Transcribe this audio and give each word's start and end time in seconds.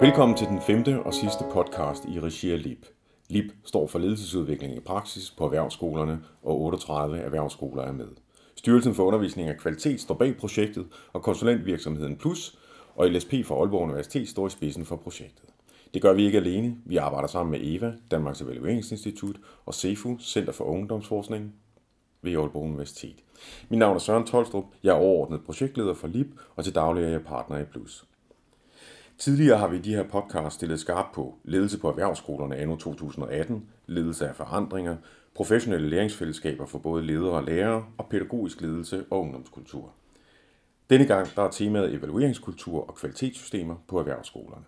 Velkommen 0.00 0.36
til 0.36 0.46
den 0.46 0.60
femte 0.60 1.02
og 1.02 1.14
sidste 1.14 1.44
podcast 1.52 2.04
i 2.04 2.20
regi 2.20 2.52
af 2.52 2.62
LIP. 2.62 2.86
LIP 3.28 3.52
står 3.64 3.86
for 3.86 3.98
ledelsesudvikling 3.98 4.76
i 4.76 4.80
praksis 4.80 5.30
på 5.30 5.44
erhvervsskolerne, 5.44 6.20
og 6.42 6.60
38 6.60 7.18
erhvervsskoler 7.18 7.82
er 7.82 7.92
med. 7.92 8.08
Styrelsen 8.56 8.94
for 8.94 9.04
Undervisning 9.04 9.50
og 9.50 9.56
Kvalitet 9.56 10.00
står 10.00 10.14
bag 10.14 10.36
projektet, 10.36 10.86
og 11.12 11.22
konsulentvirksomheden 11.22 12.16
Plus 12.16 12.58
og 12.94 13.10
LSP 13.10 13.34
for 13.44 13.60
Aalborg 13.60 13.82
Universitet 13.82 14.28
står 14.28 14.46
i 14.46 14.50
spidsen 14.50 14.84
for 14.84 14.96
projektet. 14.96 15.48
Det 15.94 16.02
gør 16.02 16.12
vi 16.12 16.26
ikke 16.26 16.38
alene. 16.38 16.76
Vi 16.84 16.96
arbejder 16.96 17.28
sammen 17.28 17.50
med 17.50 17.60
EVA, 17.62 17.92
Danmarks 18.10 18.40
Evalueringsinstitut 18.40 19.36
og 19.66 19.74
CEFU, 19.74 20.18
Center 20.18 20.52
for 20.52 20.64
Ungdomsforskning 20.64 21.54
ved 22.22 22.32
Aalborg 22.32 22.62
Universitet. 22.62 23.16
Mit 23.68 23.78
navn 23.78 23.94
er 23.94 24.00
Søren 24.00 24.26
Tolstrup. 24.26 24.64
Jeg 24.82 24.90
er 24.90 25.00
overordnet 25.00 25.44
projektleder 25.44 25.94
for 25.94 26.08
LIP, 26.08 26.28
og 26.56 26.64
til 26.64 26.74
daglig 26.74 27.04
er 27.04 27.08
jeg 27.08 27.24
partner 27.24 27.58
i 27.58 27.64
Plus. 27.64 28.07
Tidligere 29.18 29.58
har 29.58 29.68
vi 29.68 29.76
i 29.76 29.80
de 29.80 29.94
her 29.94 30.08
podcast 30.08 30.56
stillet 30.56 30.80
skarp 30.80 31.06
på 31.14 31.38
ledelse 31.44 31.78
på 31.78 31.88
erhvervsskolerne 31.88 32.56
anno 32.56 32.76
2018, 32.76 33.68
ledelse 33.86 34.28
af 34.28 34.36
forandringer, 34.36 34.96
professionelle 35.34 35.88
læringsfællesskaber 35.88 36.66
for 36.66 36.78
både 36.78 37.06
ledere 37.06 37.32
og 37.32 37.44
lærere 37.44 37.84
og 37.98 38.06
pædagogisk 38.10 38.60
ledelse 38.60 39.04
og 39.10 39.20
ungdomskultur. 39.20 39.92
Denne 40.90 41.06
gang 41.06 41.28
der 41.36 41.42
er 41.42 41.50
temaet 41.50 41.94
evalueringskultur 41.94 42.88
og 42.88 42.94
kvalitetssystemer 42.94 43.74
på 43.88 43.98
erhvervsskolerne. 43.98 44.64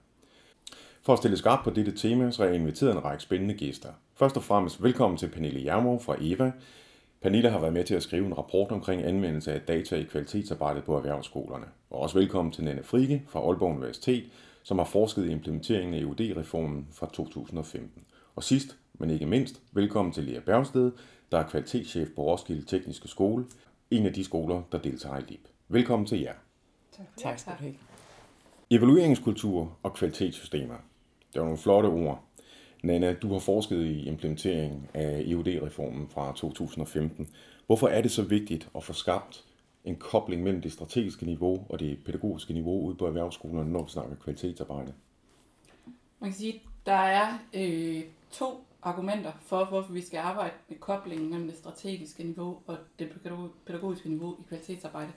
For 1.03 1.13
at 1.13 1.19
stille 1.19 1.37
skarp 1.37 1.65
på 1.65 1.71
dette 1.71 1.93
tema, 1.93 2.31
så 2.31 2.43
har 2.43 2.51
jeg 2.51 2.61
inviteret 2.61 2.93
en 2.93 3.05
række 3.05 3.23
spændende 3.23 3.55
gæster. 3.55 3.89
Først 4.15 4.37
og 4.37 4.43
fremmest 4.43 4.83
velkommen 4.83 5.19
til 5.19 5.29
Pernille 5.29 5.65
Jermov 5.65 6.01
fra 6.03 6.17
EVA. 6.21 6.53
Pernille 7.23 7.51
har 7.51 7.61
været 7.61 7.73
med 7.73 7.85
til 7.85 7.95
at 7.95 8.03
skrive 8.03 8.27
en 8.27 8.39
rapport 8.39 8.73
omkring 8.73 9.05
anvendelse 9.05 9.53
af 9.53 9.61
data 9.61 9.97
i 9.97 10.03
kvalitetsarbejdet 10.03 10.85
på 10.85 10.97
erhvervsskolerne. 10.97 11.67
Og 11.91 12.01
også 12.01 12.19
velkommen 12.19 12.53
til 12.53 12.65
Nenne 12.65 12.83
Frike 12.83 13.23
fra 13.29 13.41
Aalborg 13.41 13.71
Universitet, 13.71 14.25
som 14.63 14.79
har 14.79 14.85
forsket 14.85 15.27
i 15.27 15.31
implementeringen 15.31 15.95
af 15.95 16.01
EUD-reformen 16.01 16.89
fra 16.93 17.11
2015. 17.13 18.05
Og 18.37 18.45
sidst, 18.45 18.77
men 18.95 19.11
ikke 19.11 19.27
mindst, 19.27 19.63
velkommen 19.73 20.13
til 20.13 20.25
Lea 20.25 20.41
Bergsted, 20.41 20.93
der 21.33 21.39
er 21.39 21.49
kvalitetschef 21.49 22.09
på 22.17 22.23
Roskilde 22.23 22.67
Tekniske 22.67 23.09
Skole, 23.09 23.45
en 23.91 24.07
af 24.07 24.13
de 24.13 24.25
skoler, 24.25 24.63
der 24.73 24.79
deltager 24.79 25.19
i 25.19 25.23
LIB. 25.29 25.49
Velkommen 25.69 26.07
til 26.07 26.21
jer. 26.21 26.35
Tak, 26.97 27.07
tak 27.17 27.39
skal 27.39 27.53
du 27.53 27.63
have. 27.63 27.75
Evalueringskultur 28.71 29.77
og 29.83 29.95
kvalitetssystemer. 29.95 30.77
Det 31.33 31.41
er 31.41 31.45
nogle 31.45 31.59
flotte 31.59 31.87
ord. 31.87 32.25
Nana, 32.83 33.13
du 33.13 33.33
har 33.33 33.39
forsket 33.39 33.85
i 33.85 34.05
implementeringen 34.05 34.89
af 34.95 35.23
EUD-reformen 35.27 36.09
fra 36.09 36.33
2015. 36.37 37.29
Hvorfor 37.67 37.89
er 37.89 38.03
det 38.03 38.11
så 38.11 38.23
vigtigt 38.23 38.69
at 38.77 38.85
få 38.85 38.93
skabt 38.93 39.45
en 39.85 39.97
kobling 39.97 40.43
mellem 40.43 40.63
det 40.63 40.73
strategiske 40.73 41.27
niveau 41.27 41.67
og 41.69 41.81
det 41.81 41.99
pædagogiske 42.05 42.53
niveau 42.53 42.81
ude 42.87 42.95
på 42.95 43.07
erhvervsskolerne, 43.07 43.73
når 43.73 43.85
vi 43.85 43.91
snakker 43.91 44.17
kvalitetsarbejde? 44.17 44.93
Man 46.21 46.31
kan 46.31 46.39
sige, 46.39 46.55
at 46.55 46.61
der 46.87 46.93
er 46.93 47.39
øh, 47.55 48.03
to 48.31 48.65
argumenter 48.83 49.33
for, 49.41 49.65
hvorfor 49.65 49.93
vi 49.93 50.01
skal 50.01 50.19
arbejde 50.19 50.55
med 50.69 50.79
koblingen 50.79 51.31
mellem 51.31 51.49
det 51.49 51.59
strategiske 51.59 52.25
niveau 52.25 52.59
og 52.67 52.77
det 52.99 53.09
pædagogiske 53.67 54.09
niveau 54.09 54.33
i 54.33 54.43
kvalitetsarbejde. 54.49 55.13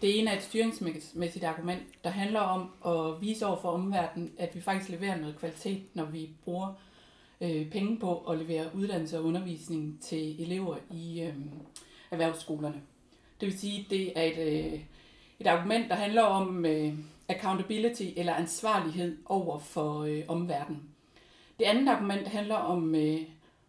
Det 0.00 0.18
ene 0.18 0.30
er 0.30 0.36
et 0.36 0.42
styringsmæssigt 0.42 1.44
argument, 1.44 1.82
der 2.04 2.10
handler 2.10 2.40
om 2.40 2.70
at 2.86 3.20
vise 3.20 3.46
over 3.46 3.60
for 3.60 3.70
omverdenen, 3.70 4.32
at 4.38 4.54
vi 4.54 4.60
faktisk 4.60 4.90
leverer 4.90 5.20
noget 5.20 5.38
kvalitet, 5.38 5.82
når 5.94 6.04
vi 6.04 6.30
bruger 6.44 6.72
øh, 7.40 7.70
penge 7.70 7.98
på 7.98 8.18
at 8.18 8.38
levere 8.38 8.74
uddannelse 8.74 9.18
og 9.18 9.24
undervisning 9.24 10.02
til 10.02 10.42
elever 10.42 10.76
i 10.90 11.22
øh, 11.22 11.34
erhvervsskolerne. 12.10 12.80
Det 13.40 13.48
vil 13.48 13.58
sige, 13.58 13.80
at 13.80 13.90
det 13.90 14.18
er 14.18 14.22
et, 14.22 14.72
øh, 14.72 14.80
et 15.40 15.46
argument, 15.46 15.88
der 15.88 15.94
handler 15.94 16.22
om 16.22 16.66
øh, 16.66 16.94
accountability 17.28 18.04
eller 18.16 18.34
ansvarlighed 18.34 19.18
over 19.26 19.58
for 19.58 20.00
øh, 20.00 20.22
omverdenen. 20.28 20.82
Det 21.58 21.64
andet 21.64 21.88
argument 21.88 22.28
handler 22.28 22.56
om, 22.56 22.94
øh, 22.94 23.20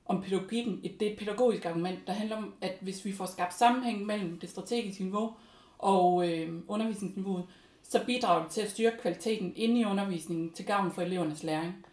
om 0.06 0.22
pædagogikken. 0.22 0.81
Det 1.00 1.08
er 1.08 1.12
et 1.12 1.19
pædagogisk 1.19 1.66
argument, 1.66 2.08
der 2.08 2.13
handler 2.13 2.38
om, 2.38 2.53
at 2.62 2.78
hvis 2.81 3.06
vi 3.06 3.12
får 3.12 3.25
skabt 3.25 3.53
sammenhæng 3.53 4.06
mellem 4.06 4.40
det 4.40 4.50
strategiske 4.50 5.03
niveau 5.03 5.34
og 5.81 6.30
øh, 6.30 6.50
undervisningsniveauet, 6.68 7.46
så 7.84 8.00
bidrager 8.06 8.44
det 8.44 8.52
til 8.52 8.62
at 8.62 8.69
styrke 8.69 8.97
kvaliteten 8.97 9.53
inde 9.56 9.81
i 9.81 9.86
undervisningen 9.86 10.52
til 10.52 10.66
gavn 10.66 10.92
for 10.92 11.02
elevernes 11.02 11.44
læring. 11.44 11.86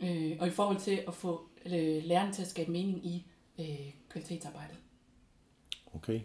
Øh, 0.00 0.36
og 0.40 0.46
i 0.46 0.50
forhold 0.50 0.76
til 0.76 1.00
at 1.08 1.14
få 1.14 1.40
øh, 1.66 2.02
lærerne 2.04 2.32
til 2.32 2.42
at 2.42 2.48
skabe 2.48 2.70
mening 2.70 3.06
i 3.06 3.26
øh, 3.58 3.92
kvalitetsarbejdet. 4.10 4.76
Okay. 5.94 6.20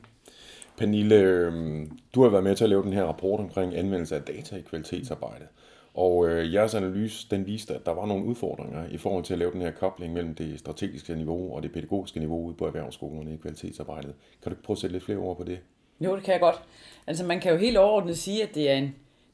Pernille, 0.78 1.16
øhm, 1.16 2.00
du 2.16 2.24
har 2.24 2.30
været 2.30 2.44
med 2.44 2.56
til 2.56 2.64
at 2.64 2.70
lave 2.70 2.84
den 2.84 2.94
her 2.94 3.04
rapport 3.04 3.40
omkring 3.40 3.76
anvendelse 3.76 4.16
af 4.16 4.22
data 4.22 4.56
i 4.56 4.62
kvalitetsarbejdet. 4.62 5.48
Og 5.94 6.30
øh, 6.30 6.54
jeres 6.54 6.76
analyse, 6.76 7.28
den 7.32 7.46
viste, 7.46 7.76
at 7.76 7.86
der 7.86 7.92
var 7.92 8.06
nogle 8.06 8.26
udfordringer 8.26 8.88
i 8.90 8.98
forhold 8.98 9.24
til 9.24 9.34
at 9.34 9.40
lave 9.40 9.52
den 9.52 9.62
her 9.62 9.72
kobling 9.72 10.14
mellem 10.14 10.36
det 10.36 10.60
strategiske 10.60 11.16
niveau 11.16 11.56
og 11.56 11.64
det 11.64 11.72
pædagogiske 11.72 12.20
niveau 12.20 12.46
ude 12.46 12.56
på 12.56 12.68
erhvervsskolerne 12.68 13.34
i 13.34 13.38
kvalitetsarbejdet. 13.38 14.14
Kan 14.44 14.52
du 14.52 14.58
prøve 14.64 14.76
at 14.76 14.80
sætte 14.80 14.94
lidt 14.94 15.04
flere 15.04 15.18
ord 15.18 15.38
på 15.38 15.44
det? 15.44 15.60
Jo, 16.00 16.16
det 16.16 16.24
kan 16.24 16.32
jeg 16.32 16.42
godt. 16.42 16.62
Altså 17.08 17.26
man 17.26 17.40
kan 17.40 17.52
jo 17.52 17.58
helt 17.58 17.78
overordnet 17.78 18.18
sige, 18.18 18.44
at 18.44 18.56
det 18.56 18.70
er 18.70 18.76
en, 18.76 18.84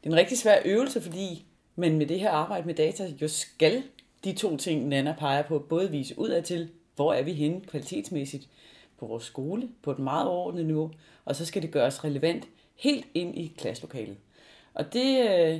det 0.04 0.10
er 0.10 0.14
en 0.14 0.16
rigtig 0.16 0.38
svær 0.38 0.58
øvelse, 0.66 1.02
fordi 1.02 1.46
man 1.76 1.98
med 1.98 2.06
det 2.06 2.20
her 2.20 2.32
arbejde 2.32 2.68
med 2.68 2.74
data 2.76 3.12
jo 3.22 3.28
skal 3.28 3.84
de 4.24 4.34
to 4.34 4.58
ting, 4.58 4.88
Nana 4.88 5.16
peger 5.20 5.42
på, 5.42 5.60
både 5.60 5.92
vise 5.92 6.20
ud 6.20 6.30
af 6.30 6.44
til, 6.44 6.70
hvor 6.96 7.14
er 7.14 7.24
vi 7.24 7.34
henne 7.34 7.62
kvalitetsmæssigt 7.62 8.48
på 8.98 9.06
vores 9.06 9.24
skole, 9.24 9.70
på 9.84 9.92
et 9.92 10.00
meget 10.00 10.28
overordnet 10.28 10.66
niveau, 10.66 10.92
og 11.26 11.36
så 11.36 11.46
skal 11.46 11.62
det 11.62 11.72
gøres 11.72 12.04
relevant 12.04 12.48
helt 12.76 13.08
ind 13.14 13.38
i 13.38 13.54
klasselokalet. 13.58 14.18
Og 14.74 14.94
det, 14.94 15.30
øh, 15.30 15.60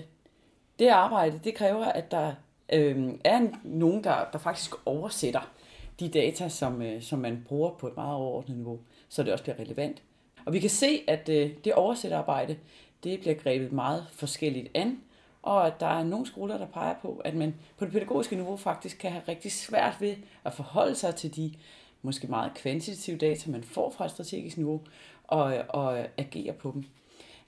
det 0.80 0.88
arbejde, 0.88 1.40
det 1.44 1.56
kræver, 1.56 1.86
at 1.86 2.12
der 2.12 2.34
øh, 2.74 3.14
er 3.24 3.48
nogen, 3.64 4.04
der, 4.04 4.26
der 4.34 4.40
faktisk 4.40 4.72
oversætter 4.86 5.52
de 6.00 6.10
data, 6.10 6.50
som, 6.50 6.82
øh, 6.82 7.02
som 7.02 7.20
man 7.20 7.46
bruger 7.48 7.72
på 7.72 7.88
et 7.88 7.96
meget 7.96 8.16
overordnet 8.16 8.58
niveau, 8.58 8.80
så 9.10 9.24
det 9.24 9.34
også 9.34 9.44
bliver 9.44 9.60
relevant. 9.60 10.02
Og 10.46 10.54
vi 10.54 10.60
kan 10.60 10.70
se, 10.70 11.04
at 11.08 11.30
øh, 11.30 11.52
det 11.64 11.74
oversætterarbejde, 11.74 12.58
det 13.04 13.20
bliver 13.20 13.36
grebet 13.36 13.72
meget 13.72 14.06
forskelligt 14.12 14.68
an, 14.74 15.00
og 15.42 15.68
at 15.68 15.80
der 15.80 15.88
er 15.88 16.04
nogle 16.04 16.26
skoler, 16.26 16.58
der 16.58 16.66
peger 16.66 16.96
på, 17.02 17.22
at 17.26 17.36
man 17.36 17.56
på 17.78 17.86
det 17.86 17.94
pædagogiske 17.94 18.36
niveau 18.36 18.58
faktisk 18.58 18.98
kan 18.98 19.12
have 19.12 19.24
rigtig 19.28 19.52
svært 19.52 19.98
ved 20.00 20.16
at 20.44 20.54
forholde 20.54 20.96
sig 20.96 21.16
til 21.16 21.36
de 21.36 21.54
måske 22.02 22.28
meget 22.28 22.54
kvantitative 22.54 23.18
data, 23.18 23.52
man 23.52 23.64
får 23.64 23.90
fra 23.90 24.06
et 24.06 24.12
strategisk 24.12 24.58
niveau, 24.58 24.82
og, 25.24 25.58
og 25.70 26.00
agere 26.18 26.54
på 26.54 26.72
dem. 26.74 26.86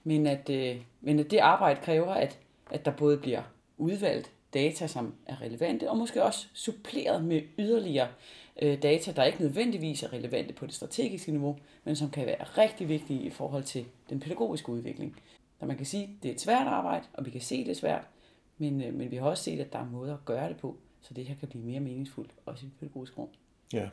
Men 0.04 0.26
at, 0.26 0.50
øh, 0.50 0.76
men 1.00 1.18
at 1.18 1.30
det 1.30 1.38
arbejde 1.38 1.80
kræver, 1.80 2.14
at, 2.14 2.38
at 2.70 2.84
der 2.84 2.90
både 2.90 3.18
bliver 3.18 3.42
udvalgt 3.78 4.30
data, 4.54 4.86
som 4.86 5.14
er 5.26 5.42
relevante, 5.42 5.90
og 5.90 5.96
måske 5.96 6.24
også 6.24 6.46
suppleret 6.54 7.24
med 7.24 7.42
yderligere 7.58 8.08
øh, 8.62 8.82
data, 8.82 9.12
der 9.12 9.24
ikke 9.24 9.40
nødvendigvis 9.40 10.02
er 10.02 10.12
relevante 10.12 10.54
på 10.54 10.66
det 10.66 10.74
strategiske 10.74 11.32
niveau, 11.32 11.58
men 11.84 11.96
som 11.96 12.10
kan 12.10 12.26
være 12.26 12.44
rigtig 12.44 12.88
vigtige 12.88 13.22
i 13.22 13.30
forhold 13.30 13.64
til 13.64 13.84
den 14.10 14.20
pædagogiske 14.20 14.68
udvikling. 14.68 15.16
Så 15.60 15.66
man 15.66 15.76
kan 15.76 15.86
sige, 15.86 16.04
at 16.04 16.10
det 16.22 16.28
er 16.28 16.32
et 16.32 16.40
svært 16.40 16.66
arbejde, 16.66 17.06
og 17.12 17.26
vi 17.26 17.30
kan 17.30 17.40
se, 17.40 17.54
at 17.54 17.66
det 17.66 17.70
er 17.70 17.76
svært, 17.76 18.06
men, 18.58 18.82
øh, 18.82 18.94
men 18.94 19.10
vi 19.10 19.16
har 19.16 19.26
også 19.26 19.42
set, 19.42 19.60
at 19.60 19.72
der 19.72 19.78
er 19.78 19.90
måder 19.90 20.14
at 20.14 20.24
gøre 20.24 20.48
det 20.48 20.56
på, 20.56 20.76
så 21.02 21.14
det 21.14 21.24
her 21.24 21.34
kan 21.34 21.48
blive 21.48 21.64
mere 21.64 21.80
meningsfuldt, 21.80 22.30
også 22.46 22.66
i 22.66 22.68
det 22.68 22.78
pædagogiske 22.80 23.18
rum. 23.18 23.28
Ja. 23.72 23.88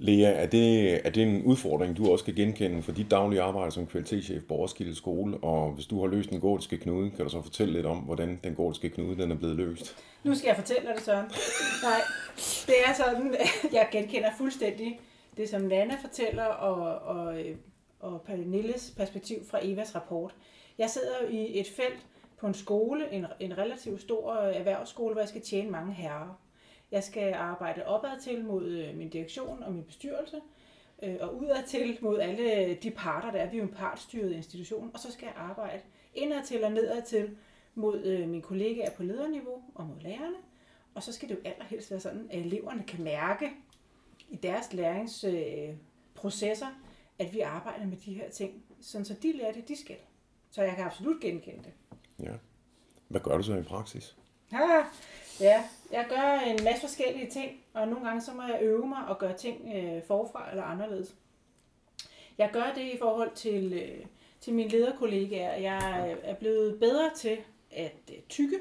Lea, 0.00 0.30
er 0.32 0.46
det, 0.46 0.94
er 1.06 1.10
det 1.10 1.22
en 1.22 1.42
udfordring, 1.42 1.96
du 1.96 2.12
også 2.12 2.24
kan 2.24 2.34
genkende 2.34 2.82
for 2.82 2.92
dit 2.92 3.10
daglige 3.10 3.42
arbejde 3.42 3.70
som 3.70 3.86
kvalitetschef 3.86 4.42
på 4.44 4.54
Roskilde 4.54 4.94
Skole? 4.94 5.36
Og 5.36 5.72
hvis 5.72 5.86
du 5.86 6.00
har 6.00 6.06
løst 6.06 6.30
den 6.30 6.40
gordiske 6.40 6.76
knude, 6.76 7.10
kan 7.10 7.24
du 7.24 7.30
så 7.30 7.42
fortælle 7.42 7.72
lidt 7.72 7.86
om, 7.86 7.98
hvordan 7.98 8.40
den 8.44 8.54
gordiske 8.54 8.90
knude 8.90 9.22
den 9.22 9.30
er 9.30 9.36
blevet 9.36 9.56
løst? 9.56 9.96
Nu 10.24 10.34
skal 10.34 10.48
jeg 10.48 10.56
fortælle 10.56 10.88
dig 10.88 10.94
det, 10.96 11.04
Søren. 11.04 11.26
Nej, 11.88 12.00
det 12.66 12.74
er 12.86 12.92
sådan, 12.94 13.36
jeg 13.78 13.88
genkender 13.92 14.28
fuldstændig 14.38 15.00
det, 15.36 15.48
som 15.48 15.62
Nana 15.62 15.96
fortæller, 16.02 16.44
og, 16.44 16.98
og, 17.16 17.34
og 18.00 18.22
Pernilles 18.22 18.94
perspektiv 18.96 19.36
fra 19.50 19.58
Evas 19.62 19.94
rapport. 19.94 20.34
Jeg 20.78 20.90
sidder 20.90 21.28
i 21.30 21.60
et 21.60 21.66
felt 21.76 22.06
på 22.40 22.46
en 22.46 22.54
skole, 22.54 23.12
en, 23.12 23.26
en 23.40 23.58
relativt 23.58 24.00
stor 24.00 24.34
erhvervsskole, 24.34 25.12
hvor 25.12 25.22
jeg 25.22 25.28
skal 25.28 25.42
tjene 25.42 25.70
mange 25.70 25.92
herrer. 25.94 26.40
Jeg 26.90 27.04
skal 27.04 27.34
arbejde 27.34 27.86
opad 27.86 28.20
til 28.20 28.44
mod 28.44 28.64
øh, 28.64 28.96
min 28.96 29.08
direktion 29.08 29.62
og 29.62 29.72
min 29.72 29.84
bestyrelse, 29.84 30.40
øh, 31.02 31.16
og 31.20 31.36
udad 31.36 31.62
til 31.66 31.98
mod 32.00 32.18
alle 32.18 32.74
de 32.74 32.90
parter, 32.90 33.30
der 33.30 33.38
er. 33.38 33.50
Vi 33.50 33.56
er 33.56 33.62
jo 33.62 33.68
en 33.68 33.74
partstyret 33.74 34.32
institution, 34.32 34.90
og 34.94 35.00
så 35.00 35.12
skal 35.12 35.26
jeg 35.26 35.34
arbejde 35.36 35.82
indad 36.14 36.44
til 36.44 36.64
og 36.64 36.72
nedad 36.72 37.02
til 37.02 37.36
mod 37.74 38.04
øh, 38.04 38.28
mine 38.28 38.42
kollegaer 38.42 38.90
på 38.90 39.02
lederniveau 39.02 39.62
og 39.74 39.86
mod 39.86 40.00
lærerne. 40.00 40.36
Og 40.94 41.02
så 41.02 41.12
skal 41.12 41.28
det 41.28 41.34
jo 41.34 41.40
allerhelst 41.44 41.90
være 41.90 42.00
sådan, 42.00 42.26
at 42.30 42.38
eleverne 42.38 42.82
kan 42.82 43.04
mærke 43.04 43.50
i 44.28 44.36
deres 44.36 44.72
læringsprocesser, 44.72 46.66
at 47.18 47.34
vi 47.34 47.40
arbejder 47.40 47.86
med 47.86 47.96
de 47.96 48.14
her 48.14 48.30
ting, 48.30 48.64
sådan 48.80 49.04
så 49.04 49.14
de 49.22 49.32
lærer 49.32 49.52
det, 49.52 49.68
de 49.68 49.76
skal. 49.76 49.96
Så 50.50 50.62
jeg 50.62 50.76
kan 50.76 50.84
absolut 50.84 51.20
genkende 51.20 51.64
det. 51.64 51.72
Ja. 52.26 52.32
Hvad 53.08 53.20
gør 53.20 53.36
du 53.36 53.42
så 53.42 53.54
i 53.54 53.62
praksis? 53.62 54.16
Ja, 54.52 54.84
ja, 55.40 55.64
jeg 55.92 56.06
gør 56.08 56.40
en 56.46 56.64
masse 56.64 56.80
forskellige 56.80 57.30
ting, 57.30 57.60
og 57.74 57.88
nogle 57.88 58.06
gange 58.06 58.22
så 58.22 58.32
må 58.32 58.42
jeg 58.42 58.58
øve 58.62 58.86
mig 58.86 59.06
og 59.08 59.18
gøre 59.18 59.36
ting 59.36 59.74
øh, 59.74 60.02
forfra 60.02 60.50
eller 60.50 60.64
anderledes. 60.64 61.14
Jeg 62.38 62.50
gør 62.52 62.72
det 62.74 62.82
i 62.82 62.98
forhold 62.98 63.30
til, 63.34 63.72
øh, 63.72 64.06
til 64.40 64.54
mine 64.54 64.70
lederkollegaer. 64.70 65.56
Jeg 65.56 66.16
er 66.22 66.34
blevet 66.34 66.80
bedre 66.80 67.10
til 67.16 67.38
at 67.70 68.00
øh, 68.12 68.18
tykke 68.28 68.58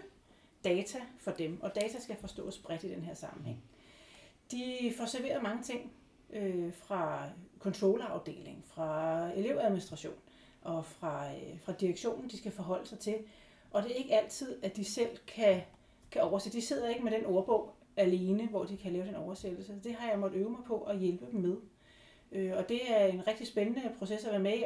data 0.63 0.99
for 1.19 1.31
dem, 1.31 1.61
og 1.61 1.75
data 1.75 1.99
skal 1.99 2.15
forstås 2.15 2.57
bredt 2.57 2.83
i 2.83 2.89
den 2.89 3.03
her 3.03 3.13
sammenhæng. 3.13 3.63
De 4.51 4.93
får 4.97 5.05
serveret 5.05 5.43
mange 5.43 5.63
ting 5.63 5.91
øh, 6.33 6.73
fra 6.73 7.29
controllerafdeling, 7.59 8.63
fra 8.67 9.29
elevadministration 9.35 10.13
og 10.61 10.85
fra, 10.85 11.29
øh, 11.31 11.59
fra 11.61 11.73
direktionen, 11.79 12.29
de 12.29 12.37
skal 12.37 12.51
forholde 12.51 12.87
sig 12.87 12.99
til. 12.99 13.17
Og 13.71 13.83
det 13.83 13.91
er 13.91 13.95
ikke 13.95 14.15
altid, 14.15 14.63
at 14.63 14.75
de 14.75 14.85
selv 14.85 15.17
kan, 15.27 15.61
kan 16.11 16.21
oversætte. 16.21 16.57
De 16.57 16.65
sidder 16.65 16.89
ikke 16.89 17.03
med 17.03 17.11
den 17.11 17.25
ordbog 17.25 17.75
alene, 17.97 18.47
hvor 18.47 18.63
de 18.63 18.77
kan 18.77 18.93
lave 18.93 19.05
den 19.05 19.15
oversættelse. 19.15 19.73
Det 19.83 19.93
har 19.93 20.09
jeg 20.09 20.19
måttet 20.19 20.39
øve 20.39 20.49
mig 20.49 20.59
på 20.67 20.81
at 20.81 20.99
hjælpe 20.99 21.25
dem 21.31 21.39
med. 21.39 21.55
Øh, 22.31 22.51
og 22.57 22.69
det 22.69 22.79
er 22.89 23.05
en 23.05 23.27
rigtig 23.27 23.47
spændende 23.47 23.81
proces 23.99 24.25
at 24.25 24.31
være 24.31 24.41
med 24.41 24.53
i, 24.53 24.63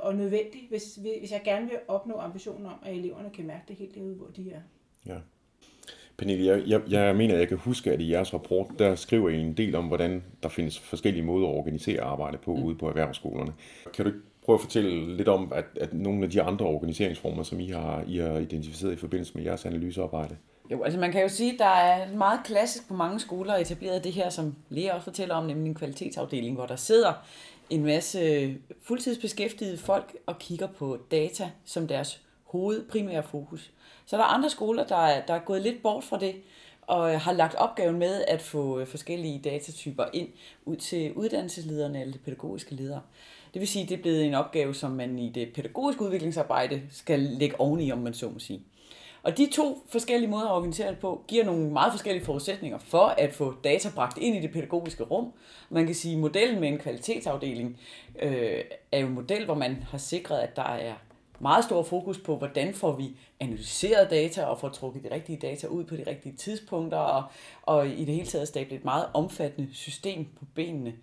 og, 0.00 0.12
øh, 0.12 0.18
nødvendig, 0.18 0.66
hvis, 0.68 0.94
hvis 0.94 1.32
jeg 1.32 1.40
gerne 1.44 1.66
vil 1.66 1.78
opnå 1.88 2.14
ambitionen 2.16 2.66
om, 2.66 2.74
at 2.82 2.94
eleverne 2.94 3.30
kan 3.30 3.46
mærke 3.46 3.64
det 3.68 3.76
helt 3.76 3.94
derude, 3.94 4.14
hvor 4.14 4.26
de 4.26 4.50
er. 4.50 4.60
Ja. 5.06 5.18
Pernille, 6.16 6.46
jeg, 6.46 6.62
jeg, 6.66 6.82
jeg 6.90 7.16
mener, 7.16 7.36
jeg 7.36 7.48
kan 7.48 7.56
huske, 7.56 7.92
at 7.92 8.00
i 8.00 8.10
jeres 8.12 8.34
rapport, 8.34 8.66
der 8.78 8.94
skriver 8.94 9.28
I 9.28 9.40
en 9.40 9.56
del 9.56 9.74
om, 9.74 9.86
hvordan 9.86 10.22
der 10.42 10.48
findes 10.48 10.78
forskellige 10.78 11.24
måder 11.24 11.48
at 11.48 11.54
organisere 11.54 12.00
arbejde 12.00 12.38
på 12.38 12.54
mm. 12.54 12.62
ude 12.62 12.78
på 12.78 12.88
erhvervsskolerne. 12.88 13.52
Kan 13.94 14.04
du 14.04 14.12
prøve 14.42 14.54
at 14.54 14.60
fortælle 14.60 15.16
lidt 15.16 15.28
om, 15.28 15.52
at, 15.54 15.64
at 15.80 15.94
nogle 15.94 16.24
af 16.24 16.30
de 16.30 16.42
andre 16.42 16.66
organiseringsformer, 16.66 17.42
som 17.42 17.60
I 17.60 17.68
har, 17.68 18.04
I 18.08 18.16
har 18.16 18.38
identificeret 18.38 18.92
i 18.92 18.96
forbindelse 18.96 19.34
med 19.34 19.44
jeres 19.44 19.66
analysearbejde? 19.66 20.36
Jo, 20.70 20.82
altså 20.82 21.00
man 21.00 21.12
kan 21.12 21.22
jo 21.22 21.28
sige, 21.28 21.52
at 21.52 21.58
der 21.58 21.64
er 21.64 22.12
meget 22.12 22.40
klassisk 22.44 22.88
på 22.88 22.94
mange 22.94 23.20
skoler 23.20 23.54
etableret 23.54 24.04
det 24.04 24.12
her, 24.12 24.30
som 24.30 24.54
Lea 24.68 24.94
også 24.94 25.04
fortæller 25.04 25.34
om, 25.34 25.44
nemlig 25.44 25.68
en 25.68 25.74
kvalitetsafdeling, 25.74 26.54
hvor 26.54 26.66
der 26.66 26.76
sidder 26.76 27.12
en 27.70 27.84
masse 27.84 28.54
fuldtidsbeskæftigede 28.82 29.78
folk 29.78 30.16
og 30.26 30.38
kigger 30.38 30.66
på 30.66 30.98
data 31.10 31.50
som 31.64 31.86
deres 31.86 32.20
hovedprimære 32.44 33.22
fokus. 33.22 33.70
Så 34.06 34.16
der 34.16 34.22
er 34.22 34.26
andre 34.26 34.50
skoler, 34.50 34.86
der 34.86 34.96
er, 34.96 35.26
der 35.26 35.34
er 35.34 35.38
gået 35.38 35.62
lidt 35.62 35.82
bort 35.82 36.04
fra 36.04 36.18
det, 36.18 36.34
og 36.82 37.14
øh, 37.14 37.20
har 37.20 37.32
lagt 37.32 37.54
opgaven 37.54 37.98
med 37.98 38.24
at 38.28 38.42
få 38.42 38.80
øh, 38.80 38.86
forskellige 38.86 39.40
datatyper 39.44 40.04
ind 40.12 40.28
ud 40.64 40.76
til 40.76 41.12
uddannelseslederne 41.12 42.00
eller 42.00 42.12
de 42.12 42.18
pædagogiske 42.18 42.74
ledere. 42.74 43.00
Det 43.54 43.60
vil 43.60 43.68
sige, 43.68 43.82
at 43.82 43.88
det 43.88 43.98
er 43.98 44.02
blevet 44.02 44.26
en 44.26 44.34
opgave, 44.34 44.74
som 44.74 44.90
man 44.90 45.18
i 45.18 45.28
det 45.28 45.52
pædagogiske 45.54 46.02
udviklingsarbejde 46.02 46.82
skal 46.90 47.20
lægge 47.20 47.60
oveni, 47.60 47.92
om 47.92 47.98
man 47.98 48.14
så 48.14 48.28
må 48.28 48.38
sige. 48.38 48.60
Og 49.22 49.36
de 49.36 49.50
to 49.52 49.82
forskellige 49.88 50.30
måder 50.30 50.46
at 50.46 50.56
organisere 50.56 50.90
det 50.90 50.98
på, 50.98 51.24
giver 51.28 51.44
nogle 51.44 51.70
meget 51.70 51.92
forskellige 51.92 52.24
forudsætninger 52.24 52.78
for 52.78 53.06
at 53.06 53.32
få 53.32 53.54
data 53.64 53.90
bragt 53.94 54.18
ind 54.18 54.36
i 54.36 54.40
det 54.40 54.52
pædagogiske 54.52 55.04
rum. 55.04 55.32
Man 55.70 55.86
kan 55.86 55.94
sige, 55.94 56.14
at 56.14 56.20
modellen 56.20 56.60
med 56.60 56.68
en 56.68 56.78
kvalitetsafdeling 56.78 57.80
øh, 58.22 58.60
er 58.92 58.98
jo 58.98 59.06
en 59.06 59.14
model, 59.14 59.44
hvor 59.44 59.54
man 59.54 59.82
har 59.90 59.98
sikret, 59.98 60.38
at 60.38 60.56
der 60.56 60.62
er 60.62 60.94
meget 61.38 61.64
stor 61.64 61.82
fokus 61.82 62.18
på, 62.18 62.36
hvordan 62.36 62.74
får 62.74 62.92
vi 62.92 63.16
analyseret 63.40 64.10
data 64.10 64.44
og 64.44 64.60
får 64.60 64.68
trukket 64.68 65.04
de 65.04 65.14
rigtige 65.14 65.38
data 65.38 65.66
ud 65.66 65.84
på 65.84 65.96
de 65.96 66.04
rigtige 66.06 66.36
tidspunkter, 66.36 66.98
og, 66.98 67.24
og 67.62 67.88
i 67.88 68.04
det 68.04 68.14
hele 68.14 68.26
taget 68.26 68.48
stablet 68.48 68.78
et 68.78 68.84
meget 68.84 69.06
omfattende 69.14 69.68
system 69.72 70.24
på 70.38 70.44
benene 70.54 70.90
øh, 70.90 70.96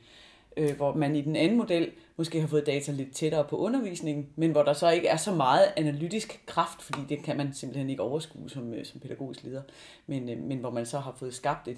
Øh, 0.57 0.75
hvor 0.75 0.93
man 0.93 1.15
i 1.15 1.21
den 1.21 1.35
anden 1.35 1.57
model 1.57 1.91
måske 2.17 2.41
har 2.41 2.47
fået 2.47 2.65
data 2.65 2.91
lidt 2.91 3.11
tættere 3.15 3.43
på 3.43 3.57
undervisningen, 3.57 4.27
men 4.35 4.51
hvor 4.51 4.63
der 4.63 4.73
så 4.73 4.89
ikke 4.89 5.07
er 5.07 5.17
så 5.17 5.31
meget 5.31 5.65
analytisk 5.77 6.43
kraft, 6.45 6.81
fordi 6.81 6.99
det 7.09 7.23
kan 7.23 7.37
man 7.37 7.53
simpelthen 7.53 7.89
ikke 7.89 8.01
overskue 8.01 8.49
som, 8.49 8.73
øh, 8.73 8.85
som 8.85 8.99
pædagogisk 8.99 9.43
leder, 9.43 9.61
men, 10.07 10.29
øh, 10.29 10.37
men 10.37 10.57
hvor 10.57 10.71
man 10.71 10.85
så 10.85 10.99
har 10.99 11.15
fået 11.19 11.33
skabt 11.33 11.67
et 11.67 11.77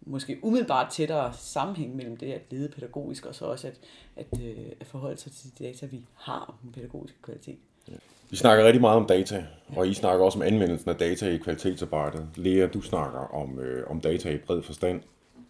måske 0.00 0.38
umiddelbart 0.42 0.90
tættere 0.92 1.32
sammenhæng 1.32 1.96
mellem 1.96 2.16
det 2.16 2.32
at 2.32 2.40
lede 2.50 2.68
pædagogisk, 2.68 3.26
og 3.26 3.34
så 3.34 3.44
også 3.44 3.66
at, 3.66 3.80
at, 4.16 4.40
øh, 4.42 4.56
at 4.80 4.86
forholde 4.86 5.16
sig 5.16 5.32
til 5.32 5.58
de 5.58 5.64
data, 5.64 5.86
vi 5.86 6.04
har 6.14 6.44
om 6.48 6.54
den 6.62 6.72
pædagogiske 6.72 7.18
kvalitet. 7.22 7.58
Ja. 7.88 7.94
Vi 8.30 8.36
snakker 8.36 8.64
rigtig 8.64 8.80
meget 8.80 8.96
om 8.96 9.06
data, 9.06 9.46
og 9.76 9.88
I 9.88 9.94
snakker 9.94 10.24
også 10.24 10.38
om 10.38 10.42
anvendelsen 10.42 10.90
af 10.90 10.96
data 10.96 11.28
i 11.28 11.36
kvalitetsarbejdet. 11.36 12.28
Lea, 12.36 12.66
du 12.66 12.80
snakker 12.80 13.18
om, 13.18 13.58
øh, 13.58 13.90
om 13.90 14.00
data 14.00 14.30
i 14.30 14.38
bred 14.38 14.62
forstand. 14.62 15.00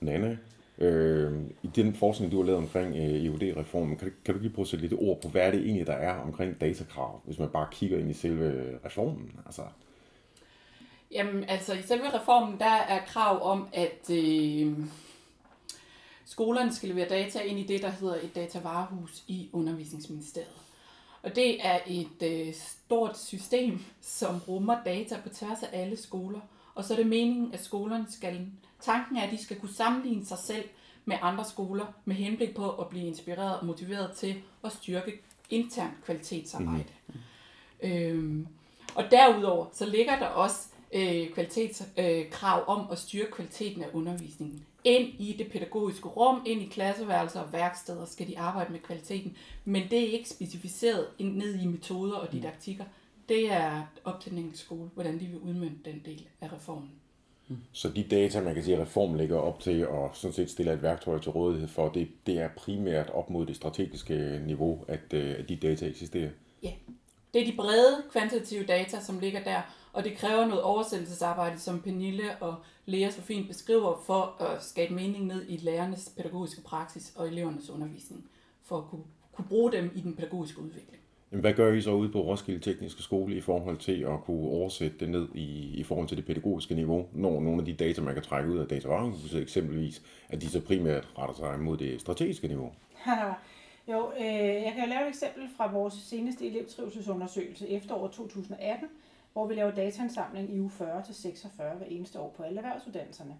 Nana, 0.00 0.36
Øh, 0.80 1.32
I 1.62 1.66
den 1.66 1.94
forskning, 1.94 2.32
du 2.32 2.36
har 2.36 2.44
lavet 2.44 2.58
omkring 2.58 2.96
øh, 2.96 3.24
EUD-reformen, 3.24 3.96
kan, 3.96 4.12
kan 4.24 4.34
du 4.34 4.40
lige 4.40 4.52
prøve 4.52 4.64
at 4.64 4.68
sætte 4.68 4.86
lidt 4.86 5.00
ord 5.00 5.22
på, 5.22 5.28
hvad 5.28 5.42
er 5.42 5.50
det 5.50 5.60
egentlig, 5.60 5.86
der 5.86 5.92
er 5.92 6.14
omkring 6.14 6.60
datakrav, 6.60 7.20
hvis 7.24 7.38
man 7.38 7.48
bare 7.48 7.68
kigger 7.72 7.98
ind 7.98 8.10
i 8.10 8.14
selve 8.14 8.78
reformen? 8.84 9.32
Altså. 9.46 9.62
Jamen, 11.12 11.44
altså 11.44 11.74
i 11.74 11.82
selve 11.82 12.14
reformen, 12.20 12.58
der 12.58 12.74
er 12.88 13.04
krav 13.06 13.50
om, 13.50 13.68
at 13.72 14.10
øh, 14.10 14.72
skolerne 16.24 16.74
skal 16.74 16.88
levere 16.88 17.08
data 17.08 17.38
ind 17.38 17.58
i 17.58 17.66
det, 17.66 17.82
der 17.82 17.90
hedder 17.90 18.14
et 18.14 18.34
datavarehus 18.34 19.24
i 19.28 19.48
undervisningsministeriet. 19.52 20.60
Og 21.22 21.36
det 21.36 21.66
er 21.66 21.78
et 21.86 22.22
øh, 22.22 22.54
stort 22.54 23.18
system, 23.18 23.78
som 24.00 24.38
rummer 24.48 24.76
data 24.84 25.16
på 25.22 25.28
tværs 25.28 25.62
af 25.62 25.68
alle 25.82 25.96
skoler. 25.96 26.40
Og 26.74 26.84
så 26.84 26.94
er 26.94 26.96
det 26.96 27.06
meningen, 27.06 27.54
at 27.54 27.64
skolerne 27.64 28.06
skal 28.10 28.46
Tanken 28.82 29.16
er, 29.16 29.22
at 29.22 29.32
de 29.32 29.42
skal 29.42 29.60
kunne 29.60 29.74
sammenligne 29.74 30.26
sig 30.26 30.38
selv 30.38 30.64
med 31.04 31.16
andre 31.22 31.44
skoler 31.44 31.86
med 32.04 32.16
henblik 32.16 32.54
på 32.54 32.70
at 32.70 32.88
blive 32.88 33.06
inspireret 33.06 33.58
og 33.58 33.66
motiveret 33.66 34.12
til 34.16 34.42
at 34.64 34.72
styrke 34.72 35.20
intern 35.50 35.90
kvalitetsarbejde. 36.04 36.84
Mm. 37.08 37.14
Øhm, 37.82 38.46
og 38.94 39.04
derudover 39.10 39.66
så 39.72 39.86
ligger 39.86 40.18
der 40.18 40.26
også 40.26 40.68
øh, 40.92 41.30
kvalitetskrav 41.30 42.58
øh, 42.60 42.68
om 42.68 42.86
at 42.90 42.98
styrke 42.98 43.30
kvaliteten 43.30 43.82
af 43.82 43.88
undervisningen. 43.92 44.64
Ind 44.84 45.08
i 45.18 45.34
det 45.38 45.52
pædagogiske 45.52 46.08
rum, 46.08 46.42
ind 46.46 46.62
i 46.62 46.66
klasseværelser 46.66 47.40
og 47.40 47.52
værksteder 47.52 48.04
skal 48.04 48.28
de 48.28 48.38
arbejde 48.38 48.72
med 48.72 48.80
kvaliteten, 48.80 49.36
men 49.64 49.82
det 49.90 49.98
er 49.98 50.12
ikke 50.12 50.28
specificeret 50.28 51.06
ned 51.20 51.60
i 51.60 51.66
metoder 51.66 52.16
og 52.16 52.32
didaktikker. 52.32 52.84
Det 53.28 53.52
er 53.52 53.82
op 54.04 54.20
til 54.20 54.30
den 54.30 54.38
enkelte 54.38 54.58
skole, 54.58 54.90
hvordan 54.94 55.20
de 55.20 55.26
vil 55.26 55.38
udmønte 55.38 55.90
den 55.90 56.02
del 56.04 56.28
af 56.40 56.52
reformen. 56.52 56.90
Så 57.72 57.88
de 57.88 58.02
data, 58.02 58.40
man 58.40 58.54
kan 58.54 58.64
sige, 58.64 58.76
at 58.76 58.82
reformen 58.82 59.16
lægger 59.16 59.36
op 59.38 59.60
til 59.60 59.88
og 59.88 60.10
sådan 60.14 60.32
set 60.32 60.50
stiller 60.50 60.72
et 60.72 60.82
værktøj 60.82 61.18
til 61.18 61.32
rådighed 61.32 61.68
for, 61.68 61.88
det, 61.88 62.08
det 62.26 62.38
er 62.38 62.48
primært 62.56 63.10
op 63.10 63.30
mod 63.30 63.46
det 63.46 63.56
strategiske 63.56 64.42
niveau, 64.46 64.84
at, 64.88 65.12
øh, 65.12 65.34
at 65.38 65.48
de 65.48 65.56
data 65.56 65.86
eksisterer. 65.86 66.30
Ja, 66.62 66.72
det 67.34 67.42
er 67.42 67.46
de 67.46 67.56
brede 67.56 68.02
kvantitative 68.12 68.64
data, 68.64 69.00
som 69.00 69.18
ligger 69.18 69.42
der, 69.42 69.62
og 69.92 70.04
det 70.04 70.16
kræver 70.16 70.46
noget 70.46 70.62
oversættelsesarbejde, 70.62 71.58
som 71.58 71.82
Pernille 71.82 72.36
og 72.40 72.54
Lea 72.86 73.10
så 73.10 73.22
fint 73.22 73.48
beskriver, 73.48 74.02
for 74.06 74.42
at 74.42 74.64
skabe 74.64 74.94
mening 74.94 75.26
ned 75.26 75.44
i 75.48 75.56
lærernes 75.56 76.12
pædagogiske 76.16 76.62
praksis 76.62 77.12
og 77.16 77.28
elevernes 77.28 77.70
undervisning, 77.70 78.30
for 78.62 78.78
at 78.78 78.84
kunne, 78.84 79.04
kunne 79.32 79.48
bruge 79.48 79.72
dem 79.72 79.90
i 79.94 80.00
den 80.00 80.16
pædagogiske 80.16 80.60
udvikling. 80.60 80.99
Hvad 81.30 81.52
gør 81.54 81.72
I 81.72 81.80
så 81.80 81.90
ude 81.90 82.12
på 82.12 82.20
Roskilde 82.20 82.60
Tekniske 82.60 83.02
Skole 83.02 83.36
i 83.36 83.40
forhold 83.40 83.76
til 83.76 84.02
at 84.02 84.20
kunne 84.24 84.48
oversætte 84.48 84.96
det 85.00 85.08
ned 85.08 85.28
i, 85.34 85.74
i 85.74 85.82
forhold 85.82 86.08
til 86.08 86.16
det 86.16 86.26
pædagogiske 86.26 86.74
niveau, 86.74 87.06
når 87.12 87.40
nogle 87.40 87.58
af 87.58 87.64
de 87.64 87.72
data, 87.72 88.02
man 88.02 88.14
kan 88.14 88.22
trække 88.22 88.50
ud 88.50 88.58
af 88.58 88.68
datavarehuset 88.68 89.42
eksempelvis, 89.42 90.02
at 90.28 90.42
de 90.42 90.48
så 90.48 90.60
primært 90.60 91.08
retter 91.18 91.34
sig 91.34 91.60
mod 91.60 91.76
det 91.76 92.00
strategiske 92.00 92.48
niveau? 92.48 92.72
jo, 93.92 94.12
øh, 94.20 94.44
jeg 94.66 94.72
kan 94.76 94.88
lave 94.88 95.02
et 95.02 95.08
eksempel 95.08 95.48
fra 95.56 95.72
vores 95.72 95.94
seneste 95.94 96.46
elevtrivselsundersøgelse 96.46 97.68
efteråret 97.68 98.12
2018, 98.12 98.88
hvor 99.32 99.46
vi 99.46 99.54
laver 99.54 99.70
dataansamling 99.70 100.54
i 100.54 100.60
uge 100.60 100.70
40 100.70 101.02
til 101.02 101.14
46 101.14 101.76
hver 101.76 101.86
eneste 101.86 102.18
år 102.20 102.34
på 102.36 102.42
alle 102.42 102.58
erhvervsuddannelserne. 102.58 103.34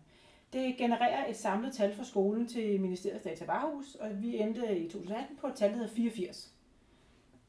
Det 0.52 0.76
genererer 0.78 1.30
et 1.30 1.36
samlet 1.36 1.72
tal 1.72 1.94
for 1.94 2.04
skolen 2.04 2.46
til 2.46 2.80
Ministeriets 2.80 3.24
Datavarehus, 3.24 3.94
og 3.94 4.22
vi 4.22 4.38
endte 4.38 4.78
i 4.78 4.84
2018 4.84 5.36
på 5.40 5.46
et 5.46 5.54
tal, 5.54 5.70
der 5.70 5.76
hedder 5.76 5.94
84. 5.94 6.54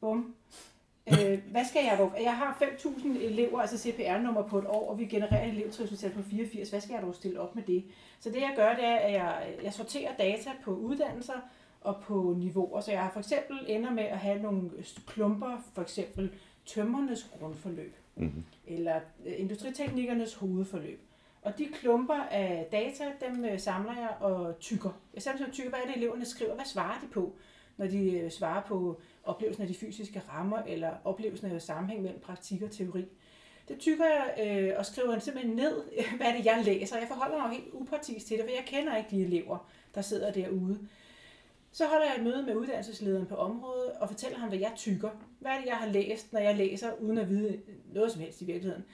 Bum. 0.02 0.34
Øh, 1.08 1.38
hvad 1.50 1.64
skal 1.64 1.84
jeg 1.84 1.96
dog? 1.98 2.12
Jeg 2.22 2.36
har 2.36 2.58
5.000 2.62 3.06
elever, 3.18 3.60
altså 3.60 3.78
CPR-nummer 3.78 4.42
på 4.42 4.58
et 4.58 4.66
år, 4.66 4.90
og 4.90 4.98
vi 4.98 5.06
genererer 5.06 5.46
et 5.46 5.52
elevtrivselstal 5.52 6.10
på 6.10 6.22
84. 6.22 6.70
Hvad 6.70 6.80
skal 6.80 6.94
jeg 6.94 7.02
dog 7.02 7.14
stille 7.14 7.40
op 7.40 7.54
med 7.54 7.62
det? 7.62 7.84
Så 8.20 8.30
det 8.30 8.40
jeg 8.40 8.52
gør, 8.56 8.74
det 8.74 8.84
er, 8.84 8.96
at 8.96 9.12
jeg, 9.12 9.54
jeg 9.62 9.72
sorterer 9.72 10.16
data 10.16 10.50
på 10.64 10.74
uddannelser 10.74 11.40
og 11.80 11.96
på 12.02 12.34
niveauer. 12.38 12.80
Så 12.80 12.90
jeg 12.90 13.00
har 13.00 13.10
for 13.10 13.20
eksempel 13.20 13.58
ender 13.66 13.90
med 13.90 14.02
at 14.02 14.18
have 14.18 14.42
nogle 14.42 14.70
klumper, 15.06 15.64
for 15.74 15.82
eksempel 15.82 16.32
tømmernes 16.66 17.30
grundforløb, 17.38 17.96
mm-hmm. 18.16 18.44
eller 18.66 19.00
øh, 19.26 19.32
industriteknikernes 19.36 20.34
hovedforløb. 20.34 21.00
Og 21.42 21.58
de 21.58 21.68
klumper 21.74 22.26
af 22.30 22.68
data, 22.72 23.04
dem 23.26 23.44
øh, 23.44 23.60
samler 23.60 23.92
jeg 23.92 24.16
og 24.20 24.58
tykker. 24.60 24.90
Jeg 25.14 25.22
samler 25.22 25.50
tykker, 25.50 25.70
hvad 25.70 25.80
er 25.80 25.86
det 25.86 25.96
eleverne 25.96 26.24
skriver, 26.24 26.54
hvad 26.54 26.64
svarer 26.64 27.00
de 27.00 27.06
på, 27.06 27.32
når 27.76 27.86
de 27.86 28.10
øh, 28.10 28.30
svarer 28.30 28.62
på 28.62 29.00
oplevelsen 29.24 29.62
af 29.62 29.68
de 29.68 29.74
fysiske 29.74 30.22
rammer, 30.28 30.62
eller 30.66 30.90
oplevelsen 31.04 31.52
af 31.52 31.62
sammenhæng 31.62 32.02
mellem 32.02 32.20
praktik 32.20 32.62
og 32.62 32.70
teori. 32.70 33.04
Det 33.68 33.78
tykker 33.78 34.04
jeg 34.04 34.46
øh, 34.46 34.78
og 34.78 34.86
skriver 34.86 35.18
simpelthen 35.18 35.56
ned, 35.56 35.82
hvad 36.16 36.32
det, 36.32 36.44
jeg 36.44 36.62
læser. 36.64 36.98
Jeg 36.98 37.08
forholder 37.08 37.38
mig 37.38 37.50
helt 37.50 37.68
upartisk 37.72 38.26
til 38.26 38.36
det, 38.36 38.44
for 38.44 38.50
jeg 38.50 38.64
kender 38.66 38.96
ikke 38.96 39.10
de 39.10 39.22
elever, 39.22 39.68
der 39.94 40.02
sidder 40.02 40.32
derude. 40.32 40.78
Så 41.72 41.86
holder 41.86 42.06
jeg 42.06 42.16
et 42.16 42.22
møde 42.22 42.42
med 42.42 42.56
uddannelseslederen 42.56 43.26
på 43.26 43.34
området 43.34 43.92
og 43.92 44.08
fortæller 44.08 44.38
ham, 44.38 44.48
hvad 44.48 44.58
jeg 44.58 44.72
tykker. 44.76 45.10
Hvad 45.38 45.52
er 45.52 45.58
det, 45.58 45.66
jeg 45.66 45.76
har 45.76 45.86
læst, 45.86 46.32
når 46.32 46.40
jeg 46.40 46.56
læser, 46.56 46.92
uden 47.00 47.18
at 47.18 47.28
vide 47.28 47.60
noget 47.92 48.12
som 48.12 48.20
helst 48.20 48.42
i 48.42 48.44
virkeligheden. 48.44 48.84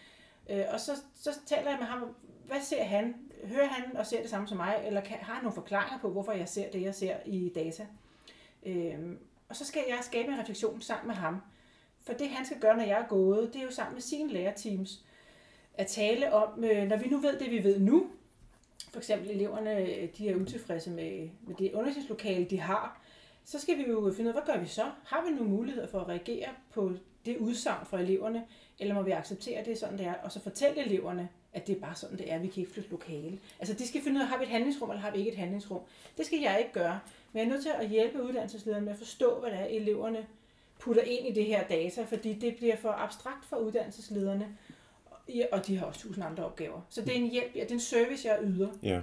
Øh, 0.50 0.64
og 0.72 0.80
så, 0.80 0.92
så 1.14 1.30
taler 1.46 1.70
jeg 1.70 1.78
med 1.78 1.86
ham, 1.86 2.14
hvad 2.46 2.60
ser 2.60 2.84
han? 2.84 3.14
Hører 3.44 3.66
han 3.66 3.96
og 3.96 4.06
ser 4.06 4.20
det 4.20 4.30
samme 4.30 4.48
som 4.48 4.56
mig, 4.56 4.82
eller 4.86 5.00
kan, 5.00 5.16
har 5.20 5.34
han 5.34 5.42
nogle 5.42 5.54
forklaringer 5.54 5.98
på, 5.98 6.10
hvorfor 6.10 6.32
jeg 6.32 6.48
ser 6.48 6.70
det, 6.70 6.82
jeg 6.82 6.94
ser 6.94 7.16
i 7.26 7.52
data? 7.54 7.86
Øh, 8.68 9.16
og 9.48 9.56
så 9.56 9.64
skal 9.64 9.82
jeg 9.88 9.98
skabe 10.02 10.32
en 10.32 10.38
refleksion 10.38 10.80
sammen 10.80 11.06
med 11.06 11.14
ham. 11.14 11.40
For 12.02 12.12
det 12.12 12.28
han 12.28 12.46
skal 12.46 12.60
gøre, 12.60 12.76
når 12.76 12.84
jeg 12.84 13.00
er 13.00 13.08
gået, 13.08 13.50
det 13.52 13.60
er 13.60 13.64
jo 13.64 13.70
sammen 13.70 13.94
med 13.94 14.02
sine 14.02 14.32
lærerteams, 14.32 15.04
at 15.74 15.86
tale 15.86 16.32
om, 16.32 16.64
øh, 16.64 16.88
når 16.88 16.96
vi 16.96 17.08
nu 17.08 17.18
ved 17.18 17.38
det, 17.38 17.50
vi 17.50 17.64
ved 17.64 17.80
nu, 17.80 18.06
for 18.90 18.98
eksempel 18.98 19.30
eleverne, 19.30 19.76
øh, 19.76 20.08
de 20.18 20.28
er 20.28 20.36
utilfredse 20.36 20.90
med, 20.90 21.30
med 21.46 21.54
det 21.58 21.72
undervisningslokale, 21.72 22.44
de 22.44 22.60
har, 22.60 23.00
så 23.44 23.60
skal 23.60 23.78
vi 23.78 23.82
jo 23.88 24.12
finde 24.16 24.30
ud 24.30 24.36
af, 24.36 24.42
hvad 24.42 24.54
gør 24.54 24.60
vi 24.60 24.68
så? 24.68 24.90
Har 25.04 25.24
vi 25.24 25.30
nogle 25.30 25.50
muligheder 25.50 25.86
for 25.88 26.00
at 26.00 26.08
reagere 26.08 26.48
på 26.70 26.92
det 27.26 27.36
udsagn 27.36 27.86
fra 27.86 28.00
eleverne, 28.00 28.44
eller 28.78 28.94
må 28.94 29.02
vi 29.02 29.10
acceptere 29.10 29.64
det, 29.64 29.72
er 29.72 29.76
sådan 29.76 29.98
det 29.98 30.06
er, 30.06 30.14
og 30.22 30.32
så 30.32 30.40
fortælle 30.40 30.86
eleverne, 30.86 31.28
at 31.52 31.66
det 31.66 31.76
er 31.76 31.80
bare 31.80 31.94
sådan, 31.94 32.18
det 32.18 32.32
er, 32.32 32.38
vi 32.38 32.46
kan 32.46 32.60
ikke 32.60 32.72
flytte 32.72 32.90
lokale. 32.90 33.38
Altså 33.58 33.74
de 33.74 33.88
skal 33.88 34.02
finde 34.02 34.16
ud 34.16 34.22
af, 34.22 34.28
har 34.28 34.38
vi 34.38 34.44
et 34.44 34.50
handlingsrum, 34.50 34.90
eller 34.90 35.02
har 35.02 35.10
vi 35.10 35.18
ikke 35.18 35.30
et 35.30 35.36
handlingsrum? 35.36 35.80
Det 36.16 36.26
skal 36.26 36.38
jeg 36.38 36.58
ikke 36.58 36.72
gøre, 36.72 37.00
men 37.32 37.38
jeg 37.38 37.46
er 37.46 37.50
nødt 37.50 37.62
til 37.62 37.70
at 37.80 37.88
hjælpe 37.88 38.22
uddannelseslederen 38.22 38.84
med 38.84 38.92
at 38.92 38.98
forstå, 38.98 39.40
hvad 39.40 39.50
det 39.50 39.58
er, 39.58 39.64
eleverne 39.64 40.26
putter 40.80 41.02
ind 41.02 41.26
i 41.26 41.32
det 41.32 41.44
her 41.44 41.64
data, 41.64 42.04
fordi 42.04 42.32
det 42.32 42.56
bliver 42.56 42.76
for 42.76 42.88
abstrakt 42.88 43.44
for 43.44 43.56
uddannelseslederne, 43.56 44.46
og 45.52 45.66
de 45.66 45.76
har 45.76 45.86
også 45.86 46.00
tusind 46.00 46.24
andre 46.24 46.44
opgaver. 46.44 46.80
Så 46.88 47.00
det 47.00 47.10
er 47.10 47.16
en 47.16 47.30
hjælp, 47.30 47.56
ja, 47.56 47.60
det 47.60 47.70
er 47.70 47.74
en 47.74 47.80
service, 47.80 48.28
jeg 48.28 48.38
yder. 48.42 48.68
Ja. 48.82 49.00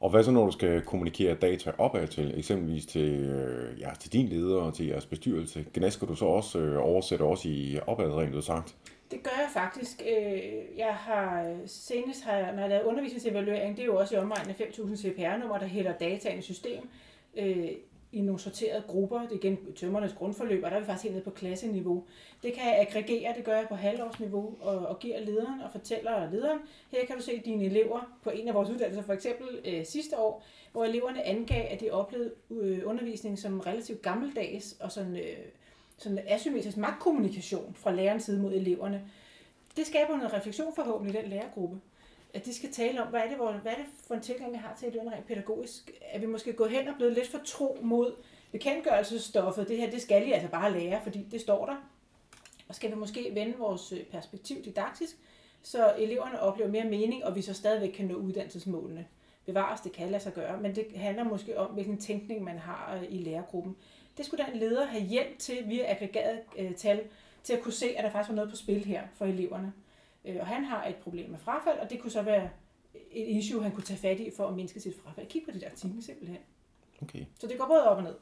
Og 0.00 0.10
hvad 0.10 0.24
så, 0.24 0.30
når 0.30 0.46
du 0.46 0.52
skal 0.52 0.80
kommunikere 0.80 1.34
data 1.34 1.72
opad 1.78 2.08
til, 2.08 2.38
eksempelvis 2.38 2.86
til, 2.86 3.12
øh, 3.12 3.80
ja, 3.80 3.90
til 4.00 4.12
din 4.12 4.28
leder 4.28 4.56
og 4.56 4.74
til 4.74 4.86
jeres 4.86 5.06
bestyrelse? 5.06 5.64
Gnasker 5.74 6.06
du 6.06 6.14
så 6.14 6.24
også 6.24 6.58
øh, 6.58 6.84
oversætter 6.84 7.26
også 7.26 7.48
i 7.48 7.78
opad, 7.86 8.12
rent 8.12 8.34
ud 8.34 8.42
sagt? 8.42 8.76
Det 9.12 9.22
gør 9.22 9.36
jeg 9.40 9.48
faktisk. 9.52 10.02
Øh, 10.02 10.78
jeg 10.78 10.94
har 10.94 11.48
øh, 11.48 11.56
senest, 11.66 12.24
har 12.24 12.32
jeg, 12.32 12.52
når 12.52 12.60
jeg 12.60 12.70
lavede 12.70 12.86
undervisningsevaluering, 12.86 13.76
det 13.76 13.82
er 13.82 13.86
jo 13.86 13.96
også 13.96 14.14
i 14.14 14.18
omegnen 14.18 14.50
af 14.50 14.54
5.000 14.54 14.96
CPR-numre, 14.96 15.58
der 15.58 15.66
hælder 15.66 15.92
data 15.92 16.28
ind 16.28 16.38
i 16.38 16.42
system. 16.42 16.88
Øh, 17.36 17.68
i 18.12 18.20
nogle 18.20 18.40
sorterede 18.40 18.82
grupper. 18.88 19.20
Det 19.20 19.30
er 19.30 19.36
igen 19.36 19.58
tømmernes 19.76 20.12
grundforløb, 20.12 20.64
og 20.64 20.70
der 20.70 20.76
er 20.76 20.80
vi 20.80 20.86
faktisk 20.86 21.02
helt 21.02 21.14
nede 21.14 21.24
på 21.24 21.30
klasseniveau. 21.30 22.04
Det 22.42 22.52
kan 22.52 22.62
jeg 22.64 22.80
aggregere, 22.80 23.34
det 23.36 23.44
gør 23.44 23.56
jeg 23.56 23.66
på 23.68 23.74
halvårsniveau, 23.74 24.54
og, 24.60 24.78
og 24.78 24.98
giver 24.98 25.20
lederen 25.20 25.60
og 25.60 25.70
fortæller 25.72 26.30
lederen, 26.30 26.58
her 26.90 27.06
kan 27.06 27.16
du 27.16 27.22
se 27.22 27.42
dine 27.44 27.64
elever 27.64 28.18
på 28.22 28.30
en 28.30 28.48
af 28.48 28.54
vores 28.54 28.70
uddannelser, 28.70 29.02
for 29.02 29.12
eksempel 29.12 29.46
øh, 29.64 29.86
sidste 29.86 30.18
år, 30.18 30.44
hvor 30.72 30.84
eleverne 30.84 31.26
angav, 31.26 31.66
at 31.70 31.80
de 31.80 31.90
oplevede 31.90 32.32
øh, 32.50 32.80
undervisning 32.84 33.38
som 33.38 33.60
relativt 33.60 34.02
gammeldags 34.02 34.76
og 34.80 34.92
sådan, 34.92 35.16
øh, 35.16 35.36
sådan 35.98 36.18
asymmetrisk 36.26 36.76
magtkommunikation 36.76 37.74
fra 37.74 37.92
lærerens 37.92 38.24
side 38.24 38.42
mod 38.42 38.52
eleverne. 38.52 39.02
Det 39.76 39.86
skaber 39.86 40.16
noget 40.16 40.32
refleksion 40.32 40.74
forhåbentlig 40.74 41.18
i 41.18 41.22
den 41.22 41.30
lærergruppe 41.30 41.80
at 42.34 42.44
de 42.44 42.54
skal 42.54 42.72
tale 42.72 43.02
om, 43.02 43.08
hvad 43.08 43.20
er 43.20 43.28
det, 43.28 43.36
hvor, 43.36 43.52
hvad 43.52 43.72
er 43.72 43.76
det 43.76 43.86
for 44.06 44.14
en 44.14 44.20
tilgang, 44.20 44.52
vi 44.52 44.56
har 44.56 44.76
til 44.78 44.88
eleverne 44.88 45.16
rent 45.16 45.26
pædagogisk? 45.26 45.90
Er 46.02 46.18
vi 46.18 46.26
måske 46.26 46.52
gået 46.52 46.70
hen 46.70 46.88
og 46.88 46.94
blevet 46.96 47.12
lidt 47.12 47.28
for 47.28 47.40
tro 47.44 47.78
mod 47.82 48.14
bekendtgørelsesstoffet? 48.52 49.68
Det 49.68 49.76
her, 49.76 49.90
det 49.90 50.02
skal 50.02 50.28
I 50.28 50.32
altså 50.32 50.48
bare 50.48 50.72
lære, 50.72 51.00
fordi 51.02 51.26
det 51.30 51.40
står 51.40 51.66
der. 51.66 51.76
Og 52.68 52.74
skal 52.74 52.90
vi 52.90 52.94
måske 52.94 53.30
vende 53.34 53.58
vores 53.58 53.92
øh, 53.92 54.04
perspektiv 54.04 54.64
didaktisk, 54.64 55.16
så 55.62 55.94
eleverne 55.98 56.40
oplever 56.40 56.70
mere 56.70 56.84
mening, 56.84 57.24
og 57.24 57.36
vi 57.36 57.42
så 57.42 57.54
stadigvæk 57.54 57.90
kan 57.90 58.06
nå 58.06 58.14
uddannelsesmålene. 58.14 59.06
Bevares, 59.46 59.80
det 59.80 59.92
kan 59.92 60.10
lade 60.10 60.22
sig 60.22 60.32
gøre, 60.32 60.60
men 60.60 60.76
det 60.76 60.86
handler 60.96 61.24
måske 61.24 61.58
om, 61.58 61.70
hvilken 61.70 61.98
tænkning 61.98 62.44
man 62.44 62.58
har 62.58 62.96
øh, 62.96 63.04
i 63.08 63.18
lærergruppen. 63.18 63.76
Det 64.16 64.26
skulle 64.26 64.44
den 64.44 64.60
leder 64.60 64.86
have 64.86 65.04
hjælp 65.04 65.38
til 65.38 65.56
via 65.66 65.90
aggregeret 65.90 66.38
øh, 66.58 66.74
tal, 66.74 67.00
til 67.42 67.52
at 67.52 67.60
kunne 67.60 67.72
se, 67.72 67.86
at 67.96 68.04
der 68.04 68.10
faktisk 68.10 68.28
var 68.28 68.36
noget 68.36 68.50
på 68.50 68.56
spil 68.56 68.84
her 68.84 69.02
for 69.14 69.24
eleverne. 69.24 69.72
Øh, 70.24 70.36
og 70.40 70.46
han 70.46 70.64
har 70.64 70.86
et 70.86 70.96
problem 70.96 71.30
med 71.30 71.38
frafald, 71.38 71.78
og 71.78 71.90
det 71.90 72.00
kunne 72.00 72.10
så 72.10 72.22
være 72.22 72.50
et 73.10 73.28
issue, 73.28 73.62
han 73.62 73.72
kunne 73.72 73.84
tage 73.84 73.98
fat 73.98 74.20
i 74.20 74.30
for 74.36 74.46
at 74.46 74.54
mindske 74.54 74.80
sit 74.80 74.94
frafald. 75.04 75.26
Kig 75.26 75.42
på 75.44 75.50
det 75.50 75.60
der 75.60 75.68
time 75.76 76.02
simpelthen. 76.02 76.38
Okay. 77.02 77.24
Så 77.40 77.46
det 77.46 77.58
går 77.58 77.66
både 77.66 77.88
op 77.88 77.96
og 77.96 78.02
ned. 78.02 78.14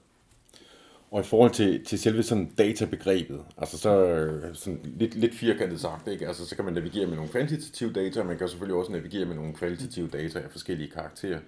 Og 1.10 1.20
i 1.20 1.24
forhold 1.24 1.50
til, 1.50 1.84
til 1.84 1.98
selve 1.98 2.22
sådan 2.22 2.50
databegrebet, 2.58 3.44
altså 3.58 3.78
så 3.78 4.52
sådan 4.54 4.80
lidt, 4.84 5.14
lidt 5.14 5.34
firkantet 5.34 5.80
sagt, 5.80 6.08
ikke? 6.08 6.28
Altså, 6.28 6.46
så 6.46 6.56
kan 6.56 6.64
man 6.64 6.74
navigere 6.74 7.06
med 7.06 7.16
nogle 7.16 7.30
kvantitative 7.30 7.92
data, 7.92 8.20
og 8.20 8.26
man 8.26 8.38
kan 8.38 8.48
selvfølgelig 8.48 8.76
også 8.76 8.92
navigere 8.92 9.24
med 9.24 9.34
nogle 9.34 9.54
kvalitative 9.54 10.08
data 10.08 10.38
af 10.38 10.50
forskellige 10.50 10.90
karakterer 10.90 11.38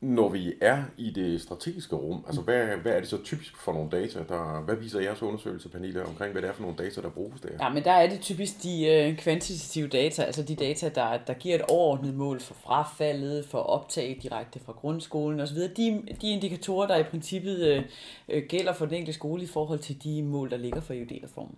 når 0.00 0.28
vi 0.28 0.52
er 0.60 0.82
i 0.96 1.10
det 1.10 1.40
strategiske 1.40 1.96
rum, 1.96 2.24
altså 2.26 2.42
hvad, 2.42 2.66
hvad 2.66 2.92
er 2.92 3.00
det 3.00 3.08
så 3.08 3.22
typisk 3.24 3.56
for 3.56 3.72
nogle 3.72 3.90
data? 3.90 4.18
Der, 4.28 4.62
hvad 4.64 4.76
viser 4.76 5.00
jeres 5.00 5.22
undersøgelse, 5.22 5.68
Pernille, 5.68 6.06
omkring, 6.06 6.32
hvad 6.32 6.42
det 6.42 6.48
er 6.48 6.52
for 6.52 6.62
nogle 6.62 6.76
data, 6.76 7.00
der 7.00 7.10
bruges 7.10 7.40
der? 7.40 7.48
Ja, 7.60 7.68
men 7.68 7.84
der 7.84 7.92
er 7.92 8.08
det 8.08 8.20
typisk 8.20 8.62
de 8.62 8.86
øh, 8.86 9.16
kvantitative 9.16 9.88
data, 9.88 10.22
altså 10.22 10.42
de 10.42 10.54
data, 10.54 10.88
der, 10.88 11.18
der 11.26 11.34
giver 11.34 11.54
et 11.54 11.62
overordnet 11.62 12.14
mål 12.14 12.40
for 12.40 12.54
frafaldet, 12.54 13.44
for 13.44 13.58
optag 13.58 14.18
direkte 14.22 14.60
fra 14.60 14.72
grundskolen 14.72 15.40
osv. 15.40 15.58
De, 15.58 16.02
de 16.20 16.30
indikatorer, 16.30 16.86
der 16.86 16.96
i 16.96 17.02
princippet 17.02 17.58
øh, 17.58 17.82
øh 18.28 18.42
gælder 18.48 18.72
for 18.72 18.86
den 18.86 18.94
enkelte 18.94 19.18
skole 19.18 19.42
i 19.42 19.46
forhold 19.46 19.78
til 19.78 20.04
de 20.04 20.22
mål, 20.22 20.50
der 20.50 20.56
ligger 20.56 20.80
for 20.80 20.94
EUD-reformen. 20.94 21.54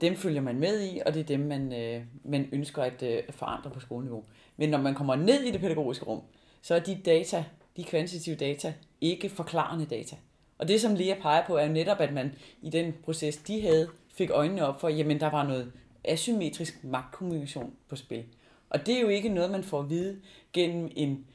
Dem 0.00 0.16
følger 0.16 0.40
man 0.40 0.60
med 0.60 0.82
i, 0.82 1.00
og 1.06 1.14
det 1.14 1.20
er 1.20 1.24
dem, 1.24 1.40
man, 1.40 1.72
øh, 1.72 2.02
man 2.24 2.48
ønsker 2.52 2.82
at 2.82 3.02
øh, 3.02 3.22
forandre 3.30 3.70
på 3.70 3.80
skoleniveau. 3.80 4.24
Men 4.56 4.68
når 4.68 4.78
man 4.78 4.94
kommer 4.94 5.16
ned 5.16 5.40
i 5.42 5.50
det 5.50 5.60
pædagogiske 5.60 6.04
rum, 6.04 6.20
så 6.62 6.74
er 6.74 6.78
de 6.78 6.98
data, 7.04 7.44
de 7.76 7.84
kvantitative 7.84 8.36
data, 8.36 8.74
ikke 9.00 9.28
forklarende 9.28 9.86
data. 9.86 10.16
Og 10.58 10.68
det, 10.68 10.80
som 10.80 10.94
Lea 10.94 11.14
peger 11.20 11.46
på, 11.46 11.56
er 11.56 11.66
jo 11.66 11.72
netop, 11.72 12.00
at 12.00 12.12
man 12.12 12.34
i 12.62 12.70
den 12.70 12.94
proces, 13.04 13.36
de 13.36 13.62
havde, 13.62 13.88
fik 14.08 14.30
øjnene 14.30 14.66
op 14.66 14.80
for, 14.80 14.88
jamen 14.88 15.20
der 15.20 15.30
var 15.30 15.42
noget 15.42 15.72
asymmetrisk 16.04 16.84
magtkommunikation 16.84 17.74
på 17.88 17.96
spil. 17.96 18.24
Og 18.70 18.86
det 18.86 18.96
er 18.96 19.00
jo 19.00 19.08
ikke 19.08 19.28
noget, 19.28 19.50
man 19.50 19.64
får 19.64 19.80
at 19.80 19.90
vide 19.90 20.20
gennem 20.52 20.90
en 20.96 21.26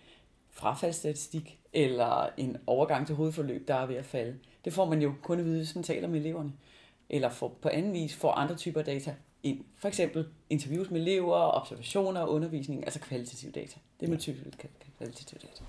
frafaldsstatistik 0.50 1.60
eller 1.74 2.30
en 2.38 2.58
overgang 2.68 3.08
til 3.08 3.16
hovedforløb, 3.16 3.68
der 3.68 3.76
er 3.76 3.86
ved 3.86 3.96
at 3.96 4.06
falde. 4.06 4.36
Det 4.66 4.74
får 4.74 4.86
man 4.86 5.02
jo 5.02 5.14
kun 5.24 5.40
at 5.40 5.46
vide, 5.46 5.58
hvis 5.58 5.76
man 5.76 5.84
taler 5.84 6.08
med 6.08 6.20
eleverne. 6.20 6.54
Eller 7.10 7.30
for, 7.30 7.48
på 7.62 7.70
anden 7.70 7.94
vis 7.94 8.16
får 8.16 8.32
andre 8.32 8.56
typer 8.56 8.82
data 8.82 9.16
ind. 9.44 9.64
For 9.76 9.88
eksempel 9.88 10.28
interviews 10.50 10.90
med 10.90 11.02
elever, 11.02 11.36
observationer 11.36 12.22
og 12.22 12.32
undervisning, 12.32 12.84
altså 12.84 13.00
kvalitative 13.00 13.52
data. 13.52 13.80
Det 14.00 14.06
er 14.06 14.10
man 14.10 14.20
typisk 14.20 14.68
kvalitative 14.98 15.40
data. 15.40 15.64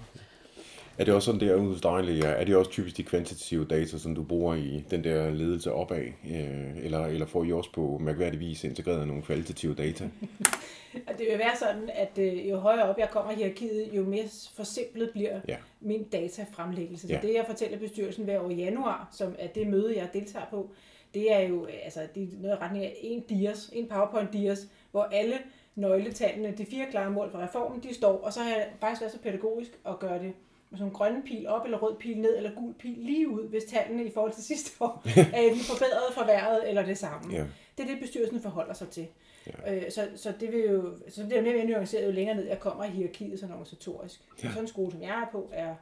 Er 1.00 1.04
det 1.04 1.14
også 1.14 1.26
sådan 1.26 1.40
der 1.40 1.56
hos 1.56 1.80
dig, 1.80 2.04
Lea? 2.04 2.30
Er 2.30 2.44
det 2.44 2.56
også 2.56 2.70
typisk 2.70 2.96
de 2.96 3.02
kvantitative 3.02 3.64
data, 3.64 3.98
som 3.98 4.14
du 4.14 4.22
bruger 4.22 4.54
i 4.54 4.84
den 4.90 5.04
der 5.04 5.30
ledelse 5.30 5.72
opad? 5.72 6.04
Øh, 6.30 6.84
eller, 6.84 7.06
eller 7.06 7.26
får 7.26 7.44
I 7.44 7.52
også 7.52 7.72
på 7.72 7.98
mærkværdig 8.00 8.40
vis 8.40 8.64
integreret 8.64 9.06
nogle 9.06 9.22
kvalitative 9.22 9.74
data? 9.74 10.04
det 11.18 11.26
vil 11.30 11.38
være 11.38 11.56
sådan, 11.58 11.90
at 11.94 12.18
øh, 12.18 12.50
jo 12.50 12.56
højere 12.56 12.82
op 12.82 12.98
jeg 12.98 13.08
kommer 13.10 13.32
i 13.32 13.34
hierarkiet, 13.34 13.88
jo 13.92 14.04
mere 14.04 14.24
forsimplet 14.54 15.10
bliver 15.10 15.40
ja. 15.48 15.56
min 15.80 16.04
datafremlæggelse. 16.04 17.06
Så 17.08 17.14
ja. 17.14 17.20
det, 17.22 17.34
jeg 17.34 17.44
fortæller 17.46 17.78
bestyrelsen 17.78 18.24
hver 18.24 18.40
år 18.40 18.50
i 18.50 18.54
januar, 18.54 19.08
som 19.12 19.34
er 19.38 19.46
det 19.46 19.66
møde, 19.66 19.96
jeg 19.96 20.08
deltager 20.12 20.46
på, 20.50 20.70
det 21.14 21.32
er 21.32 21.40
jo 21.40 21.66
altså, 21.84 22.00
det 22.14 22.22
er 22.22 22.26
noget 22.40 22.60
retning 22.60 22.84
af 22.84 22.96
en 23.00 23.20
dias, 23.20 23.70
en 23.72 23.88
PowerPoint 23.88 24.32
dias, 24.32 24.68
hvor 24.90 25.02
alle 25.02 25.34
nøgletallene, 25.74 26.54
de 26.58 26.66
fire 26.66 26.86
klare 26.90 27.10
mål 27.10 27.30
for 27.30 27.38
reformen, 27.38 27.82
de 27.82 27.94
står, 27.94 28.20
og 28.24 28.32
så 28.32 28.40
har 28.40 28.50
jeg 28.50 28.68
faktisk 28.80 29.00
været 29.00 29.12
så 29.12 29.18
pædagogisk 29.18 29.78
at 29.86 29.98
gøre 29.98 30.18
det 30.18 30.32
sådan 30.72 30.86
en 30.86 30.92
grøn 30.92 31.22
pil 31.22 31.48
op, 31.48 31.64
eller 31.64 31.78
rød 31.78 31.96
pil 31.96 32.20
ned, 32.20 32.36
eller 32.36 32.54
gul 32.54 32.74
pil 32.74 32.98
lige 32.98 33.28
ud, 33.28 33.48
hvis 33.48 33.64
tallene 33.64 34.04
i 34.04 34.10
forhold 34.14 34.32
til 34.32 34.44
sidste 34.44 34.70
år 34.80 35.02
er 35.34 35.40
enten 35.40 35.60
forbedret, 35.60 36.14
forværret 36.14 36.68
eller 36.68 36.84
det 36.84 36.98
samme. 36.98 37.34
Ja. 37.34 37.44
Det 37.78 37.84
er 37.84 37.90
det, 37.90 38.00
bestyrelsen 38.00 38.40
forholder 38.40 38.74
sig 38.74 38.88
til. 38.88 39.06
Ja. 39.46 39.76
Øh, 39.76 39.90
så, 39.90 40.08
så 40.16 40.32
det 40.40 40.52
vil 40.52 40.60
jo, 40.60 40.98
så 41.08 41.22
det 41.22 41.38
er 41.38 41.42
mere 41.42 41.64
nuanceret, 41.64 42.06
jo 42.06 42.10
længere 42.10 42.36
ned 42.36 42.46
jeg 42.46 42.60
kommer 42.60 42.84
i 42.84 42.90
hierarkiet 42.90 43.40
sådan 43.40 43.52
organisatorisk. 43.52 44.20
Ja. 44.42 44.48
Og 44.48 44.52
sådan 44.52 44.64
en 44.64 44.68
skole, 44.68 44.92
som 44.92 45.02
jeg 45.02 45.08
er 45.08 45.26
på, 45.32 45.50
er 45.52 45.74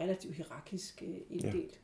relativt 0.00 0.34
hierarkisk 0.34 1.02
øh, 1.06 1.16
inddelt. 1.30 1.54
Ja. 1.54 1.78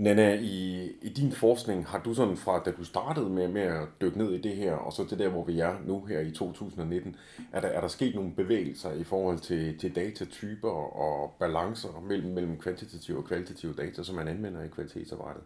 Nana, 0.00 0.34
i, 0.34 0.90
i 1.02 1.08
din 1.08 1.32
forskning, 1.32 1.86
har 1.86 1.98
du 2.02 2.14
sådan 2.14 2.36
fra, 2.36 2.62
da 2.62 2.70
du 2.70 2.84
startede 2.84 3.30
med, 3.30 3.48
med 3.48 3.62
at 3.62 3.88
dykke 4.00 4.18
ned 4.18 4.32
i 4.32 4.40
det 4.40 4.56
her, 4.56 4.72
og 4.72 4.92
så 4.92 5.06
til 5.06 5.18
der, 5.18 5.28
hvor 5.28 5.44
vi 5.44 5.60
er 5.60 5.76
nu 5.86 6.04
her 6.04 6.20
i 6.20 6.30
2019, 6.30 7.16
er 7.52 7.60
der, 7.60 7.68
er 7.68 7.80
der 7.80 7.88
sket 7.88 8.14
nogle 8.14 8.32
bevægelser 8.34 8.92
i 8.92 9.04
forhold 9.04 9.38
til, 9.38 9.78
til 9.78 9.94
datatyper 9.94 10.70
og 10.70 11.34
balancer 11.38 12.00
mellem, 12.00 12.32
mellem 12.32 12.58
kvantitative 12.58 13.18
og 13.18 13.24
kvalitative 13.24 13.74
data, 13.74 14.02
som 14.02 14.14
man 14.14 14.28
anvender 14.28 14.62
i 14.62 14.68
kvalitetsarbejdet? 14.68 15.42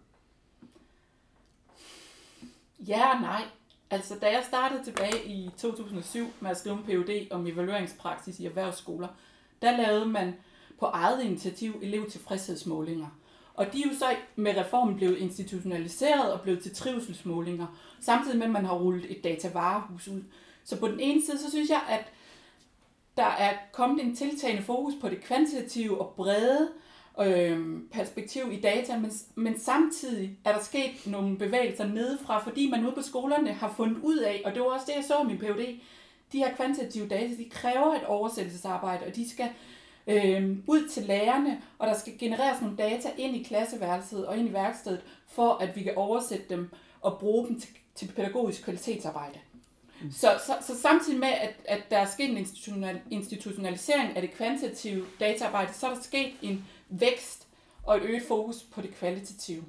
Ja 2.78 3.14
og 3.14 3.20
nej. 3.20 3.42
Altså, 3.90 4.14
da 4.20 4.26
jeg 4.26 4.42
startede 4.48 4.84
tilbage 4.84 5.24
i 5.26 5.50
2007 5.58 6.26
med 6.40 6.50
at 6.50 6.56
skrive 6.56 6.76
en 6.76 6.84
PhD 6.84 7.32
om 7.32 7.46
evalueringspraksis 7.46 8.40
i 8.40 8.46
erhvervsskoler, 8.46 9.08
der 9.62 9.76
lavede 9.76 10.06
man 10.06 10.34
på 10.78 10.86
eget 10.86 11.22
initiativ 11.22 11.78
elevtilfredshedsmålinger– 11.82 13.08
og 13.54 13.72
de 13.72 13.82
er 13.82 13.88
jo 13.92 13.98
så 13.98 14.06
med 14.36 14.56
reformen 14.56 14.96
blevet 14.96 15.18
institutionaliseret 15.18 16.32
og 16.32 16.40
blevet 16.40 16.62
til 16.62 16.74
trivselsmålinger, 16.74 17.66
samtidig 18.00 18.38
med, 18.38 18.46
at 18.46 18.52
man 18.52 18.64
har 18.64 18.74
rullet 18.74 19.10
et 19.10 19.24
datavarehus 19.24 20.08
ud. 20.08 20.22
Så 20.64 20.80
på 20.80 20.88
den 20.88 21.00
ene 21.00 21.22
side, 21.26 21.38
så 21.38 21.50
synes 21.50 21.70
jeg, 21.70 21.80
at 21.88 22.12
der 23.16 23.26
er 23.26 23.52
kommet 23.72 24.04
en 24.04 24.16
tiltagende 24.16 24.62
fokus 24.62 24.94
på 25.00 25.08
det 25.08 25.20
kvantitative 25.20 26.00
og 26.00 26.14
brede 26.16 26.68
øh, 27.20 27.80
perspektiv 27.92 28.42
i 28.52 28.60
data, 28.60 28.98
men, 28.98 29.12
men 29.34 29.58
samtidig 29.58 30.38
er 30.44 30.52
der 30.52 30.62
sket 30.62 31.06
nogle 31.06 31.38
bevægelser 31.38 31.86
nedefra, 31.86 32.44
fordi 32.44 32.70
man 32.70 32.86
ude 32.86 32.94
på 32.94 33.02
skolerne 33.02 33.52
har 33.52 33.74
fundet 33.76 34.00
ud 34.02 34.18
af, 34.18 34.42
og 34.44 34.54
det 34.54 34.60
var 34.60 34.66
også 34.66 34.86
det, 34.88 34.96
jeg 34.96 35.04
så 35.04 35.22
i 35.22 35.26
min 35.26 35.38
PhD, 35.38 35.80
de 36.32 36.38
her 36.38 36.54
kvantitative 36.56 37.08
data, 37.08 37.28
de 37.36 37.50
kræver 37.50 37.94
et 37.94 38.04
oversættelsesarbejde, 38.04 39.06
og 39.06 39.16
de 39.16 39.30
skal 39.30 39.46
øh, 39.46 39.83
ud 40.66 40.88
til 40.88 41.02
lærerne, 41.02 41.62
og 41.78 41.86
der 41.86 41.98
skal 41.98 42.18
genereres 42.18 42.60
nogle 42.60 42.76
data 42.76 43.08
ind 43.18 43.36
i 43.36 43.42
klasseværelset 43.42 44.26
og 44.26 44.38
ind 44.38 44.48
i 44.48 44.52
værkstedet, 44.52 45.00
for 45.28 45.52
at 45.52 45.76
vi 45.76 45.82
kan 45.82 45.92
oversætte 45.96 46.44
dem 46.48 46.70
og 47.00 47.18
bruge 47.18 47.48
dem 47.48 47.60
til, 47.60 47.68
til 47.94 48.12
pædagogisk 48.16 48.62
kvalitetsarbejde. 48.64 49.38
Mm. 50.02 50.10
Så, 50.10 50.28
så, 50.46 50.52
så 50.66 50.80
samtidig 50.80 51.20
med, 51.20 51.28
at, 51.28 51.54
at 51.64 51.82
der 51.90 51.98
er 51.98 52.06
sket 52.06 52.30
en 52.30 52.36
institutional, 52.36 53.00
institutionalisering 53.10 54.16
af 54.16 54.22
det 54.22 54.30
kvantitative 54.30 55.04
dataarbejde, 55.20 55.72
så 55.72 55.86
er 55.86 55.94
der 55.94 56.02
sket 56.02 56.32
en 56.42 56.64
vækst 56.88 57.48
og 57.82 57.96
et 57.96 58.02
øget 58.02 58.22
fokus 58.28 58.62
på 58.62 58.80
det 58.80 58.94
kvalitative. 58.94 59.64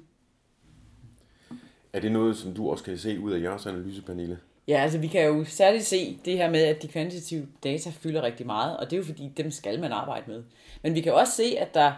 Er 1.92 2.00
det 2.00 2.12
noget, 2.12 2.36
som 2.36 2.54
du 2.54 2.70
også 2.70 2.84
kan 2.84 2.98
se 2.98 3.20
ud 3.20 3.32
af 3.32 3.40
jeres 3.40 3.66
analyse, 3.66 4.02
Pernille? 4.02 4.38
Ja, 4.68 4.82
altså 4.82 4.98
vi 4.98 5.06
kan 5.06 5.26
jo 5.26 5.44
særligt 5.44 5.84
se 5.84 6.18
det 6.24 6.36
her 6.36 6.50
med, 6.50 6.62
at 6.62 6.82
de 6.82 6.88
kvantitative 6.88 7.48
data 7.64 7.90
fylder 7.90 8.22
rigtig 8.22 8.46
meget, 8.46 8.76
og 8.76 8.90
det 8.90 8.92
er 8.92 8.96
jo 8.96 9.04
fordi, 9.04 9.32
dem 9.36 9.50
skal 9.50 9.80
man 9.80 9.92
arbejde 9.92 10.30
med. 10.30 10.42
Men 10.82 10.94
vi 10.94 11.00
kan 11.00 11.14
også 11.14 11.32
se, 11.32 11.56
at 11.58 11.74
der 11.74 11.92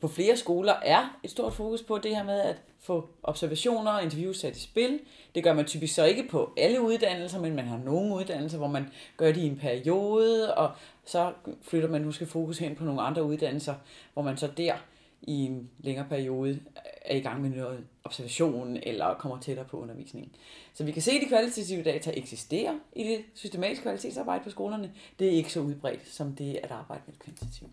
på 0.00 0.08
flere 0.08 0.36
skoler 0.36 0.74
er 0.82 1.18
et 1.22 1.30
stort 1.30 1.52
fokus 1.52 1.82
på 1.82 1.98
det 1.98 2.16
her 2.16 2.24
med 2.24 2.40
at 2.40 2.56
få 2.80 3.08
observationer 3.22 3.90
og 3.90 4.02
interviews 4.02 4.40
sat 4.40 4.56
i 4.56 4.60
spil. 4.60 5.00
Det 5.34 5.44
gør 5.44 5.52
man 5.52 5.64
typisk 5.64 5.94
så 5.94 6.04
ikke 6.04 6.28
på 6.30 6.52
alle 6.56 6.80
uddannelser, 6.80 7.40
men 7.40 7.56
man 7.56 7.64
har 7.64 7.78
nogle 7.84 8.14
uddannelser, 8.14 8.58
hvor 8.58 8.66
man 8.66 8.90
gør 9.16 9.26
det 9.26 9.36
i 9.36 9.46
en 9.46 9.56
periode, 9.56 10.54
og 10.54 10.70
så 11.04 11.32
flytter 11.62 11.88
man 11.88 12.04
måske 12.04 12.26
fokus 12.26 12.58
hen 12.58 12.74
på 12.74 12.84
nogle 12.84 13.02
andre 13.02 13.22
uddannelser, 13.22 13.74
hvor 14.12 14.22
man 14.22 14.36
så 14.36 14.46
der 14.56 14.74
i 15.22 15.44
en 15.44 15.70
længere 15.78 16.06
periode 16.08 16.60
er 17.02 17.16
i 17.16 17.20
gang 17.20 17.42
med 17.42 17.50
noget 17.50 17.84
observation 18.04 18.78
eller 18.82 19.14
kommer 19.14 19.40
tættere 19.40 19.66
på 19.66 19.80
undervisningen. 19.80 20.32
Så 20.74 20.84
vi 20.84 20.92
kan 20.92 21.02
se, 21.02 21.10
at 21.10 21.20
de 21.22 21.28
kvalitative 21.28 21.82
data 21.82 22.12
eksisterer 22.16 22.74
i 22.96 23.04
det 23.04 23.24
systematiske 23.34 23.82
kvalitetsarbejde 23.82 24.44
på 24.44 24.50
skolerne. 24.50 24.92
Det 25.18 25.26
er 25.26 25.32
ikke 25.32 25.52
så 25.52 25.60
udbredt 25.60 26.08
som 26.08 26.32
det 26.32 26.58
at 26.62 26.70
arbejde 26.70 27.02
med 27.06 27.14
kvantitativt. 27.18 27.70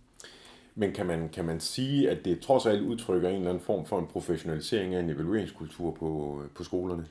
Men 0.76 0.94
kan 0.94 1.06
man, 1.06 1.30
kan 1.30 1.46
man 1.46 1.60
sige, 1.60 2.10
at 2.10 2.26
det 2.26 2.42
trods 2.42 2.66
alt 2.66 2.82
udtrykker 2.82 3.30
en 3.30 3.36
eller 3.36 3.50
anden 3.50 3.64
form 3.64 3.86
for 3.86 4.00
en 4.00 4.08
professionalisering 4.08 4.96
af 4.96 5.00
en 5.00 5.10
evalueringskultur 5.10 5.92
på, 5.92 6.42
på 6.56 6.64
skolerne? 6.64 7.08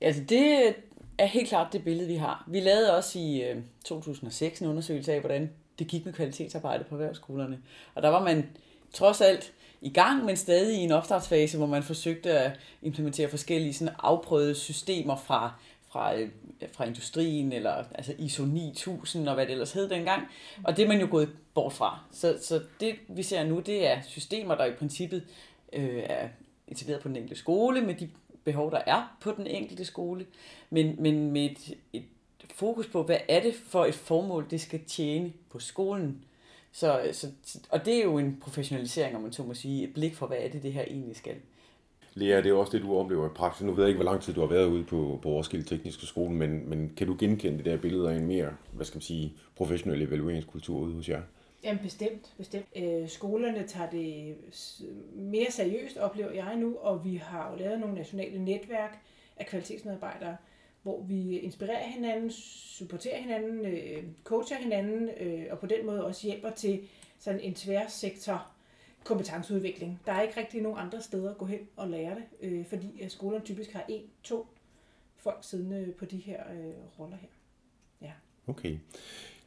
Altså 0.00 0.22
det 0.28 0.74
er 1.18 1.26
helt 1.26 1.48
klart 1.48 1.72
det 1.72 1.84
billede, 1.84 2.08
vi 2.08 2.14
har. 2.14 2.44
Vi 2.48 2.60
lavede 2.60 2.96
også 2.96 3.18
i 3.18 3.44
2006 3.84 4.60
en 4.60 4.68
undersøgelse 4.68 5.12
af, 5.12 5.20
hvordan 5.20 5.50
det 5.78 5.86
gik 5.86 6.04
med 6.04 6.12
kvalitetsarbejde 6.12 6.84
på 6.84 6.94
erhvervsskolerne. 6.94 7.58
Og 7.94 8.02
der 8.02 8.08
var 8.08 8.24
man 8.24 8.48
trods 8.92 9.20
alt 9.20 9.52
i 9.82 9.90
gang, 9.90 10.24
men 10.24 10.36
stadig 10.36 10.78
i 10.78 10.84
en 10.84 10.92
opstartsfase, 10.92 11.58
hvor 11.58 11.66
man 11.66 11.82
forsøgte 11.82 12.30
at 12.30 12.60
implementere 12.82 13.28
forskellige 13.28 13.74
sådan 13.74 13.94
afprøvede 13.98 14.54
systemer 14.54 15.16
fra, 15.16 15.52
fra, 15.88 16.16
øh, 16.16 16.28
fra 16.72 16.84
industrien, 16.84 17.52
eller 17.52 17.84
altså 17.94 18.14
ISO 18.18 18.44
9000 18.44 19.28
og 19.28 19.34
hvad 19.34 19.46
det 19.46 19.52
ellers 19.52 19.72
hed 19.72 19.88
dengang. 19.88 20.22
Og 20.64 20.76
det 20.76 20.82
er 20.82 20.88
man 20.88 21.00
jo 21.00 21.08
gået 21.10 21.28
bort 21.54 21.72
fra. 21.72 21.98
Så, 22.12 22.38
så 22.42 22.60
det 22.80 22.94
vi 23.08 23.22
ser 23.22 23.44
nu, 23.44 23.60
det 23.60 23.86
er 23.86 24.02
systemer, 24.02 24.54
der 24.54 24.64
i 24.64 24.72
princippet 24.72 25.24
øh, 25.72 26.02
er 26.06 26.28
etableret 26.68 27.02
på 27.02 27.08
den 27.08 27.16
enkelte 27.16 27.36
skole, 27.36 27.80
med 27.80 27.94
de 27.94 28.08
behov, 28.44 28.70
der 28.70 28.80
er 28.86 29.16
på 29.20 29.32
den 29.36 29.46
enkelte 29.46 29.84
skole, 29.84 30.26
men, 30.70 30.96
men 30.98 31.30
med 31.30 31.44
et, 31.44 31.74
et 31.92 32.04
fokus 32.54 32.86
på, 32.86 33.02
hvad 33.02 33.18
er 33.28 33.42
det 33.42 33.54
for 33.54 33.84
et 33.84 33.94
formål, 33.94 34.46
det 34.50 34.60
skal 34.60 34.80
tjene 34.84 35.32
på 35.50 35.58
skolen. 35.58 36.24
Så, 36.72 37.08
så, 37.12 37.26
og 37.70 37.84
det 37.84 37.94
er 37.94 38.04
jo 38.04 38.18
en 38.18 38.38
professionalisering, 38.40 39.16
om 39.16 39.22
man 39.22 39.32
så 39.32 39.42
må 39.42 39.54
sige, 39.54 39.84
et 39.84 39.94
blik 39.94 40.14
for, 40.14 40.26
hvad 40.26 40.36
er 40.40 40.48
det, 40.48 40.62
det 40.62 40.72
her 40.72 40.84
egentlig 40.84 41.16
skal. 41.16 41.36
Lea, 42.14 42.36
det 42.36 42.46
er 42.46 42.54
også 42.54 42.72
det, 42.72 42.82
du 42.82 42.96
oplever 42.96 43.26
i 43.26 43.32
praksis. 43.34 43.62
Nu 43.62 43.72
ved 43.72 43.84
jeg 43.84 43.88
ikke, 43.88 44.02
hvor 44.02 44.10
lang 44.10 44.22
tid 44.22 44.34
du 44.34 44.40
har 44.40 44.46
været 44.46 44.66
ude 44.66 44.84
på, 44.84 45.18
på 45.22 45.28
Roskilde 45.28 45.64
Tekniske 45.64 46.06
Skole, 46.06 46.34
men, 46.34 46.68
men 46.68 46.92
kan 46.96 47.06
du 47.06 47.16
genkende 47.18 47.58
det 47.58 47.64
der 47.64 47.76
billede 47.76 48.10
af 48.10 48.16
en 48.16 48.26
mere, 48.26 48.56
hvad 48.72 48.86
skal 48.86 48.96
man 48.96 49.02
sige, 49.02 49.34
professionel 49.56 50.02
evalueringskultur 50.02 50.78
ude 50.78 50.94
hos 50.94 51.08
jer? 51.08 51.22
Jamen 51.64 51.82
bestemt, 51.82 52.32
bestemt. 52.36 52.66
Øh, 52.76 53.08
skolerne 53.08 53.66
tager 53.66 53.90
det 53.90 54.36
mere 55.14 55.50
seriøst, 55.50 55.96
oplever 55.96 56.30
jeg 56.30 56.56
nu, 56.56 56.76
og 56.76 57.04
vi 57.04 57.16
har 57.16 57.50
jo 57.50 57.58
lavet 57.58 57.80
nogle 57.80 57.94
nationale 57.94 58.44
netværk 58.44 58.98
af 59.36 59.46
kvalitetsmedarbejdere, 59.46 60.36
hvor 60.82 61.02
vi 61.02 61.38
inspirerer 61.38 61.86
hinanden, 61.86 62.30
supporterer 62.30 63.20
hinanden, 63.20 63.66
øh, 63.66 64.04
coacher 64.24 64.56
hinanden, 64.56 65.08
øh, 65.20 65.46
og 65.50 65.58
på 65.58 65.66
den 65.66 65.86
måde 65.86 66.04
også 66.04 66.26
hjælper 66.26 66.50
til 66.50 66.80
sådan 67.18 67.40
en 67.40 67.54
tværsektor 67.54 68.46
kompetenceudvikling. 69.04 70.00
Der 70.06 70.12
er 70.12 70.22
ikke 70.22 70.40
rigtig 70.40 70.62
nogen 70.62 70.78
andre 70.78 71.02
steder 71.02 71.30
at 71.30 71.38
gå 71.38 71.46
hen 71.46 71.60
og 71.76 71.88
lære 71.88 72.14
det, 72.14 72.24
øh, 72.40 72.66
fordi 72.66 73.08
skolerne 73.08 73.44
typisk 73.44 73.72
har 73.72 73.84
en, 73.88 74.02
to 74.22 74.46
folk 75.16 75.38
siddende 75.40 75.94
på 75.98 76.04
de 76.04 76.16
her 76.16 76.40
øh, 76.52 76.74
roller 76.98 77.16
her. 77.16 77.28
Ja. 78.02 78.12
Okay. 78.46 78.78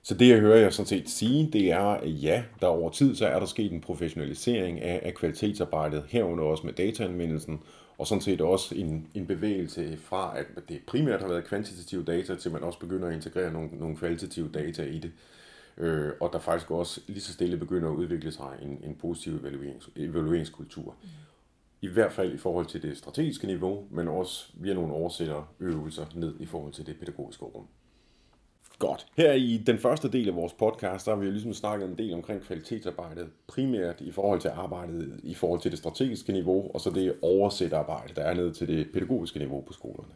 Så 0.02 0.14
det, 0.14 0.30
jeg 0.30 0.40
hører 0.40 0.60
jer 0.60 0.70
sådan 0.70 0.88
set 0.88 1.10
sige, 1.10 1.50
det 1.54 1.72
er, 1.72 1.82
at 1.82 2.24
ja, 2.24 2.44
der 2.62 2.68
over 2.68 2.90
tid, 2.90 3.16
så 3.16 3.28
er 3.28 3.40
der 3.40 3.46
sket 3.46 3.72
en 3.72 3.82
professionalisering 3.82 4.82
af, 4.82 5.00
af 5.04 5.14
kvalitetsarbejdet, 5.14 6.06
herunder 6.10 6.44
også 6.44 6.66
med 6.66 6.74
dataanvendelsen, 6.74 7.60
og 7.98 8.08
sådan 8.08 8.22
set 8.22 8.42
også 8.42 8.76
en, 8.76 9.08
en 9.14 9.28
bevægelse 9.28 9.98
fra, 9.98 10.40
at 10.40 10.46
det 10.70 10.82
primært 10.88 11.22
har 11.22 11.28
været 11.28 11.46
kvantitative 11.46 12.04
data, 12.04 12.36
til 12.36 12.52
man 12.52 12.64
også 12.64 12.80
begynder 12.80 13.08
at 13.08 13.14
integrere 13.14 13.54
nogle, 13.54 13.70
nogle 13.72 13.98
kvalitative 13.98 14.50
data 14.54 14.84
i 14.84 15.00
det. 15.00 15.12
Øh, 15.78 16.12
og 16.22 16.30
der 16.34 16.40
faktisk 16.40 16.72
også 16.72 17.02
lige 17.08 17.22
så 17.22 17.34
stille 17.34 17.58
begynder 17.58 17.90
at 17.90 17.96
udvikle 17.96 18.32
sig 18.32 18.60
en, 18.62 18.80
en 18.84 18.96
positiv 18.96 19.36
evaluerings, 19.36 19.90
evalueringskultur. 19.96 20.96
Mm. 21.04 21.10
I 21.82 21.88
hvert 21.88 22.12
fald 22.12 22.34
i 22.34 22.38
forhold 22.38 22.66
til 22.66 22.82
det 22.82 22.98
strategiske 22.98 23.48
niveau, 23.48 23.88
men 23.92 24.08
også 24.08 24.52
via 24.54 24.74
nogle 24.74 24.94
oversætterøvelser 24.94 26.06
ned 26.16 26.36
i 26.40 26.46
forhold 26.46 26.74
til 26.74 26.86
det 26.86 27.00
pædagogiske 27.00 27.46
rum. 27.46 27.68
Godt. 28.80 29.08
Her 29.18 29.34
i 29.34 29.58
den 29.68 29.78
første 29.78 30.12
del 30.12 30.28
af 30.30 30.36
vores 30.36 30.54
podcast, 30.54 31.06
der 31.06 31.12
har 31.12 31.20
vi 31.20 31.26
jo 31.26 31.32
ligesom 31.32 31.54
snakket 31.54 31.90
en 31.90 31.98
del 31.98 32.14
omkring 32.14 32.42
kvalitetsarbejdet, 32.42 33.28
primært 33.48 34.02
i 34.02 34.12
forhold 34.12 34.42
til 34.42 34.48
arbejdet 34.48 35.20
i 35.24 35.34
forhold 35.34 35.60
til 35.60 35.72
det 35.72 35.80
strategiske 35.80 36.32
niveau, 36.32 36.72
og 36.74 36.82
så 36.82 36.90
det 36.90 37.14
oversætterarbejde, 37.22 38.14
der 38.16 38.22
er 38.22 38.34
ned 38.34 38.54
til 38.54 38.68
det 38.68 38.88
pædagogiske 38.94 39.40
niveau 39.40 39.62
på 39.62 39.74
skolerne. 39.74 40.14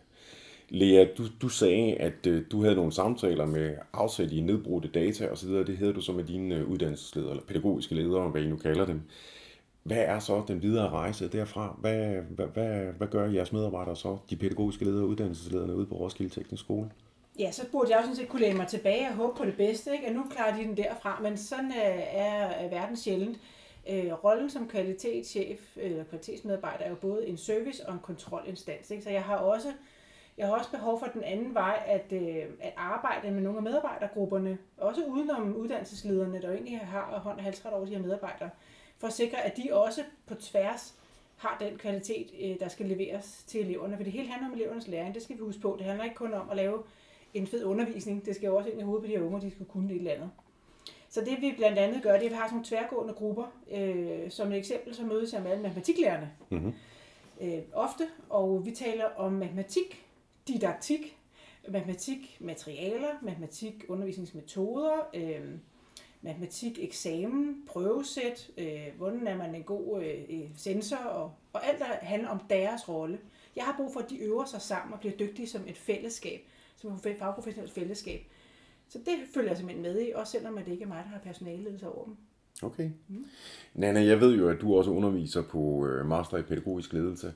Lea, 0.69 1.05
du, 1.17 1.23
du 1.41 1.49
sagde, 1.49 1.95
at 1.95 2.27
øh, 2.27 2.43
du 2.51 2.63
havde 2.63 2.75
nogle 2.75 2.91
samtaler 2.91 3.45
med 3.45 3.75
afsæt 3.93 4.31
i 4.31 4.41
nedbrudte 4.41 4.87
data 4.87 5.27
osv., 5.27 5.49
det 5.49 5.77
havde 5.77 5.93
du 5.93 6.01
så 6.01 6.11
med 6.11 6.23
dine 6.23 6.55
øh, 6.55 6.69
uddannelsesledere, 6.69 7.31
eller 7.31 7.43
pædagogiske 7.43 7.95
ledere, 7.95 8.29
hvad 8.29 8.41
I 8.41 8.47
nu 8.47 8.57
kalder 8.57 8.85
dem. 8.85 9.01
Hvad 9.83 9.97
er 9.97 10.19
så 10.19 10.43
den 10.47 10.61
videre 10.61 10.89
rejse 10.89 11.27
derfra? 11.27 11.77
Hvad, 11.81 12.21
hvad, 12.29 12.45
hvad, 12.45 12.93
hvad 12.97 13.07
gør 13.07 13.29
jeres 13.29 13.53
medarbejdere 13.53 13.95
så, 13.95 14.17
de 14.29 14.35
pædagogiske 14.35 14.85
ledere 14.85 15.03
og 15.03 15.09
uddannelseslederne 15.09 15.75
ude 15.75 15.85
på 15.85 15.95
Roskilde 15.95 16.33
Teknisk 16.33 16.63
Skole? 16.63 16.89
Ja, 17.39 17.51
så 17.51 17.65
burde 17.71 17.89
jeg 17.89 17.97
også 17.97 18.07
sådan 18.07 18.15
set 18.15 18.29
kunne 18.29 18.41
læne 18.41 18.57
mig 18.57 18.67
tilbage 18.67 19.07
og 19.07 19.13
håbe 19.13 19.37
på 19.37 19.45
det 19.45 19.57
bedste, 19.57 19.93
ikke? 19.93 20.07
at 20.07 20.15
nu 20.15 20.23
klarer 20.29 20.57
de 20.57 20.63
den 20.63 20.77
derfra, 20.77 21.19
men 21.21 21.37
sådan 21.37 21.71
øh, 21.71 22.03
er 22.11 22.69
verden 22.69 22.97
sjældent. 22.97 23.37
Øh, 23.89 24.23
rollen 24.23 24.49
som 24.49 24.67
kvalitetschef 24.67 25.77
eller 25.77 26.03
kvalitetsmedarbejder 26.03 26.83
er 26.85 26.89
jo 26.89 26.95
både 26.95 27.27
en 27.27 27.37
service 27.37 27.87
og 27.87 27.93
en 27.93 27.99
kontrolinstans. 27.99 28.91
Ikke? 28.91 29.03
Så 29.03 29.09
jeg 29.09 29.23
har 29.23 29.35
også 29.35 29.73
jeg 30.37 30.47
har 30.47 30.55
også 30.55 30.71
behov 30.71 30.99
for 30.99 31.07
den 31.07 31.23
anden 31.23 31.53
vej, 31.53 31.83
at, 31.85 32.11
øh, 32.11 32.43
at 32.59 32.73
arbejde 32.77 33.31
med 33.31 33.41
nogle 33.41 33.57
af 33.57 33.63
medarbejdergrupperne, 33.63 34.57
også 34.77 35.05
udenom 35.05 35.55
uddannelseslederne, 35.55 36.41
der 36.41 36.47
jo 36.47 36.53
egentlig 36.53 36.79
har 36.79 37.19
hånd 37.19 37.37
og 37.37 37.43
halsret 37.43 37.73
over 37.73 37.85
de 37.85 37.91
her 37.91 38.01
medarbejdere, 38.01 38.49
for 38.97 39.07
at 39.07 39.13
sikre, 39.13 39.41
at 39.41 39.57
de 39.57 39.69
også 39.73 40.03
på 40.25 40.35
tværs 40.35 40.95
har 41.37 41.57
den 41.59 41.77
kvalitet, 41.77 42.27
øh, 42.41 42.59
der 42.59 42.67
skal 42.67 42.85
leveres 42.85 43.43
til 43.47 43.61
eleverne. 43.61 43.95
For 43.97 44.03
det 44.03 44.13
hele 44.13 44.29
handler 44.29 44.47
om 44.47 44.53
elevernes 44.53 44.87
læring, 44.87 45.13
det 45.13 45.23
skal 45.23 45.35
vi 45.35 45.41
huske 45.41 45.61
på. 45.61 45.75
Det 45.77 45.85
handler 45.85 46.03
ikke 46.03 46.15
kun 46.15 46.33
om 46.33 46.49
at 46.49 46.55
lave 46.55 46.83
en 47.33 47.47
fed 47.47 47.63
undervisning, 47.63 48.25
det 48.25 48.35
skal 48.35 48.47
jo 48.47 48.55
også 48.55 48.69
ind 48.69 48.79
i 48.79 48.83
hovedet 48.83 49.03
på 49.03 49.07
de 49.07 49.17
her 49.17 49.25
unge, 49.25 49.41
de 49.41 49.51
skal 49.51 49.65
kunne 49.65 49.93
et 49.93 49.97
eller 49.97 50.13
andet. 50.13 50.29
Så 51.09 51.21
det 51.21 51.41
vi 51.41 51.53
blandt 51.57 51.77
andet 51.77 52.03
gør, 52.03 52.11
det 52.11 52.21
er, 52.21 52.25
at 52.25 52.31
vi 52.31 52.35
har 52.35 52.47
sådan 52.47 52.55
nogle 52.55 52.65
tværgående 52.65 53.13
grupper. 53.13 53.45
Øh, 53.71 54.31
som 54.31 54.51
et 54.51 54.57
eksempel, 54.57 54.95
så 54.95 55.03
mødes 55.03 55.33
jeg 55.33 55.41
med 55.41 55.51
alle 55.51 55.63
matematiklærerne. 55.63 56.31
Mm-hmm. 56.49 56.73
Øh, 57.41 57.59
ofte, 57.73 58.07
og 58.29 58.65
vi 58.65 58.71
taler 58.71 59.05
om 59.05 59.31
matematik, 59.31 60.05
didaktik, 60.47 61.17
matematik 61.67 62.37
materialer, 62.39 63.09
matematik 63.21 63.85
undervisningsmetoder, 63.87 65.09
øh, 65.13 65.41
matematik 66.21 66.79
eksamen, 66.81 67.63
prøvesæt, 67.67 68.51
øh, 68.57 68.87
hvordan 68.97 69.27
er 69.27 69.37
man 69.37 69.55
en 69.55 69.63
god 69.63 70.03
øh, 70.03 70.49
sensor, 70.55 70.97
og, 70.97 71.31
og 71.53 71.67
alt, 71.67 71.79
der 71.79 71.85
handler 71.85 72.29
om 72.29 72.39
deres 72.49 72.89
rolle. 72.89 73.19
Jeg 73.55 73.63
har 73.63 73.75
brug 73.77 73.93
for, 73.93 73.99
at 73.99 74.09
de 74.09 74.17
øver 74.17 74.45
sig 74.45 74.61
sammen 74.61 74.93
og 74.93 74.99
bliver 74.99 75.17
dygtige 75.17 75.47
som 75.47 75.61
et 75.67 75.77
fællesskab, 75.77 76.41
som 76.81 76.99
fagprofessionelt 76.99 77.71
fællesskab. 77.71 78.21
Så 78.89 78.99
det 79.05 79.15
følger 79.33 79.49
jeg 79.49 79.57
simpelthen 79.57 79.83
med 79.83 80.01
i, 80.01 80.11
også 80.15 80.31
selvom 80.31 80.57
det 80.57 80.71
ikke 80.71 80.83
er 80.83 80.87
mig, 80.87 81.03
der 81.03 81.09
har 81.09 81.19
personaleledelse 81.19 81.87
over 81.87 82.05
dem. 82.05 82.15
Okay. 82.61 82.89
Mm. 83.07 83.25
Nana, 83.73 84.05
jeg 84.05 84.21
ved 84.21 84.35
jo, 84.37 84.49
at 84.49 84.61
du 84.61 84.77
også 84.77 84.91
underviser 84.91 85.41
på 85.41 85.87
øh, 85.87 86.05
Master 86.05 86.37
i 86.37 86.41
Pædagogisk 86.41 86.93
Ledelse. 86.93 87.33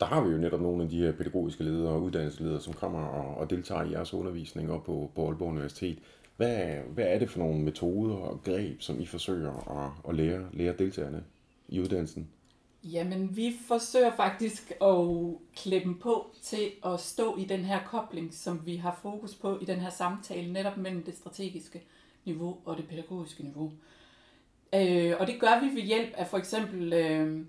Der 0.00 0.06
har 0.06 0.24
vi 0.24 0.32
jo 0.32 0.38
netop 0.38 0.60
nogle 0.60 0.82
af 0.82 0.88
de 0.88 0.98
her 0.98 1.12
pædagogiske 1.12 1.64
ledere 1.64 1.92
og 1.92 2.02
uddannelsesledere, 2.02 2.60
som 2.60 2.72
kommer 2.72 3.06
og, 3.06 3.36
og 3.36 3.50
deltager 3.50 3.84
i 3.84 3.90
jeres 3.90 4.14
undervisning 4.14 4.72
op 4.72 4.84
på, 4.84 5.10
på 5.14 5.26
Aalborg 5.26 5.48
Universitet. 5.48 5.98
Hvad, 6.36 6.56
hvad 6.94 7.04
er 7.04 7.18
det 7.18 7.30
for 7.30 7.38
nogle 7.38 7.62
metoder 7.62 8.14
og 8.14 8.42
greb, 8.44 8.80
som 8.80 9.00
I 9.00 9.06
forsøger 9.06 9.84
at, 9.84 10.10
at 10.10 10.16
lære, 10.16 10.46
lære 10.52 10.74
deltagerne 10.78 11.24
i 11.68 11.80
uddannelsen? 11.80 12.28
Jamen, 12.92 13.36
vi 13.36 13.56
forsøger 13.66 14.16
faktisk 14.16 14.72
at 14.82 14.96
klippe 15.56 15.94
på 15.94 16.30
til 16.42 16.72
at 16.84 17.00
stå 17.00 17.36
i 17.36 17.44
den 17.44 17.64
her 17.64 17.78
kobling, 17.86 18.34
som 18.34 18.66
vi 18.66 18.76
har 18.76 18.98
fokus 19.02 19.34
på 19.34 19.58
i 19.58 19.64
den 19.64 19.80
her 19.80 19.90
samtale, 19.90 20.52
netop 20.52 20.76
mellem 20.76 21.02
det 21.02 21.16
strategiske 21.16 21.82
niveau 22.24 22.56
og 22.64 22.76
det 22.76 22.88
pædagogiske 22.88 23.42
niveau. 23.42 23.72
Øh, 24.74 25.14
og 25.20 25.26
det 25.26 25.40
gør 25.40 25.60
vi 25.60 25.80
ved 25.80 25.82
hjælp 25.82 26.14
af 26.14 26.26
for 26.26 26.38
eksempel 26.38 26.92
øh, 26.92 27.40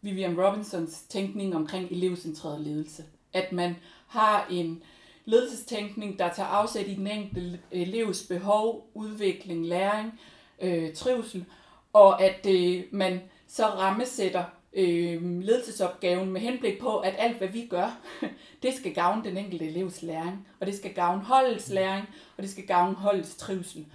Vivian 0.00 0.40
Robinsons 0.40 1.02
tænkning 1.08 1.56
omkring 1.56 1.92
elevcentreret 1.92 2.60
ledelse. 2.60 3.04
At 3.32 3.52
man 3.52 3.76
har 4.06 4.46
en 4.50 4.82
ledelsestænkning, 5.24 6.18
der 6.18 6.32
tager 6.32 6.48
afsæt 6.48 6.88
i 6.88 6.94
den 6.94 7.06
enkelte 7.06 7.58
elevs 7.70 8.26
behov, 8.26 8.90
udvikling, 8.94 9.66
læring, 9.66 10.20
øh, 10.62 10.94
trivsel, 10.94 11.44
og 11.92 12.22
at 12.22 12.46
øh, 12.48 12.84
man 12.90 13.20
så 13.46 13.66
rammesætter 13.66 14.44
øh, 14.72 15.40
ledelsesopgaven 15.40 16.30
med 16.30 16.40
henblik 16.40 16.80
på, 16.80 16.98
at 16.98 17.14
alt 17.18 17.38
hvad 17.38 17.48
vi 17.48 17.66
gør, 17.66 17.98
det 18.62 18.74
skal 18.74 18.94
gavne 18.94 19.24
den 19.24 19.36
enkelte 19.36 19.66
elevs 19.66 20.02
læring, 20.02 20.46
og 20.60 20.66
det 20.66 20.74
skal 20.74 20.94
gavne 20.94 21.22
holdets 21.22 21.70
læring, 21.70 22.06
og 22.36 22.42
det 22.42 22.50
skal 22.50 22.66
gavne 22.66 22.94
holdets 22.94 23.36
trivsel. 23.36 23.86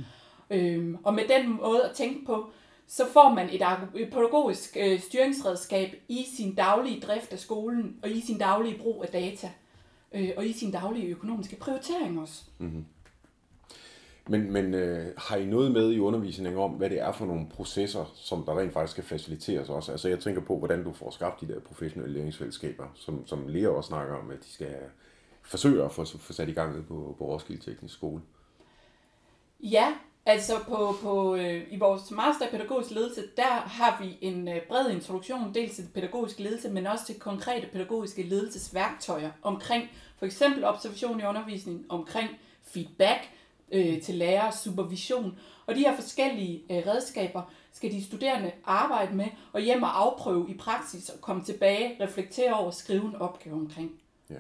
Øh, 0.49 0.95
og 1.03 1.13
med 1.13 1.23
den 1.27 1.57
måde 1.57 1.83
at 1.83 1.95
tænke 1.95 2.25
på, 2.25 2.49
så 2.87 3.05
får 3.13 3.33
man 3.33 3.49
et, 3.49 3.61
pædagogisk 4.11 4.77
øh, 4.79 4.99
styringsredskab 4.99 5.95
i 6.07 6.25
sin 6.37 6.55
daglige 6.55 6.99
drift 6.99 7.33
af 7.33 7.39
skolen, 7.39 7.99
og 8.03 8.09
i 8.09 8.21
sin 8.21 8.37
daglige 8.37 8.77
brug 8.77 9.03
af 9.03 9.09
data, 9.09 9.51
øh, 10.11 10.29
og 10.37 10.45
i 10.45 10.53
sin 10.53 10.71
daglige 10.71 11.07
økonomiske 11.07 11.55
prioritering 11.55 12.19
også. 12.19 12.43
Mm-hmm. 12.57 12.85
Men, 14.27 14.51
men 14.51 14.73
øh, 14.73 15.13
har 15.17 15.35
I 15.35 15.45
noget 15.45 15.71
med 15.71 15.91
i 15.91 15.99
undervisningen 15.99 16.61
om, 16.61 16.71
hvad 16.71 16.89
det 16.89 16.99
er 16.99 17.11
for 17.11 17.25
nogle 17.25 17.47
processer, 17.49 18.11
som 18.15 18.43
der 18.45 18.59
rent 18.59 18.73
faktisk 18.73 18.91
skal 18.91 19.03
faciliteres 19.03 19.69
også? 19.69 19.91
Altså 19.91 20.09
jeg 20.09 20.19
tænker 20.19 20.41
på, 20.41 20.57
hvordan 20.57 20.83
du 20.83 20.93
får 20.93 21.11
skabt 21.11 21.41
de 21.41 21.47
der 21.47 21.59
professionelle 21.59 22.13
læringsfællesskaber, 22.13 22.83
som, 22.95 23.27
som 23.27 23.47
læger 23.47 23.69
også 23.69 23.87
snakker 23.87 24.15
om, 24.15 24.31
at 24.31 24.39
de 24.39 24.53
skal 24.53 24.75
forsøge 25.43 25.83
at 25.83 25.91
få, 25.91 26.05
få 26.05 26.33
sat 26.33 26.49
i 26.49 26.51
gang 26.51 26.87
på, 26.87 27.15
på 27.17 27.25
Roskilde 27.25 27.61
Teknisk 27.61 27.93
Skole. 27.93 28.21
Ja, 29.59 29.93
altså 30.25 30.53
på, 30.67 30.95
på, 31.01 31.35
øh, 31.35 31.63
i 31.71 31.77
vores 31.77 32.11
master 32.11 32.47
i 32.47 32.51
pædagogisk 32.51 32.91
ledelse, 32.91 33.21
der 33.37 33.53
har 33.53 34.03
vi 34.03 34.17
en 34.21 34.47
øh, 34.47 34.61
bred 34.67 34.89
introduktion, 34.89 35.53
dels 35.53 35.75
til 35.75 35.87
pædagogisk 35.93 36.39
ledelse, 36.39 36.69
men 36.69 36.87
også 36.87 37.05
til 37.05 37.19
konkrete 37.19 37.67
pædagogiske 37.67 38.23
ledelsesværktøjer 38.23 39.31
omkring 39.41 39.89
for 40.17 40.25
eksempel 40.25 40.63
observation 40.63 41.19
i 41.19 41.23
undervisningen, 41.23 41.85
omkring 41.89 42.29
feedback, 42.63 43.29
øh, 43.71 44.01
til 44.01 44.15
lærer, 44.15 44.51
supervision. 44.51 45.37
Og 45.65 45.75
de 45.75 45.79
her 45.79 45.95
forskellige 45.95 46.63
øh, 46.71 46.77
redskaber 46.87 47.41
skal 47.73 47.91
de 47.91 48.03
studerende 48.03 48.51
arbejde 48.65 49.15
med 49.15 49.25
og 49.53 49.61
hjem 49.61 49.83
og 49.83 50.01
afprøve 50.01 50.45
i 50.49 50.57
praksis 50.57 51.09
og 51.09 51.21
komme 51.21 51.43
tilbage, 51.43 52.03
reflektere 52.03 52.53
over, 52.53 52.67
og 52.67 52.73
skrive 52.73 53.05
en 53.05 53.15
opgave 53.15 53.55
omkring. 53.55 53.91
Ja. 54.29 54.35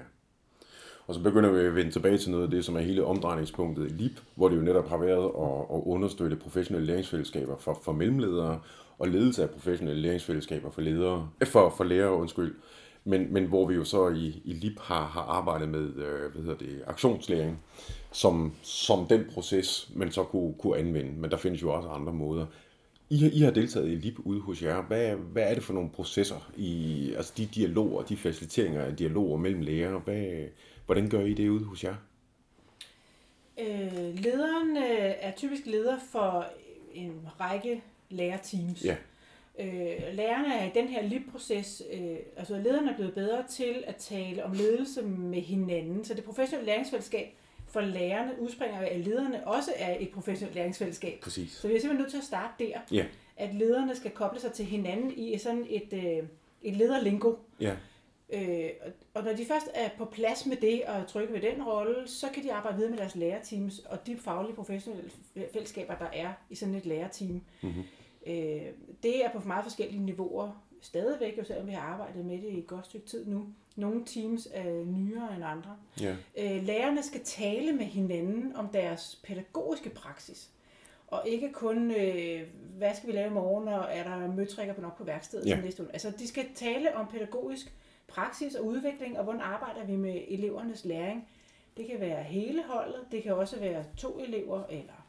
Og 1.07 1.15
så 1.15 1.21
begynder 1.21 1.51
vi 1.51 1.59
at 1.59 1.75
vende 1.75 1.91
tilbage 1.91 2.17
til 2.17 2.31
noget 2.31 2.43
af 2.43 2.49
det, 2.49 2.65
som 2.65 2.75
er 2.75 2.79
hele 2.79 3.05
omdrejningspunktet 3.05 3.91
i 3.91 3.93
LIP, 3.93 4.21
hvor 4.35 4.49
det 4.49 4.55
jo 4.55 4.61
netop 4.61 4.89
har 4.89 4.97
været 4.97 5.25
at, 5.25 5.75
at 5.75 5.81
understøtte 5.85 6.35
professionelle 6.35 6.87
læringsfællesskaber 6.87 7.57
for, 7.57 7.79
for 7.83 7.91
mellemledere 7.91 8.59
og 8.99 9.07
ledelse 9.07 9.43
af 9.43 9.49
professionelle 9.49 10.01
læringsfællesskaber 10.01 10.71
for 10.71 10.81
ledere, 10.81 11.29
øh, 11.41 11.47
for, 11.47 11.73
for 11.77 11.83
lærere, 11.83 12.11
undskyld. 12.11 12.55
Men, 13.03 13.33
men 13.33 13.45
hvor 13.45 13.67
vi 13.67 13.75
jo 13.75 13.83
så 13.83 14.09
i, 14.09 14.41
i 14.45 14.53
LIP 14.53 14.79
har, 14.79 15.05
har 15.05 15.21
arbejdet 15.21 15.69
med 15.69 15.95
øh, 15.95 16.31
hvad 16.31 16.41
hedder 16.41 16.57
det, 16.57 16.83
aktionslæring, 16.87 17.63
som, 18.11 18.53
som 18.61 19.07
den 19.07 19.25
proces, 19.33 19.89
man 19.95 20.11
så 20.11 20.23
kunne, 20.23 20.53
kunne 20.53 20.77
anvende. 20.77 21.11
Men 21.11 21.31
der 21.31 21.37
findes 21.37 21.61
jo 21.61 21.73
også 21.73 21.89
andre 21.89 22.13
måder. 22.13 22.45
I, 23.09 23.29
I 23.33 23.41
har 23.41 23.51
deltaget 23.51 23.89
i 23.89 23.95
LIP 23.95 24.19
ude 24.19 24.41
hos 24.41 24.63
jer. 24.63 24.81
Hvad, 24.81 25.15
hvad 25.15 25.43
er 25.43 25.53
det 25.53 25.63
for 25.63 25.73
nogle 25.73 25.89
processer, 25.89 26.51
i, 26.57 27.13
altså 27.17 27.33
de 27.37 27.45
dialoger, 27.45 28.03
de 28.03 28.17
faciliteringer 28.17 28.81
af 28.81 28.95
dialoger 28.95 29.37
mellem 29.37 29.61
lærere? 29.61 29.99
Hvad, 29.99 30.47
hvordan 30.85 31.09
gør 31.09 31.21
I 31.21 31.33
det 31.33 31.49
ude 31.49 31.65
hos 31.65 31.83
jer? 31.83 31.95
Øh, 33.59 34.15
lederen 34.15 34.77
øh, 34.77 35.13
er 35.19 35.31
typisk 35.31 35.65
leder 35.65 35.97
for 36.11 36.45
en 36.93 37.27
række 37.39 37.83
lærerteams. 38.09 38.85
Ja. 38.85 38.95
Øh, 39.59 40.13
lærerne 40.13 40.55
er 40.55 40.65
i 40.65 40.71
den 40.73 40.87
her 40.87 41.01
LIP-proces, 41.01 41.83
øh, 41.93 42.15
altså 42.37 42.57
lederne 42.57 42.91
er 42.91 42.95
blevet 42.95 43.13
bedre 43.13 43.43
til 43.49 43.83
at 43.87 43.95
tale 43.95 44.45
om 44.45 44.53
ledelse 44.53 45.01
med 45.01 45.41
hinanden. 45.41 46.05
Så 46.05 46.13
det 46.13 46.23
professionelle 46.23 46.65
læringsfællesskab 46.65 47.27
for 47.71 47.81
lærerne 47.81 48.41
udspringer 48.41 48.81
af, 48.81 49.05
lederne 49.05 49.47
også 49.47 49.73
er 49.75 49.97
et 49.99 50.09
professionelt 50.09 50.55
læringsfællesskab. 50.55 51.19
Præcis. 51.21 51.51
Så 51.51 51.67
vi 51.67 51.75
er 51.75 51.79
simpelthen 51.79 52.01
nødt 52.01 52.11
til 52.11 52.17
at 52.17 52.23
starte 52.23 52.53
der. 52.65 52.79
Ja. 52.91 53.05
At 53.37 53.55
lederne 53.55 53.95
skal 53.95 54.11
koble 54.11 54.39
sig 54.39 54.51
til 54.51 54.65
hinanden 54.65 55.11
i 55.17 55.37
sådan 55.37 55.65
et, 55.69 55.93
øh, 55.93 56.27
et 56.61 56.75
lederlingo. 56.75 57.35
Ja. 57.59 57.75
Øh, 58.33 58.69
og 59.13 59.23
når 59.23 59.33
de 59.33 59.45
først 59.45 59.67
er 59.73 59.89
på 59.97 60.05
plads 60.05 60.45
med 60.45 60.57
det 60.57 60.83
og 60.83 61.07
trygge 61.07 61.33
ved 61.33 61.41
den 61.41 61.63
rolle, 61.63 62.07
så 62.07 62.27
kan 62.33 62.43
de 62.43 62.53
arbejde 62.53 62.77
videre 62.77 62.91
med 62.91 62.99
deres 62.99 63.15
lærerteams 63.15 63.79
og 63.79 64.07
de 64.07 64.17
faglige 64.17 64.55
professionelle 64.55 65.09
fællesskaber, 65.53 65.95
der 65.95 66.07
er 66.13 66.33
i 66.49 66.55
sådan 66.55 66.75
et 66.75 66.85
lærerteam. 66.85 67.41
Mm-hmm. 67.61 67.83
Øh, 68.27 68.61
det 69.03 69.25
er 69.25 69.31
på 69.31 69.47
meget 69.47 69.63
forskellige 69.63 70.03
niveauer 70.03 70.63
stadigvæk, 70.81 71.37
jo 71.37 71.43
selvom 71.43 71.67
vi 71.67 71.71
har 71.71 71.81
arbejdet 71.81 72.25
med 72.25 72.37
det 72.37 72.49
i 72.49 72.59
et 72.59 72.67
godt 72.67 72.85
stykke 72.85 73.07
tid 73.07 73.25
nu. 73.25 73.45
Nogle 73.75 74.05
teams 74.05 74.47
er 74.53 74.85
nyere 74.85 75.35
end 75.35 75.45
andre. 75.45 75.75
Ja. 76.01 76.15
Øh, 76.37 76.63
lærerne 76.63 77.03
skal 77.03 77.23
tale 77.23 77.73
med 77.73 77.85
hinanden 77.85 78.55
om 78.55 78.67
deres 78.67 79.19
pædagogiske 79.23 79.89
praksis. 79.89 80.49
Og 81.07 81.23
ikke 81.25 81.51
kun, 81.53 81.91
øh, 81.91 82.41
hvad 82.77 82.95
skal 82.95 83.07
vi 83.07 83.13
lave 83.13 83.27
i 83.27 83.33
morgen, 83.33 83.67
og 83.67 83.87
er 83.89 84.03
der 84.03 84.27
møtrikker 84.27 84.73
på 84.73 84.81
nok 84.81 84.97
på 84.97 85.03
værkstedet 85.03 85.47
ja. 85.47 85.61
næste 85.61 85.83
uge. 85.83 85.91
Altså, 85.93 86.11
de 86.19 86.27
skal 86.27 86.45
tale 86.55 86.95
om 86.95 87.07
pædagogisk 87.07 87.73
praksis 88.07 88.55
og 88.55 88.65
udvikling, 88.65 89.17
og 89.17 89.23
hvordan 89.23 89.41
arbejder 89.41 89.85
vi 89.85 89.95
med 89.95 90.21
elevernes 90.27 90.85
læring. 90.85 91.27
Det 91.77 91.87
kan 91.87 91.99
være 91.99 92.23
hele 92.23 92.63
holdet, 92.63 93.01
det 93.11 93.23
kan 93.23 93.33
også 93.33 93.59
være 93.59 93.85
to 93.97 94.19
elever, 94.19 94.63
eller 94.69 95.00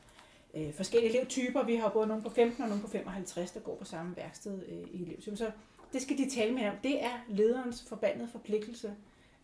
øh, 0.54 0.74
forskellige 0.74 1.10
elevtyper. 1.16 1.64
Vi 1.64 1.76
har 1.76 1.88
både 1.88 2.06
nogle 2.06 2.22
på 2.22 2.30
15 2.30 2.62
og 2.62 2.68
nogle 2.68 2.82
på 2.82 2.88
55, 2.88 3.50
der 3.50 3.60
går 3.60 3.76
på 3.76 3.84
samme 3.84 4.16
værksted 4.16 4.58
øh, 4.68 5.00
i 5.00 5.02
elevsyn. 5.02 5.36
Så 5.36 5.50
det 5.92 6.02
skal 6.02 6.18
de 6.18 6.30
tale 6.30 6.54
med 6.54 6.68
om. 6.68 6.74
Det 6.82 7.04
er 7.04 7.24
lederens 7.28 7.84
forbandede 7.88 8.28
forpligtelse 8.32 8.90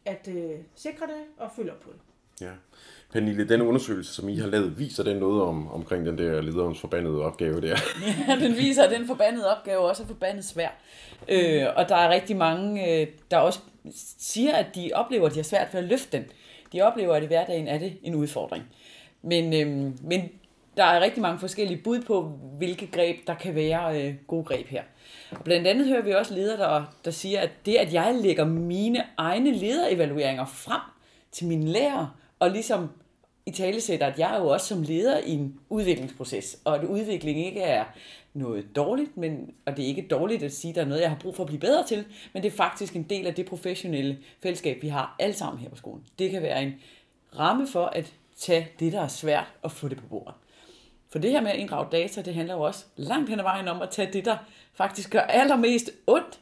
at 0.04 0.28
øh, 0.28 0.50
sikre 0.74 1.06
det 1.06 1.22
og 1.36 1.50
følge 1.56 1.72
op 1.72 1.80
på 1.80 1.90
det. 1.92 2.00
Ja. 2.40 2.50
Pernille, 3.12 3.48
den 3.48 3.60
undersøgelse, 3.60 4.14
som 4.14 4.28
I 4.28 4.36
har 4.36 4.46
lavet, 4.46 4.78
viser 4.78 5.02
den 5.02 5.16
noget 5.16 5.42
om, 5.42 5.70
omkring 5.70 6.06
den 6.06 6.18
der 6.18 6.40
lederens 6.40 6.80
forbandede 6.80 7.22
opgave 7.22 7.60
der? 7.60 7.76
Ja, 8.28 8.36
den 8.40 8.56
viser, 8.56 8.82
at 8.82 8.90
den 8.90 9.06
forbandede 9.06 9.56
opgave 9.56 9.78
også 9.78 10.02
er 10.02 10.06
forbandet 10.06 10.44
svær. 10.44 10.68
Øh, 11.28 11.66
og 11.76 11.88
der 11.88 11.96
er 11.96 12.08
rigtig 12.08 12.36
mange, 12.36 13.00
øh, 13.00 13.06
der 13.30 13.36
også 13.36 13.60
siger, 14.18 14.54
at 14.56 14.66
de 14.74 14.90
oplever, 14.94 15.26
at 15.26 15.32
de 15.32 15.38
har 15.38 15.44
svært 15.44 15.68
ved 15.72 15.80
at 15.80 15.88
løfte 15.88 16.18
den. 16.18 16.26
De 16.72 16.80
oplever, 16.80 17.14
at 17.14 17.22
i 17.22 17.26
hverdagen 17.26 17.68
er 17.68 17.78
det 17.78 17.98
en 18.02 18.14
udfordring. 18.14 18.64
Men, 19.22 19.54
øh, 19.54 19.92
men 20.02 20.30
der 20.78 20.84
er 20.84 21.00
rigtig 21.00 21.22
mange 21.22 21.38
forskellige 21.38 21.82
bud 21.82 22.00
på, 22.00 22.22
hvilke 22.58 22.86
greb 22.86 23.16
der 23.26 23.34
kan 23.34 23.54
være 23.54 24.02
øh, 24.02 24.14
gode 24.26 24.44
greb 24.44 24.66
her. 24.66 24.82
Og 25.30 25.44
blandt 25.44 25.66
andet 25.66 25.86
hører 25.86 26.02
vi 26.02 26.12
også 26.12 26.34
ledere, 26.34 26.58
der, 26.58 26.84
der 27.04 27.10
siger, 27.10 27.40
at 27.40 27.50
det, 27.66 27.74
at 27.74 27.92
jeg 27.92 28.18
lægger 28.22 28.44
mine 28.44 29.04
egne 29.16 29.52
lederevalueringer 29.52 30.46
frem 30.46 30.80
til 31.32 31.46
mine 31.46 31.64
lærere, 31.64 32.10
og 32.38 32.50
ligesom 32.50 32.90
i 33.46 33.50
tale 33.50 33.80
sætter, 33.80 34.06
at 34.06 34.18
jeg 34.18 34.34
er 34.34 34.38
jo 34.38 34.48
også 34.48 34.66
som 34.66 34.82
leder 34.82 35.18
i 35.18 35.30
en 35.32 35.60
udviklingsproces, 35.68 36.58
og 36.64 36.74
at 36.74 36.84
udvikling 36.84 37.46
ikke 37.46 37.60
er 37.60 37.84
noget 38.34 38.76
dårligt, 38.76 39.16
men, 39.16 39.54
og 39.66 39.76
det 39.76 39.84
er 39.84 39.88
ikke 39.88 40.06
dårligt 40.10 40.42
at 40.42 40.52
sige, 40.52 40.70
at 40.70 40.76
der 40.76 40.82
er 40.82 40.86
noget, 40.86 41.00
jeg 41.00 41.10
har 41.10 41.18
brug 41.22 41.36
for 41.36 41.42
at 41.42 41.46
blive 41.46 41.60
bedre 41.60 41.86
til, 41.86 42.04
men 42.32 42.42
det 42.42 42.52
er 42.52 42.56
faktisk 42.56 42.96
en 42.96 43.02
del 43.02 43.26
af 43.26 43.34
det 43.34 43.46
professionelle 43.46 44.18
fællesskab, 44.42 44.82
vi 44.82 44.88
har 44.88 45.16
alle 45.18 45.34
sammen 45.34 45.60
her 45.60 45.68
på 45.68 45.76
skolen. 45.76 46.04
Det 46.18 46.30
kan 46.30 46.42
være 46.42 46.62
en 46.62 46.74
ramme 47.38 47.66
for 47.66 47.84
at 47.84 48.12
tage 48.36 48.68
det, 48.80 48.92
der 48.92 49.00
er 49.00 49.08
svært, 49.08 49.46
og 49.62 49.72
få 49.72 49.88
det 49.88 49.98
på 49.98 50.06
bordet. 50.06 50.34
For 51.10 51.18
det 51.18 51.30
her 51.30 51.40
med 51.40 51.50
at 51.50 51.56
inddrage 51.56 51.86
data, 51.92 52.22
det 52.22 52.34
handler 52.34 52.54
jo 52.54 52.60
også 52.60 52.84
langt 52.96 53.30
hen 53.30 53.38
ad 53.38 53.44
vejen 53.44 53.68
om 53.68 53.82
at 53.82 53.90
tage 53.90 54.12
det, 54.12 54.24
der 54.24 54.36
faktisk 54.74 55.10
gør 55.10 55.20
allermest 55.20 55.90
ondt 56.06 56.40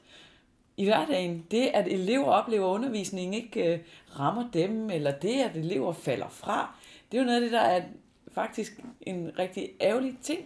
i 0.76 0.84
hverdagen. 0.84 1.46
Det, 1.50 1.70
at 1.74 1.88
elever 1.88 2.24
oplever, 2.24 2.66
at 2.66 2.74
undervisningen 2.74 3.34
ikke 3.34 3.72
øh, 3.72 3.78
rammer 4.18 4.50
dem, 4.52 4.90
eller 4.90 5.10
det, 5.10 5.42
at 5.42 5.56
elever 5.56 5.92
falder 5.92 6.28
fra, 6.28 6.74
det 7.12 7.18
er 7.18 7.22
jo 7.22 7.26
noget 7.26 7.36
af 7.36 7.42
det, 7.42 7.52
der 7.52 7.60
er 7.60 7.82
faktisk 8.32 8.80
en 9.00 9.30
rigtig 9.38 9.70
ærgerlig 9.80 10.14
ting 10.22 10.40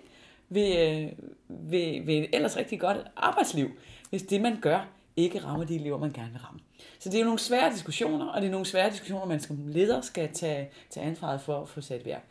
ved, 0.48 0.78
øh, 0.78 1.12
ved, 1.48 2.04
ved 2.04 2.14
et 2.14 2.28
ellers 2.33 2.56
rigtig 2.56 2.80
godt 2.80 2.98
arbejdsliv, 3.16 3.70
hvis 4.11 4.22
det, 4.22 4.40
man 4.40 4.61
gør, 4.61 4.88
ikke 5.16 5.38
rammer 5.44 5.66
de 5.66 5.74
elever, 5.74 5.98
man 5.98 6.12
gerne 6.12 6.30
vil 6.33 6.40
ramme. 6.40 6.61
Så 6.98 7.09
det 7.09 7.14
er 7.14 7.20
jo 7.20 7.24
nogle 7.24 7.38
svære 7.38 7.72
diskussioner, 7.72 8.26
og 8.26 8.40
det 8.40 8.46
er 8.46 8.50
nogle 8.50 8.66
svære 8.66 8.90
diskussioner, 8.90 9.26
man 9.26 9.40
som 9.40 9.68
leder 9.68 10.00
skal 10.00 10.33
tage, 10.33 10.70
tage 10.90 11.06
ansvaret 11.06 11.40
for 11.40 11.62
at 11.62 11.68
få 11.68 11.80
sat 11.80 12.06
værk. 12.06 12.28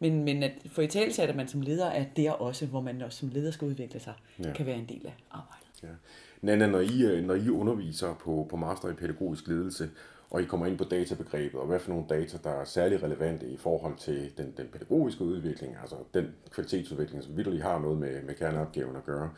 Men, 0.00 0.24
men 0.24 0.42
at 0.42 0.52
få 0.66 0.80
i 0.80 0.86
tale 0.86 1.22
at 1.22 1.36
man 1.36 1.48
som 1.48 1.60
leder 1.60 1.86
er 1.86 2.04
der 2.16 2.30
også, 2.30 2.66
hvor 2.66 2.80
man 2.80 3.02
også 3.02 3.18
som 3.18 3.28
leder 3.28 3.50
skal 3.50 3.68
udvikle 3.68 4.00
sig, 4.00 4.14
ja. 4.44 4.52
kan 4.52 4.66
være 4.66 4.76
en 4.76 4.88
del 4.88 5.06
af 5.06 5.14
arbejdet. 5.30 5.82
Ja. 5.82 5.88
Nana, 6.42 6.66
når 6.66 6.80
I, 6.80 7.02
øh, 7.02 7.24
når 7.24 7.34
I 7.34 7.50
underviser 7.50 8.14
på, 8.14 8.46
på 8.50 8.56
Master 8.56 8.88
i 8.88 8.92
Pædagogisk 8.94 9.48
Ledelse, 9.48 9.90
og 10.30 10.42
I 10.42 10.44
kommer 10.44 10.66
ind 10.66 10.78
på 10.78 10.84
databegrebet, 10.84 11.60
og 11.60 11.66
hvad 11.66 11.80
for 11.80 11.90
nogle 11.90 12.04
data, 12.08 12.38
der 12.44 12.50
er 12.50 12.64
særlig 12.64 13.02
relevante 13.02 13.48
i 13.48 13.56
forhold 13.56 13.96
til 13.96 14.32
den, 14.38 14.54
den 14.56 14.66
pædagogiske 14.66 15.24
udvikling, 15.24 15.76
altså 15.80 15.96
den 16.14 16.34
kvalitetsudvikling, 16.50 17.24
som 17.24 17.36
virkelig 17.36 17.62
har 17.62 17.78
noget 17.78 17.98
med, 17.98 18.22
med 18.22 18.34
kerneopgaven 18.34 18.96
at 18.96 19.04
gøre. 19.04 19.30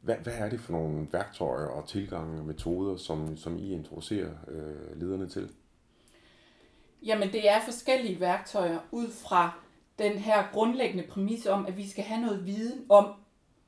Hvad, 0.00 0.16
hvad 0.16 0.32
er 0.36 0.48
det 0.48 0.60
for 0.60 0.72
nogle 0.72 1.06
værktøjer 1.12 1.66
og 1.66 1.88
tilgange 1.88 2.40
og 2.40 2.46
metoder, 2.46 2.96
som, 2.96 3.36
som 3.36 3.58
I 3.58 3.72
introducerer 3.72 4.30
øh, 4.48 5.00
lederne 5.00 5.28
til? 5.28 5.50
Jamen, 7.02 7.32
det 7.32 7.50
er 7.50 7.60
forskellige 7.64 8.20
værktøjer 8.20 8.78
ud 8.90 9.10
fra 9.10 9.65
den 9.98 10.12
her 10.18 10.44
grundlæggende 10.52 11.06
præmis 11.06 11.46
om, 11.46 11.66
at 11.66 11.76
vi 11.76 11.88
skal 11.88 12.04
have 12.04 12.20
noget 12.20 12.46
viden 12.46 12.84
om, 12.88 13.12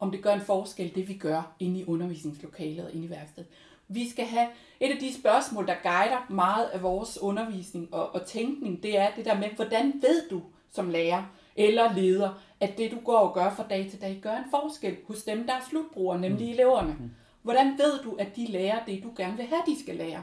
om 0.01 0.11
det 0.11 0.23
gør 0.23 0.35
en 0.35 0.41
forskel, 0.41 0.95
det 0.95 1.09
vi 1.09 1.15
gør 1.15 1.53
inde 1.61 1.81
i 1.81 1.85
undervisningslokalet 1.87 2.85
og 2.85 2.93
inde 2.93 3.07
i 3.07 3.11
værkstedet. 3.11 3.49
Vi 3.89 4.09
skal 4.09 4.25
have 4.27 4.49
et 4.81 4.91
af 4.91 4.99
de 4.99 5.15
spørgsmål, 5.15 5.67
der 5.67 5.75
guider 5.83 6.27
meget 6.31 6.65
af 6.65 6.83
vores 6.83 7.19
undervisning 7.23 7.95
og, 7.95 8.15
og 8.15 8.27
tænkning, 8.27 8.83
det 8.83 8.99
er 8.99 9.11
det 9.17 9.25
der 9.25 9.39
med, 9.39 9.49
hvordan 9.57 9.93
ved 10.03 10.29
du 10.31 10.43
som 10.73 10.91
lærer 10.91 11.25
eller 11.57 11.95
leder, 11.95 12.43
at 12.61 12.79
det 12.79 12.91
du 12.91 12.97
går 13.05 13.19
og 13.19 13.35
gør 13.35 13.51
fra 13.51 13.65
dag 13.71 13.91
til 13.91 14.01
dag 14.01 14.19
gør 14.23 14.37
en 14.37 14.51
forskel 14.51 14.97
hos 15.07 15.23
dem, 15.23 15.47
der 15.47 15.53
er 15.53 15.61
slutbrugere, 15.71 16.21
nemlig 16.21 16.51
eleverne. 16.51 16.97
Hvordan 17.43 17.79
ved 17.79 18.03
du, 18.05 18.17
at 18.19 18.37
de 18.37 18.47
lærer 18.47 18.85
det, 18.85 19.03
du 19.03 19.11
gerne 19.17 19.37
vil 19.37 19.47
have, 19.47 19.63
de 19.67 19.81
skal 19.83 19.97
lære? 19.97 20.23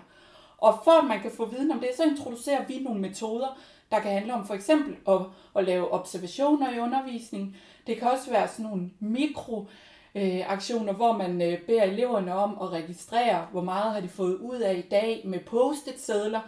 Og 0.58 0.80
for 0.84 0.92
at 0.92 1.08
man 1.08 1.22
kan 1.22 1.32
få 1.32 1.46
viden 1.46 1.72
om 1.72 1.80
det, 1.80 1.90
så 1.98 2.04
introducerer 2.04 2.66
vi 2.68 2.80
nogle 2.80 3.02
metoder, 3.02 3.60
der 3.92 4.00
kan 4.00 4.12
handle 4.12 4.34
om 4.34 4.48
for 4.48 4.54
eksempel 4.54 4.96
at, 5.08 5.22
at 5.56 5.66
lave 5.66 5.94
observationer 5.94 6.74
i 6.74 6.80
undervisning. 6.80 7.58
Det 7.88 7.98
kan 7.98 8.08
også 8.08 8.32
være 8.32 8.48
sådan 8.48 8.66
nogle 8.66 8.90
mikro 9.00 9.68
øh, 10.16 10.52
aktioner, 10.52 10.94
hvor 10.94 11.18
man 11.18 11.42
øh, 11.42 11.62
beder 11.62 11.84
eleverne 11.84 12.36
om 12.36 12.58
at 12.62 12.70
registrere, 12.70 13.48
hvor 13.52 13.62
meget 13.62 13.94
har 13.94 14.02
de 14.02 14.08
fået 14.08 14.36
ud 14.36 14.60
af 14.60 14.76
i 14.76 14.90
dag 14.90 15.22
med 15.26 15.40
post-it-sædler. 15.40 16.42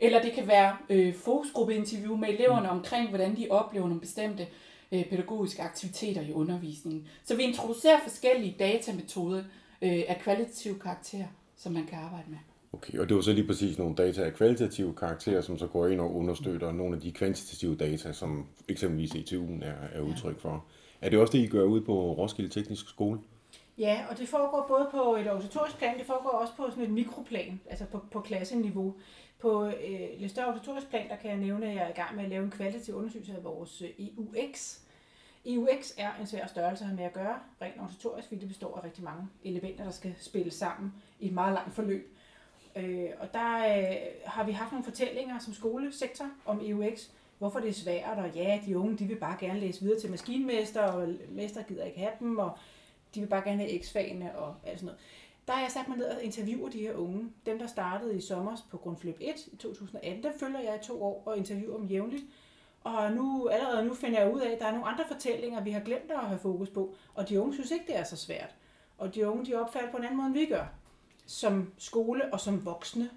Eller 0.00 0.22
det 0.22 0.32
kan 0.32 0.46
være 0.46 0.76
øh, 0.90 1.14
fokusgruppeinterview 1.14 2.16
med 2.16 2.28
eleverne 2.28 2.70
omkring, 2.70 3.08
hvordan 3.08 3.36
de 3.36 3.46
oplever 3.50 3.86
nogle 3.86 4.00
bestemte 4.00 4.46
øh, 4.92 5.04
pædagogiske 5.10 5.62
aktiviteter 5.62 6.20
i 6.20 6.32
undervisningen. 6.32 7.08
Så 7.24 7.36
vi 7.36 7.42
introducerer 7.42 8.00
forskellige 8.00 8.56
datametoder 8.58 9.44
øh, 9.82 10.02
af 10.08 10.20
kvalitativ 10.22 10.78
karakter, 10.78 11.24
som 11.56 11.72
man 11.72 11.86
kan 11.86 11.98
arbejde 11.98 12.30
med. 12.30 12.38
Okay, 12.72 12.98
og 12.98 13.08
det 13.08 13.16
var 13.16 13.22
så 13.22 13.32
lige 13.32 13.46
præcis 13.46 13.78
nogle 13.78 13.96
data 13.96 14.22
af 14.22 14.34
kvalitative 14.34 14.94
karakterer, 14.94 15.40
som 15.40 15.58
så 15.58 15.66
går 15.66 15.86
ind 15.86 16.00
og 16.00 16.14
understøtter 16.14 16.72
nogle 16.72 16.96
af 16.96 17.00
de 17.00 17.12
kvantitative 17.12 17.76
data, 17.76 18.12
som 18.12 18.46
eksempelvis 18.68 19.12
ETU'en 19.12 19.64
er, 19.64 19.74
er 19.92 20.00
udtryk 20.00 20.40
for. 20.40 20.64
Er 21.00 21.10
det 21.10 21.18
også 21.18 21.32
det, 21.32 21.38
I 21.38 21.46
gør 21.46 21.64
ud 21.64 21.80
på 21.80 22.12
Roskilde 22.12 22.50
Teknisk 22.50 22.88
Skole? 22.88 23.20
Ja, 23.78 24.04
og 24.10 24.18
det 24.18 24.28
foregår 24.28 24.64
både 24.68 24.88
på 24.90 25.16
et 25.16 25.30
organisatorisk 25.30 25.78
plan, 25.78 25.98
det 25.98 26.06
foregår 26.06 26.28
også 26.28 26.52
på 26.56 26.66
sådan 26.70 26.84
et 26.84 26.90
mikroplan, 26.90 27.60
altså 27.70 27.84
på, 27.84 28.04
på 28.10 28.20
klasseniveau. 28.20 28.94
På 29.38 29.66
øh, 29.66 29.72
et 29.72 30.30
større 30.30 30.46
organisatorisk 30.46 30.90
plan, 30.90 31.08
der 31.08 31.16
kan 31.16 31.30
jeg 31.30 31.38
nævne, 31.38 31.66
at 31.66 31.74
jeg 31.74 31.82
er 31.84 31.88
i 31.88 31.92
gang 31.92 32.16
med 32.16 32.24
at 32.24 32.30
lave 32.30 32.44
en 32.44 32.50
kvalitativ 32.50 32.94
undersøgelse 32.94 33.36
af 33.36 33.44
vores 33.44 33.82
øh, 33.82 33.88
EUX. 33.98 34.78
EUX 35.46 35.92
er 35.98 36.10
en 36.20 36.26
svær 36.26 36.46
størrelse 36.46 36.84
at 36.84 36.88
have 36.88 36.96
med 36.96 37.04
at 37.04 37.12
gøre, 37.12 37.38
rent 37.62 37.74
organisatorisk, 37.76 38.28
fordi 38.28 38.40
det 38.40 38.48
består 38.48 38.76
af 38.76 38.84
rigtig 38.84 39.04
mange 39.04 39.28
elementer, 39.44 39.84
der 39.84 39.90
skal 39.90 40.14
spille 40.18 40.50
sammen 40.50 40.92
i 41.20 41.26
et 41.26 41.32
meget 41.32 41.54
langt 41.54 41.74
forløb. 41.74 42.11
Øh, 42.76 43.10
og 43.20 43.32
der 43.32 43.56
øh, 43.58 43.96
har 44.24 44.44
vi 44.44 44.52
haft 44.52 44.72
nogle 44.72 44.84
fortællinger 44.84 45.38
som 45.38 45.54
skolesektor 45.54 46.26
om 46.44 46.60
EUX, 46.64 47.08
hvorfor 47.38 47.60
det 47.60 47.68
er 47.68 47.72
svært, 47.72 48.18
og 48.18 48.30
ja, 48.34 48.60
de 48.66 48.78
unge 48.78 48.98
de 48.98 49.04
vil 49.04 49.16
bare 49.16 49.36
gerne 49.40 49.60
læse 49.60 49.80
videre 49.80 50.00
til 50.00 50.10
maskinmester, 50.10 50.82
og 50.82 51.08
mester 51.28 51.62
gider 51.62 51.84
ikke 51.84 51.98
have 51.98 52.12
dem, 52.20 52.38
og 52.38 52.58
de 53.14 53.20
vil 53.20 53.26
bare 53.26 53.42
gerne 53.44 53.62
have 53.62 53.82
X-fagene 53.82 54.38
og 54.38 54.54
alt 54.64 54.78
sådan 54.78 54.86
noget. 54.86 55.00
Der 55.46 55.52
har 55.52 55.60
jeg 55.60 55.70
sat 55.70 55.88
mig 55.88 55.96
ned 55.96 56.06
og 56.06 56.22
interviewer 56.22 56.68
de 56.68 56.78
her 56.78 56.94
unge. 56.94 57.32
Dem, 57.46 57.58
der 57.58 57.66
startede 57.66 58.16
i 58.16 58.20
sommer 58.20 58.56
på 58.70 58.76
Grundflip 58.76 59.16
1 59.20 59.34
i 59.52 59.56
2018, 59.56 60.22
der 60.22 60.30
følger 60.40 60.60
jeg 60.60 60.78
i 60.82 60.86
to 60.86 61.02
år 61.04 61.22
og 61.26 61.36
interviewer 61.36 61.76
dem 61.76 61.86
jævnligt. 61.86 62.24
Og 62.84 63.12
nu, 63.12 63.48
allerede 63.48 63.84
nu 63.84 63.94
finder 63.94 64.20
jeg 64.20 64.34
ud 64.34 64.40
af, 64.40 64.50
at 64.50 64.58
der 64.58 64.66
er 64.66 64.72
nogle 64.72 64.86
andre 64.86 65.04
fortællinger, 65.08 65.60
vi 65.60 65.70
har 65.70 65.80
glemt 65.80 66.10
at 66.10 66.18
have 66.18 66.38
fokus 66.38 66.68
på. 66.68 66.94
Og 67.14 67.28
de 67.28 67.40
unge 67.40 67.54
synes 67.54 67.70
ikke, 67.70 67.86
det 67.86 67.98
er 67.98 68.04
så 68.04 68.16
svært. 68.16 68.54
Og 68.98 69.14
de 69.14 69.28
unge, 69.28 69.46
de 69.46 69.54
opfatter 69.54 69.90
på 69.90 69.96
en 69.96 70.04
anden 70.04 70.16
måde, 70.16 70.26
end 70.26 70.38
vi 70.38 70.46
gør. 70.46 70.66
Som 71.26 71.72
skole 71.78 72.32
og 72.32 72.40
som 72.40 72.66
voksne. 72.66 73.10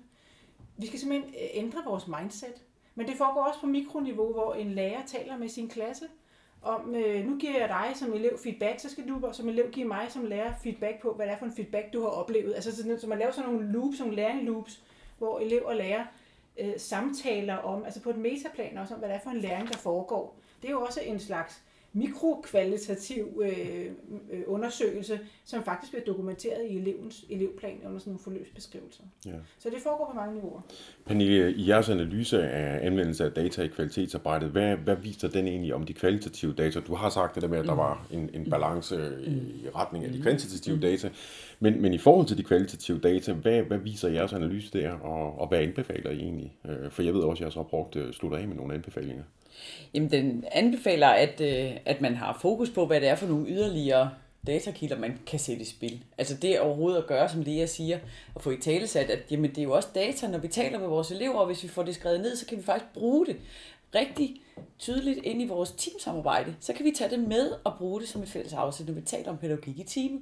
Vi 0.78 0.88
skal 0.88 1.00
simpelthen 1.00 1.30
øh, 1.30 1.50
ændre 1.54 1.84
vores 1.86 2.08
mindset. 2.08 2.62
Men 2.96 3.08
det 3.08 3.15
foregår 3.18 3.44
også 3.44 3.60
på 3.60 3.68
mikroniveau, 3.68 4.34
hvor 4.34 4.54
en 4.54 4.72
lærer 4.72 5.06
taler 5.06 5.38
med 5.38 5.50
sin 5.50 5.70
klasse 5.70 6.06
om, 6.62 6.96
øh, 6.96 7.26
nu 7.26 7.38
giver 7.38 7.60
jeg 7.60 7.70
dig 7.70 7.91
som 7.96 8.13
elev 8.13 8.38
feedback, 8.44 8.80
så 8.80 8.89
skal 8.89 9.08
du 9.08 9.30
som 9.32 9.50
elev 9.50 9.72
give 9.72 9.88
mig 9.88 10.08
som 10.10 10.26
lærer 10.26 10.54
feedback 10.63 11.02
på, 11.02 11.13
hvad 11.13 11.26
det 11.26 11.34
er 11.34 11.38
for 11.38 11.46
en 11.46 11.56
feedback, 11.56 11.94
du 11.94 12.02
har 12.02 12.10
oplevet. 12.10 12.56
Altså 12.56 12.76
så, 12.76 12.98
så 13.00 13.08
man 13.08 13.20
laver 13.20 13.32
sådan 13.32 13.50
nogle 13.52 13.72
loops, 13.72 14.00
nogle 14.00 14.15
læring 14.15 14.44
loops, 14.44 14.84
hvor 15.18 15.39
elev 15.39 15.62
og 15.65 15.76
lærer 15.76 16.06
øh, 16.60 16.74
samtaler 16.78 17.56
om, 17.56 17.86
altså 17.86 18.02
på 18.02 18.10
et 18.10 18.18
metaplan 18.18 18.78
også 18.78 18.94
om, 18.94 19.00
hvad 19.00 19.10
det 19.10 19.15
er 19.15 19.22
for 19.24 19.30
en 19.30 19.41
læring, 19.41 19.68
der 19.68 19.78
foregår. 19.78 20.38
Det 20.62 20.68
er 20.68 20.72
jo 20.72 20.82
også 20.82 21.02
en 21.02 21.20
slags 21.20 21.63
mikrokvalitativ 21.95 23.41
øh, 23.43 23.86
øh, 24.31 24.41
undersøgelse, 24.47 25.19
som 25.45 25.63
faktisk 25.63 25.91
bliver 25.91 26.05
dokumenteret 26.05 26.65
i 26.69 26.77
elevens 26.77 27.25
elevplan 27.29 27.77
under 27.86 27.99
sådan 27.99 28.12
nogle 28.12 28.23
forløbsbeskrivelser. 28.23 29.03
Ja. 29.25 29.31
Så 29.60 29.69
det 29.69 29.77
foregår 29.84 30.10
på 30.12 30.15
mange 30.15 30.34
niveauer. 30.34 30.62
Pernille, 31.05 31.53
i 31.53 31.69
jeres 31.69 31.89
analyse 31.89 32.43
af 32.43 32.86
anvendelse 32.86 33.25
af 33.25 33.31
data 33.31 33.63
i 33.63 33.67
kvalitetsarbejdet, 33.67 34.49
hvad, 34.49 34.75
hvad 34.75 34.95
viser 34.95 35.27
den 35.27 35.47
egentlig 35.47 35.73
om 35.73 35.84
de 35.84 35.93
kvalitative 35.93 36.53
data? 36.53 36.79
Du 36.79 36.95
har 36.95 37.10
sagt 37.10 37.36
det 37.36 37.43
der 37.43 37.49
med, 37.49 37.58
at 37.58 37.65
der 37.65 37.75
var 37.75 38.08
en, 38.12 38.29
en 38.34 38.49
balance 38.49 38.95
i 39.27 39.69
retning 39.75 40.05
af 40.05 40.12
de 40.12 40.21
kvantitative 40.21 40.79
data, 40.79 41.10
men, 41.60 41.81
men 41.81 41.93
i 41.93 41.97
forhold 41.97 42.27
til 42.27 42.38
de 42.38 42.43
kvalitative 42.43 42.99
data, 42.99 43.34
hvad, 43.34 43.62
hvad 43.62 43.77
viser 43.77 44.10
jeres 44.10 44.34
analyse 44.34 44.79
der, 44.79 44.91
og, 44.91 45.39
og 45.39 45.47
hvad 45.47 45.60
anbefaler 45.60 46.12
I 46.12 46.19
egentlig? 46.19 46.58
Øh, 46.65 46.91
for 46.91 47.03
jeg 47.03 47.13
ved 47.13 47.21
også, 47.21 47.43
at 47.43 47.45
jeg 47.45 47.53
så 47.53 47.60
har 47.60 47.63
brugt 47.63 47.95
øh, 47.95 48.13
slutter 48.13 48.38
af 48.38 48.47
med 48.47 48.55
nogle 48.55 48.73
anbefalinger. 48.73 49.23
Jamen, 49.94 50.12
den 50.12 50.44
anbefaler, 50.52 51.08
at, 51.08 51.41
øh, 51.41 51.72
at 51.86 52.02
man 52.02 52.15
har 52.15 52.38
fokus 52.41 52.70
på, 52.70 52.86
hvad 52.86 53.02
det 53.02 53.10
er 53.10 53.15
for 53.15 53.28
nogle 53.28 53.48
yderligere 53.48 54.10
datakilder, 54.48 55.00
man 55.00 55.20
kan 55.28 55.39
sætte 55.39 55.62
i 55.62 55.65
spil. 55.65 56.04
Altså 56.18 56.36
det 56.36 56.60
overhovedet 56.60 56.98
at 56.98 57.08
gøre, 57.08 57.30
som 57.30 57.41
Lea 57.41 57.65
siger, 57.65 58.00
og 58.36 58.41
få 58.41 58.52
i 58.52 58.58
talesat, 58.58 59.10
at 59.10 59.20
jamen, 59.32 59.50
det 59.50 59.58
er 59.58 59.63
jo 59.63 59.72
også 59.72 59.89
data, 59.96 60.28
når 60.28 60.38
vi 60.38 60.48
taler 60.48 60.80
med 60.80 60.88
vores 60.88 61.12
elever, 61.12 61.36
og 61.36 61.46
hvis 61.46 61.63
vi 61.63 61.68
får 61.68 61.84
det 61.84 61.96
skrevet 61.96 62.22
ned, 62.22 62.36
så 62.36 62.46
kan 62.46 62.58
vi 62.58 62.63
faktisk 62.63 62.94
bruge 62.94 63.26
det 63.26 63.36
rigtig 63.96 64.41
tydeligt 64.80 65.20
ind 65.24 65.41
i 65.41 65.48
vores 65.48 65.72
teamsamarbejde. 65.72 66.56
Så 66.60 66.74
kan 66.74 66.86
vi 66.86 66.91
tage 66.91 67.10
det 67.10 67.20
med 67.20 67.52
og 67.63 67.74
bruge 67.78 68.02
det 68.02 68.10
som 68.10 68.22
et 68.22 68.30
fælles 68.30 68.54
afsæt, 68.54 68.88
når 68.88 68.94
vi 68.94 69.02
taler 69.02 69.30
om 69.30 69.38
pædagogik 69.38 69.80
i 69.80 69.84
teamet. 69.84 70.22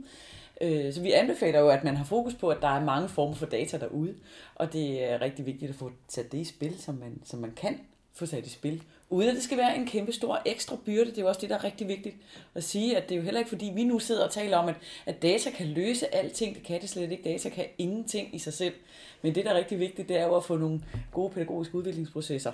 Øh, 0.61 0.93
så 0.93 1.01
vi 1.01 1.11
anbefaler 1.11 1.59
jo, 1.59 1.69
at 1.69 1.83
man 1.83 1.97
har 1.97 2.05
fokus 2.05 2.33
på, 2.33 2.49
at 2.49 2.57
der 2.61 2.67
er 2.67 2.83
mange 2.83 3.09
former 3.09 3.35
for 3.35 3.45
data 3.45 3.77
derude, 3.77 4.15
og 4.55 4.73
det 4.73 5.11
er 5.11 5.21
rigtig 5.21 5.45
vigtigt 5.45 5.69
at 5.69 5.75
få 5.75 5.91
sat 6.07 6.31
det 6.31 6.37
i 6.37 6.43
spil, 6.43 6.79
som 6.79 6.95
man, 6.95 7.21
som 7.25 7.39
man 7.39 7.51
kan 7.55 7.79
få 8.13 8.25
sat 8.25 8.45
i 8.45 8.49
spil, 8.49 8.83
uden 9.09 9.29
at 9.29 9.35
det 9.35 9.43
skal 9.43 9.57
være 9.57 9.75
en 9.75 9.87
kæmpe 9.87 10.11
stor 10.11 10.41
ekstra 10.45 10.77
byrde. 10.85 11.05
Det 11.05 11.17
er 11.17 11.21
jo 11.21 11.27
også 11.27 11.41
det, 11.41 11.49
der 11.49 11.55
er 11.55 11.63
rigtig 11.63 11.87
vigtigt 11.87 12.15
at 12.55 12.63
sige, 12.63 12.97
at 12.97 13.09
det 13.09 13.15
er 13.15 13.19
jo 13.19 13.23
heller 13.23 13.39
ikke 13.39 13.49
fordi, 13.49 13.71
vi 13.75 13.83
nu 13.83 13.99
sidder 13.99 14.25
og 14.25 14.31
taler 14.31 14.57
om, 14.57 14.67
at, 14.67 14.75
at 15.05 15.21
data 15.21 15.49
kan 15.49 15.67
løse 15.67 16.15
alting. 16.15 16.55
Det 16.55 16.63
kan 16.63 16.81
det 16.81 16.89
slet 16.89 17.11
ikke. 17.11 17.23
Data 17.23 17.49
kan 17.49 17.65
ingenting 17.77 18.35
i 18.35 18.39
sig 18.39 18.53
selv. 18.53 18.73
Men 19.21 19.35
det, 19.35 19.45
der 19.45 19.51
er 19.51 19.57
rigtig 19.57 19.79
vigtigt, 19.79 20.09
det 20.09 20.17
er 20.17 20.25
jo 20.25 20.35
at 20.35 20.43
få 20.43 20.57
nogle 20.57 20.81
gode 21.11 21.33
pædagogiske 21.33 21.75
udviklingsprocesser 21.75 22.51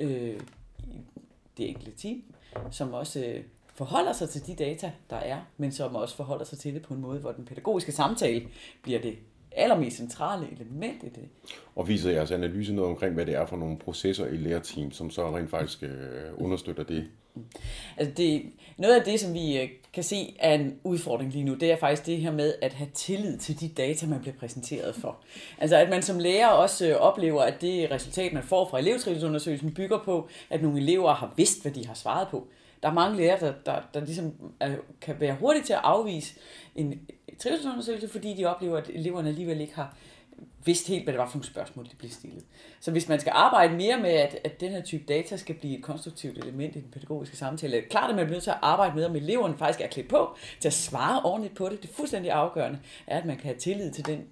øh, 0.00 0.40
i 0.78 1.00
det 1.58 1.68
enkelte 1.68 1.92
team, 1.98 2.22
som 2.70 2.94
også 2.94 3.20
øh, 3.20 3.44
forholder 3.74 4.12
sig 4.12 4.28
til 4.30 4.46
de 4.46 4.54
data, 4.54 4.92
der 5.10 5.16
er, 5.16 5.40
men 5.56 5.72
som 5.72 5.94
også 5.94 6.16
forholder 6.16 6.44
sig 6.44 6.58
til 6.58 6.74
det 6.74 6.82
på 6.82 6.94
en 6.94 7.00
måde, 7.00 7.20
hvor 7.20 7.32
den 7.32 7.44
pædagogiske 7.44 7.92
samtale 7.92 8.48
bliver 8.82 9.00
det 9.00 9.18
allermest 9.52 9.96
centrale 9.96 10.46
element 10.52 11.02
i 11.02 11.08
det. 11.08 11.28
Og 11.76 11.88
viser 11.88 12.10
jeres 12.10 12.30
analyse 12.30 12.72
noget 12.74 12.90
omkring, 12.90 13.14
hvad 13.14 13.26
det 13.26 13.34
er 13.34 13.46
for 13.46 13.56
nogle 13.56 13.78
processer 13.78 14.26
i 14.26 14.36
lærerteam, 14.36 14.90
som 14.90 15.10
så 15.10 15.36
rent 15.36 15.50
faktisk 15.50 15.82
øh, 15.82 15.90
understøtter 16.36 16.82
det? 16.82 17.04
Altså 17.96 18.14
det, 18.16 18.42
noget 18.76 18.94
af 18.94 19.04
det, 19.04 19.20
som 19.20 19.34
vi 19.34 19.60
øh, 19.60 19.68
kan 19.92 20.04
se 20.04 20.36
er 20.38 20.54
en 20.54 20.78
udfordring 20.84 21.32
lige 21.32 21.44
nu, 21.44 21.54
det 21.54 21.72
er 21.72 21.76
faktisk 21.76 22.06
det 22.06 22.16
her 22.16 22.32
med 22.32 22.54
at 22.62 22.72
have 22.72 22.90
tillid 22.94 23.38
til 23.38 23.60
de 23.60 23.68
data, 23.68 24.06
man 24.06 24.20
bliver 24.20 24.36
præsenteret 24.36 24.94
for. 24.94 25.16
Altså 25.58 25.76
at 25.76 25.90
man 25.90 26.02
som 26.02 26.18
lærer 26.18 26.48
også 26.48 26.88
øh, 26.88 26.96
oplever, 26.96 27.42
at 27.42 27.60
det 27.60 27.90
resultat, 27.90 28.32
man 28.32 28.42
får 28.42 28.68
fra 28.68 28.78
elevtrivselsundersøgelsen, 28.78 29.74
bygger 29.74 29.98
på, 30.04 30.28
at 30.50 30.62
nogle 30.62 30.78
elever 30.78 31.14
har 31.14 31.34
vidst, 31.36 31.62
hvad 31.62 31.72
de 31.72 31.86
har 31.86 31.94
svaret 31.94 32.28
på. 32.28 32.46
Der 32.82 32.88
er 32.88 32.92
mange 32.92 33.16
lærere, 33.16 33.40
der, 33.40 33.52
der, 33.66 33.80
der 33.94 34.00
ligesom 34.00 34.32
er, 34.60 34.70
kan 35.00 35.20
være 35.20 35.36
hurtige 35.40 35.64
til 35.64 35.72
at 35.72 35.80
afvise 35.82 36.34
en 36.74 37.00
trivselsundersøgelse, 37.40 38.08
fordi 38.08 38.34
de 38.34 38.44
oplever, 38.44 38.78
at 38.78 38.90
eleverne 38.94 39.28
alligevel 39.28 39.60
ikke 39.60 39.74
har 39.74 39.96
vidst 40.64 40.88
helt, 40.88 41.04
hvad 41.04 41.12
det 41.12 41.18
var 41.18 41.26
for 41.26 41.36
nogle 41.36 41.46
spørgsmål, 41.46 41.84
de 41.84 41.96
blev 41.98 42.10
stillet. 42.10 42.44
Så 42.80 42.90
hvis 42.90 43.08
man 43.08 43.20
skal 43.20 43.32
arbejde 43.36 43.76
mere 43.76 43.98
med, 43.98 44.10
at, 44.10 44.38
at 44.44 44.60
den 44.60 44.70
her 44.70 44.82
type 44.82 45.04
data 45.08 45.36
skal 45.36 45.54
blive 45.54 45.78
et 45.78 45.84
konstruktivt 45.84 46.38
element 46.38 46.76
i 46.76 46.80
den 46.80 46.90
pædagogiske 46.90 47.36
samtale, 47.36 47.76
er 47.76 47.80
det 47.80 47.90
klart, 47.90 48.10
at 48.10 48.16
man 48.16 48.24
bliver 48.24 48.36
nødt 48.36 48.42
til 48.42 48.50
at 48.50 48.58
arbejde 48.62 48.96
med, 48.96 49.04
om 49.04 49.16
eleverne 49.16 49.58
faktisk 49.58 49.80
er 49.80 49.86
klædt 49.86 50.08
på 50.08 50.36
til 50.60 50.68
at 50.68 50.74
svare 50.74 51.22
ordentligt 51.22 51.54
på 51.54 51.68
det. 51.68 51.82
Det 51.82 51.90
er 51.90 51.94
fuldstændig 51.94 52.32
afgørende, 52.32 52.78
er, 53.06 53.18
at 53.18 53.24
man 53.24 53.36
kan 53.36 53.44
have 53.44 53.58
tillid 53.58 53.92
til 53.92 54.06
den 54.06 54.24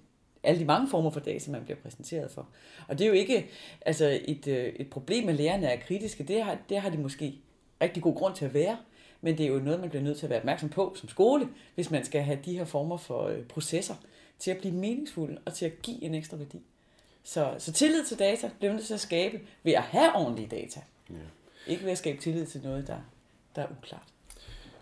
alle 0.43 0.59
de 0.59 0.65
mange 0.65 0.89
former 0.89 1.09
for 1.09 1.19
data, 1.19 1.51
man 1.51 1.63
bliver 1.63 1.77
præsenteret 1.77 2.31
for. 2.31 2.47
Og 2.87 2.97
det 2.97 3.03
er 3.03 3.07
jo 3.07 3.13
ikke 3.13 3.49
altså 3.85 4.19
et, 4.25 4.47
øh, 4.47 4.73
et 4.75 4.89
problem, 4.89 5.29
at 5.29 5.35
lærerne 5.35 5.67
er 5.67 5.79
kritiske. 5.79 6.23
Det 6.23 6.43
har, 6.43 6.57
det 6.69 6.81
har 6.81 6.89
de 6.89 6.97
måske 6.97 7.35
rigtig 7.81 8.03
god 8.03 8.15
grund 8.15 8.35
til 8.35 8.45
at 8.45 8.53
være. 8.53 8.77
Men 9.21 9.37
det 9.37 9.45
er 9.45 9.49
jo 9.49 9.59
noget, 9.59 9.79
man 9.79 9.89
bliver 9.89 10.03
nødt 10.03 10.17
til 10.17 10.25
at 10.25 10.29
være 10.29 10.39
opmærksom 10.39 10.69
på 10.69 10.93
som 10.95 11.09
skole, 11.09 11.47
hvis 11.75 11.91
man 11.91 12.05
skal 12.05 12.21
have 12.21 12.39
de 12.45 12.57
her 12.57 12.65
former 12.65 12.97
for 12.97 13.27
øh, 13.27 13.43
processer 13.43 13.95
til 14.39 14.51
at 14.51 14.57
blive 14.57 14.73
meningsfulde 14.73 15.37
og 15.45 15.53
til 15.53 15.65
at 15.65 15.81
give 15.81 16.03
en 16.03 16.15
ekstra 16.15 16.37
værdi. 16.37 16.61
Så, 17.23 17.53
så 17.57 17.71
tillid 17.71 18.05
til 18.05 18.19
data 18.19 18.49
bliver 18.59 18.73
nødt 18.73 18.85
til 18.85 18.93
at 18.93 18.99
skabe 18.99 19.39
ved 19.63 19.73
at 19.73 19.81
have 19.81 20.15
ordentlige 20.15 20.47
data. 20.47 20.79
Ja. 21.09 21.15
Ikke 21.67 21.83
ved 21.83 21.91
at 21.91 21.97
skabe 21.97 22.21
tillid 22.21 22.45
til 22.45 22.61
noget, 22.63 22.87
der, 22.87 22.97
der 23.55 23.61
er 23.61 23.67
uklart. 23.77 24.03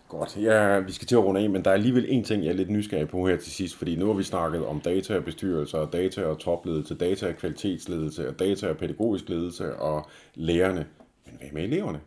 Godt, 0.07 0.37
ja, 0.37 0.79
vi 0.79 0.91
skal 0.91 1.07
til 1.07 1.15
at 1.15 1.23
runde 1.23 1.41
af, 1.41 1.49
men 1.49 1.63
der 1.63 1.69
er 1.69 1.73
alligevel 1.73 2.05
en 2.09 2.23
ting, 2.23 2.43
jeg 2.43 2.49
er 2.49 2.55
lidt 2.55 2.69
nysgerrig 2.69 3.07
på 3.07 3.27
her 3.27 3.37
til 3.37 3.51
sidst, 3.51 3.75
fordi 3.75 3.95
nu 3.95 4.05
har 4.05 4.13
vi 4.13 4.23
snakket 4.23 4.65
om 4.65 4.81
data 4.81 5.15
og 5.15 5.23
bestyrelser, 5.23 5.85
data 5.85 6.25
og 6.25 6.39
topledelse, 6.39 6.95
data 6.95 7.27
og 7.27 7.35
kvalitetsledelse, 7.35 8.29
og 8.29 8.39
data 8.39 8.69
og 8.69 8.77
pædagogisk 8.77 9.29
ledelse 9.29 9.75
og 9.75 10.09
lærerne. 10.35 10.87
Men 11.25 11.35
hvad 11.39 11.49
med 11.51 11.63
eleverne? 11.63 11.99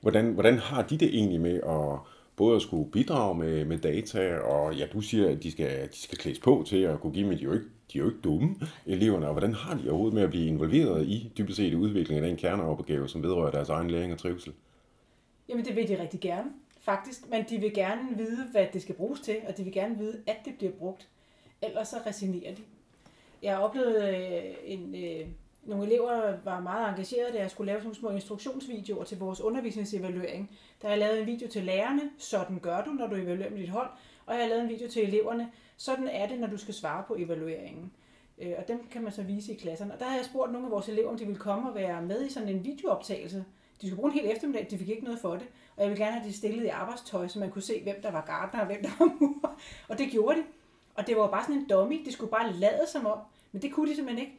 Hvordan, 0.00 0.32
hvordan 0.32 0.58
har 0.58 0.82
de 0.82 0.98
det 0.98 1.08
egentlig 1.14 1.40
med 1.40 1.60
at 1.66 1.98
både 2.36 2.56
at 2.56 2.62
skulle 2.62 2.90
bidrage 2.90 3.34
med, 3.34 3.64
med 3.64 3.78
data, 3.78 4.36
og 4.36 4.74
ja, 4.74 4.86
du 4.92 5.00
siger, 5.00 5.30
at 5.30 5.42
de 5.42 5.50
skal, 5.50 5.88
de 5.92 5.98
skal 5.98 6.18
klædes 6.18 6.38
på 6.38 6.64
til 6.66 6.76
at 6.76 7.00
kunne 7.00 7.12
give, 7.12 7.28
men 7.28 7.38
de 7.38 7.42
jo 7.42 7.52
ikke 7.52 7.66
de 7.92 7.98
er 7.98 8.02
jo 8.02 8.08
ikke 8.08 8.20
dumme, 8.20 8.56
eleverne, 8.86 9.26
og 9.26 9.32
hvordan 9.32 9.54
har 9.54 9.74
de 9.74 9.88
overhovedet 9.88 10.14
med 10.14 10.22
at 10.22 10.30
blive 10.30 10.46
involveret 10.46 11.06
i 11.06 11.32
dybest 11.38 11.56
set 11.56 11.74
udviklingen 11.74 12.24
af 12.24 12.28
den 12.30 12.38
kerneopgave, 12.38 13.08
som 13.08 13.22
vedrører 13.22 13.50
deres 13.50 13.68
egen 13.68 13.90
læring 13.90 14.12
og 14.12 14.18
trivsel? 14.18 14.52
Jamen 15.48 15.64
det 15.64 15.76
vil 15.76 15.88
de 15.88 16.02
rigtig 16.02 16.20
gerne, 16.20 16.50
faktisk. 16.80 17.30
Men 17.30 17.44
de 17.50 17.58
vil 17.58 17.74
gerne 17.74 18.16
vide, 18.16 18.46
hvad 18.52 18.66
det 18.72 18.82
skal 18.82 18.94
bruges 18.94 19.20
til, 19.20 19.36
og 19.48 19.56
de 19.56 19.64
vil 19.64 19.72
gerne 19.72 19.98
vide, 19.98 20.22
at 20.26 20.36
det 20.44 20.54
bliver 20.58 20.72
brugt. 20.72 21.08
Ellers 21.62 21.88
så 21.88 21.96
resignerer 22.06 22.54
de. 22.54 22.62
Jeg 23.42 23.56
har 23.56 23.62
oplevet 23.62 24.08
øh, 24.08 24.54
en, 24.64 24.94
øh, 24.94 25.26
nogle 25.68 25.86
elever 25.86 26.36
var 26.44 26.60
meget 26.60 26.88
engagerede, 26.88 27.32
da 27.32 27.38
jeg 27.38 27.50
skulle 27.50 27.66
lave 27.66 27.78
sådan 27.78 27.86
nogle 27.86 27.96
små 27.96 28.10
instruktionsvideoer 28.10 29.04
til 29.04 29.18
vores 29.18 29.40
undervisningsevaluering. 29.40 30.50
Der 30.82 30.88
har 30.88 30.94
jeg 30.94 30.98
lavet 30.98 31.20
en 31.20 31.26
video 31.26 31.48
til 31.48 31.64
lærerne, 31.64 32.02
sådan 32.18 32.58
gør 32.58 32.84
du, 32.84 32.90
når 32.90 33.06
du 33.06 33.14
evaluerer 33.14 33.50
med 33.50 33.58
dit 33.58 33.68
hold, 33.68 33.88
og 34.26 34.34
jeg 34.34 34.42
har 34.42 34.48
lavet 34.48 34.62
en 34.62 34.68
video 34.68 34.88
til 34.88 35.02
eleverne, 35.02 35.50
sådan 35.76 36.08
er 36.08 36.28
det, 36.28 36.40
når 36.40 36.46
du 36.46 36.56
skal 36.56 36.74
svare 36.74 37.04
på 37.08 37.16
evalueringen. 37.18 37.92
Øh, 38.38 38.52
og 38.58 38.68
dem 38.68 38.86
kan 38.90 39.02
man 39.02 39.12
så 39.12 39.22
vise 39.22 39.52
i 39.52 39.56
klasserne. 39.56 39.94
Og 39.94 40.00
der 40.00 40.06
har 40.06 40.16
jeg 40.16 40.24
spurgt 40.24 40.52
nogle 40.52 40.66
af 40.66 40.70
vores 40.70 40.88
elever, 40.88 41.10
om 41.10 41.18
de 41.18 41.24
ville 41.24 41.40
komme 41.40 41.68
og 41.68 41.74
være 41.74 42.02
med 42.02 42.26
i 42.26 42.32
sådan 42.32 42.48
en 42.48 42.64
videooptagelse. 42.64 43.44
De 43.82 43.86
skulle 43.86 43.96
bruge 43.96 44.12
en 44.12 44.18
hel 44.18 44.30
eftermiddag, 44.30 44.66
de 44.70 44.78
fik 44.78 44.88
ikke 44.88 45.04
noget 45.04 45.20
for 45.20 45.32
det. 45.32 45.46
Og 45.76 45.82
jeg 45.82 45.90
ville 45.90 46.04
gerne 46.04 46.16
have 46.18 46.28
de 46.28 46.36
stillet 46.36 46.64
i 46.64 46.68
arbejdstøj, 46.68 47.28
så 47.28 47.38
man 47.38 47.50
kunne 47.50 47.62
se, 47.62 47.82
hvem 47.82 48.02
der 48.02 48.10
var 48.10 48.24
gardner 48.26 48.60
og 48.60 48.66
hvem 48.66 48.82
der 48.82 48.90
var 48.98 49.16
murer. 49.20 49.60
Og 49.88 49.98
det 49.98 50.10
gjorde 50.10 50.38
de. 50.38 50.44
Og 50.94 51.06
det 51.06 51.16
var 51.16 51.22
jo 51.22 51.28
bare 51.28 51.42
sådan 51.42 51.56
en 51.56 51.68
dummy. 51.68 52.04
De 52.04 52.12
skulle 52.12 52.30
bare 52.30 52.52
lade 52.52 52.86
som 52.92 53.06
om. 53.06 53.18
Men 53.52 53.62
det 53.62 53.72
kunne 53.72 53.90
de 53.90 53.96
simpelthen 53.96 54.26
ikke. 54.26 54.38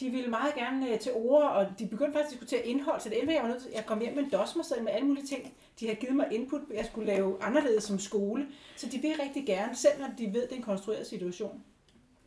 De 0.00 0.10
ville 0.10 0.30
meget 0.30 0.54
gerne 0.54 0.92
øh, 0.92 0.98
til 0.98 1.12
ord, 1.14 1.42
og 1.42 1.66
de 1.78 1.86
begyndte 1.86 2.12
faktisk 2.12 2.26
at 2.26 2.30
diskutere 2.32 2.66
indhold, 2.66 3.00
så 3.00 3.08
det 3.08 3.18
endte 3.18 3.34
jeg 3.34 3.42
var 3.42 3.48
nødt 3.48 3.62
til, 3.62 3.70
jeg 3.74 3.86
kom 3.86 4.00
hjem 4.00 4.14
med 4.14 4.22
en 4.22 4.30
dosmer 4.30 4.82
med 4.82 4.92
alle 4.92 5.06
mulige 5.06 5.26
ting. 5.26 5.54
De 5.80 5.86
har 5.88 5.94
givet 5.94 6.16
mig 6.16 6.26
input, 6.30 6.60
jeg 6.74 6.86
skulle 6.86 7.06
lave 7.06 7.42
anderledes 7.42 7.84
som 7.84 7.98
skole. 7.98 8.46
Så 8.76 8.86
de 8.92 8.98
vil 8.98 9.10
rigtig 9.22 9.46
gerne, 9.46 9.76
selv 9.76 10.00
når 10.00 10.08
de 10.18 10.34
ved, 10.34 10.42
at 10.42 10.48
det 10.48 10.54
er 10.54 10.60
en 10.60 10.62
konstrueret 10.62 11.06
situation. 11.06 11.62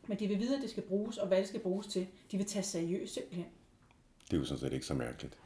Men 0.07 0.19
de 0.19 0.27
vil 0.27 0.39
vide, 0.39 0.55
at 0.55 0.61
det 0.61 0.69
skal 0.69 0.83
bruges, 0.83 1.17
og 1.17 1.27
hvad 1.27 1.37
det 1.37 1.47
skal 1.47 1.59
bruges 1.59 1.87
til. 1.87 2.07
De 2.31 2.37
vil 2.37 2.45
tage 2.45 2.63
seriøst 2.63 3.13
simpelthen. 3.13 3.45
Det 4.25 4.33
er 4.33 4.37
jo 4.37 4.45
sådan 4.45 4.59
set 4.59 4.73
ikke 4.73 4.85
så 4.85 4.93
mærkeligt. 4.93 5.37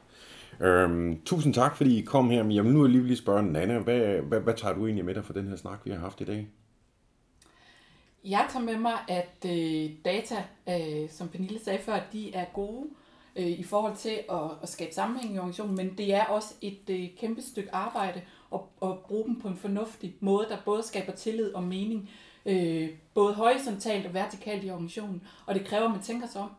Øhm, 0.60 1.20
tusind 1.24 1.54
tak, 1.54 1.76
fordi 1.76 1.98
I 1.98 2.02
kom 2.02 2.30
her. 2.30 2.42
Men 2.42 2.52
jeg 2.52 2.64
vil 2.64 2.72
nu 2.72 2.84
alligevel 2.84 3.08
lige 3.08 3.18
spørge 3.18 3.42
Nana, 3.42 3.78
hvad, 3.78 4.00
hvad, 4.00 4.40
hvad 4.40 4.54
tager 4.54 4.74
du 4.74 4.86
egentlig 4.86 5.04
med 5.04 5.14
dig 5.14 5.24
for 5.24 5.32
den 5.32 5.48
her 5.48 5.56
snak, 5.56 5.78
vi 5.84 5.90
har 5.90 5.98
haft 5.98 6.20
i 6.20 6.24
dag? 6.24 6.48
Jeg 8.24 8.46
tager 8.52 8.64
med 8.64 8.76
mig, 8.78 8.98
at 9.08 9.46
øh, 9.46 9.90
data, 10.04 10.44
øh, 10.68 11.10
som 11.10 11.28
Pernille 11.28 11.60
sagde 11.64 11.78
før, 11.78 12.00
de 12.12 12.34
er 12.34 12.44
gode 12.44 12.88
øh, 13.36 13.46
i 13.46 13.62
forhold 13.62 13.96
til 13.96 14.18
at, 14.30 14.50
at 14.62 14.68
skabe 14.68 14.94
sammenhæng 14.94 15.34
i 15.34 15.38
organisationen, 15.38 15.76
men 15.76 15.98
det 15.98 16.14
er 16.14 16.24
også 16.24 16.54
et 16.60 16.90
øh, 16.90 17.08
kæmpe 17.18 17.42
stykke 17.42 17.74
arbejde 17.74 18.22
at, 18.54 18.60
at 18.82 18.98
bruge 18.98 19.24
dem 19.24 19.40
på 19.40 19.48
en 19.48 19.56
fornuftig 19.56 20.16
måde, 20.20 20.46
der 20.48 20.56
både 20.64 20.82
skaber 20.82 21.12
tillid 21.12 21.54
og 21.54 21.62
mening, 21.62 22.10
øh, 22.46 22.88
både 23.14 23.34
horisontalt 23.34 24.06
og 24.06 24.14
vertikalt 24.14 24.64
i 24.64 24.70
organisationen, 24.70 25.22
og 25.46 25.54
det 25.54 25.66
kræver, 25.66 25.84
at 25.84 25.90
man 25.90 26.02
tænker 26.02 26.26
sig 26.26 26.40
om. 26.40 26.50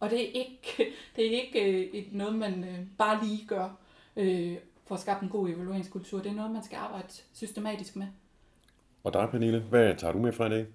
Og 0.00 0.10
det 0.10 0.20
er 0.20 0.32
ikke, 0.32 0.76
det 1.16 1.26
er 1.26 1.40
ikke 1.40 1.72
øh, 1.72 2.00
et, 2.00 2.12
noget, 2.12 2.34
man 2.34 2.64
øh, 2.64 2.78
bare 2.98 3.24
lige 3.24 3.46
gør 3.46 3.68
øh, 4.16 4.56
for 4.86 4.94
at 4.94 5.00
skabe 5.00 5.22
en 5.22 5.28
god 5.28 5.48
evalueringskultur. 5.48 6.18
Det 6.18 6.30
er 6.30 6.34
noget, 6.34 6.50
man 6.50 6.64
skal 6.64 6.76
arbejde 6.76 7.08
systematisk 7.32 7.96
med. 7.96 8.06
Og 9.04 9.12
dig, 9.12 9.28
Pernille, 9.30 9.60
hvad 9.60 9.96
tager 9.96 10.12
du 10.12 10.18
med 10.18 10.32
fra 10.32 10.46
i 10.46 10.50
dag? 10.50 10.66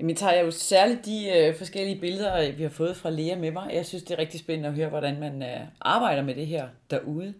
Jamen, 0.00 0.16
tager 0.16 0.32
jeg 0.32 0.44
jo 0.44 0.50
særligt 0.50 1.04
de 1.04 1.28
øh, 1.28 1.56
forskellige 1.56 2.00
billeder, 2.00 2.36
øh, 2.36 2.58
vi 2.58 2.62
har 2.62 2.70
fået 2.70 2.96
fra 2.96 3.10
Lea 3.10 3.36
med 3.36 3.50
mig. 3.50 3.70
Jeg 3.72 3.86
synes, 3.86 4.02
det 4.02 4.14
er 4.14 4.18
rigtig 4.18 4.40
spændende 4.40 4.68
at 4.68 4.74
høre, 4.74 4.88
hvordan 4.88 5.20
man 5.20 5.42
øh, 5.42 5.60
arbejder 5.80 6.22
med 6.22 6.34
det 6.34 6.46
her 6.46 6.68
derude. 6.90 7.34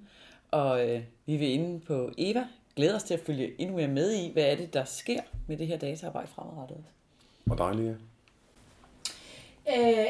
Og 0.51 0.89
øh, 0.89 1.03
vi 1.27 1.37
vil 1.37 1.49
inde 1.49 1.81
på 1.81 2.11
Eva 2.19 2.47
glæder 2.77 2.97
os 2.97 3.03
til 3.03 3.15
at 3.15 3.21
følge 3.21 3.61
endnu 3.61 3.77
mere 3.77 3.89
med 3.89 4.13
i, 4.13 4.33
hvad 4.33 4.43
er 4.43 4.57
det, 4.57 4.75
der 4.75 4.85
sker 4.85 5.21
med 5.47 5.57
det 5.57 5.67
her 5.67 5.79
dataarbejde 5.79 6.29
fremadrettet. 6.35 6.79
Og 7.51 7.59
dig, 7.59 7.75
Lea? 7.75 7.95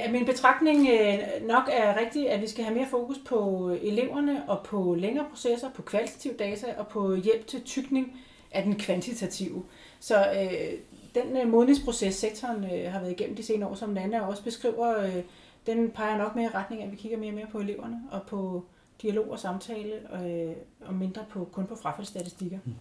Øh, 0.07 0.13
min 0.13 0.27
betragtning 0.27 0.89
øh, 0.89 1.19
nok 1.47 1.65
er 1.73 2.01
rigtig, 2.01 2.31
at 2.31 2.41
vi 2.41 2.47
skal 2.47 2.65
have 2.65 2.77
mere 2.77 2.89
fokus 2.91 3.17
på 3.27 3.71
eleverne 3.83 4.43
og 4.49 4.63
på 4.65 4.95
længere 4.95 5.27
processer, 5.31 5.71
på 5.71 5.83
kvalitativ 5.83 6.39
data 6.39 6.67
og 6.79 6.89
på 6.89 7.15
hjælp 7.15 7.47
til 7.47 7.63
tykning 7.63 8.21
af 8.53 8.63
den 8.63 8.79
kvantitative. 8.79 9.65
Så 10.01 10.17
øh, 10.17 10.79
den 11.15 11.37
øh, 11.37 11.49
modningsproces, 11.49 12.15
sektoren 12.15 12.65
øh, 12.65 12.93
har 12.93 13.01
været 13.01 13.13
igennem 13.13 13.37
de 13.37 13.43
senere 13.43 13.71
år, 13.71 13.75
som 13.75 13.91
Nana 13.91 14.27
også 14.27 14.45
beskriver, 14.45 14.99
øh, 14.99 15.23
den 15.67 15.91
peger 15.91 16.19
nok 16.19 16.37
mere 16.37 16.45
i 16.45 16.55
retning 16.55 16.83
af, 16.83 16.87
at 16.87 16.93
vi 16.93 16.97
kigger 16.97 17.19
mere 17.19 17.31
og 17.31 17.35
mere 17.35 17.47
på 17.53 17.59
eleverne 17.59 18.01
og 18.11 18.23
på 18.27 18.65
dialog 19.03 19.31
og 19.31 19.39
samtale, 19.39 19.93
øh, 20.25 20.53
og 20.81 20.95
mindre 20.95 21.25
på 21.31 21.49
kun 21.53 21.67
på 21.67 21.77
frafaldsstatistikker. 21.77 22.59
Mm. 22.65 22.75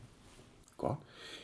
Godt. 0.78 0.98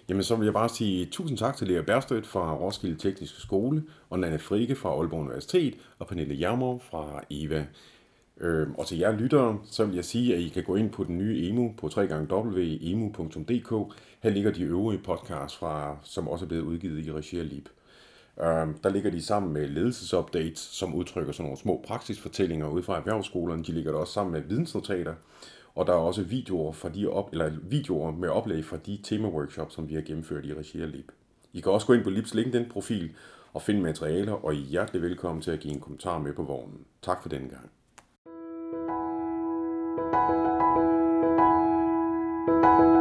Jamen 0.10 0.24
så 0.24 0.36
vil 0.36 0.46
jeg 0.46 0.54
bare 0.54 0.70
sige 0.70 1.06
tusind 1.06 1.38
tak 1.38 1.58
til 1.58 1.68
Lea 1.68 1.82
Berstødt 1.82 2.28
fra 2.28 2.56
Roskilde 2.56 2.96
Tekniske 2.96 3.42
Skole, 3.42 3.84
og 4.10 4.20
Nanne 4.20 4.40
Frike 4.40 4.76
fra 4.76 4.90
Aalborg 4.90 5.20
Universitet, 5.20 5.78
og 6.00 6.08
Pernille 6.08 6.36
Jammer 6.36 6.80
fra 6.80 7.24
EVA. 7.30 7.66
Øh, 8.42 8.68
og 8.78 8.88
til 8.88 8.98
jer 8.98 9.18
lyttere, 9.18 9.60
så 9.64 9.86
vil 9.86 9.96
jeg 9.96 10.06
sige, 10.06 10.36
at 10.36 10.42
I 10.42 10.48
kan 10.48 10.64
gå 10.64 10.76
ind 10.76 10.90
på 10.90 11.04
den 11.04 11.18
nye 11.18 11.50
EMU 11.50 11.74
på 11.78 11.90
www.emu.dk. 11.98 13.94
Her 14.24 14.30
ligger 14.30 14.52
de 14.52 14.64
øvrige 14.64 15.02
podcasts, 15.04 15.58
fra, 15.58 15.98
som 16.04 16.28
også 16.28 16.46
er 16.46 16.48
blevet 16.48 16.64
udgivet 16.64 17.06
i 17.06 17.12
regi 17.12 17.40
af 17.40 17.50
LIB. 17.50 17.70
Øh, 18.40 18.68
der 18.84 18.90
ligger 18.90 19.12
de 19.12 19.22
sammen 19.22 19.54
med 19.54 19.68
ledelsesupdates, 19.68 20.60
som 20.60 20.96
udtrykker 20.96 21.34
sådan 21.34 21.46
nogle 21.46 21.58
små 21.58 21.84
praksisfortællinger 21.88 22.68
ud 22.68 22.84
fra 22.84 22.98
erhvervsskolerne. 22.98 23.64
De 23.64 23.72
ligger 23.72 23.92
der 23.92 24.00
også 24.00 24.14
sammen 24.14 24.34
med 24.34 24.42
vidensnotater. 24.42 25.14
Og 25.76 25.88
der 25.88 25.94
er 25.94 25.98
også 25.98 26.24
videoer, 26.24 26.72
fra 26.72 26.90
de 26.90 27.08
op, 27.08 27.30
eller 27.32 27.52
videoer 27.62 28.12
med 28.12 28.30
oplæg 28.30 28.66
fra 28.66 28.78
de 28.78 29.00
temaworkshops, 29.04 29.74
som 29.74 29.90
vi 29.90 29.94
har 29.94 30.02
gennemført 30.02 30.46
i 30.46 30.54
regi 30.54 30.82
af 30.82 30.92
LIB. 30.92 31.12
I 31.54 31.60
kan 31.60 31.72
også 31.72 31.88
gå 31.88 31.94
ind 31.94 32.04
på 32.04 32.10
LIBs 32.10 32.34
LinkedIn-profil 32.34 33.12
og 33.54 33.62
finde 33.62 33.82
materialer, 33.82 34.46
og 34.46 34.56
I 34.56 34.62
er 34.62 34.66
hjertelig 34.66 35.02
velkommen 35.02 35.42
til 35.42 35.52
at 35.52 35.60
give 35.60 35.74
en 35.74 35.80
kommentar 35.80 36.20
med 36.20 36.34
på 36.34 36.44
vognen. 36.44 36.86
Tak 37.02 37.22
for 37.22 37.30
denne 37.30 37.50
gang. 37.50 37.70
Thank 39.98 40.14
you. 42.80 42.95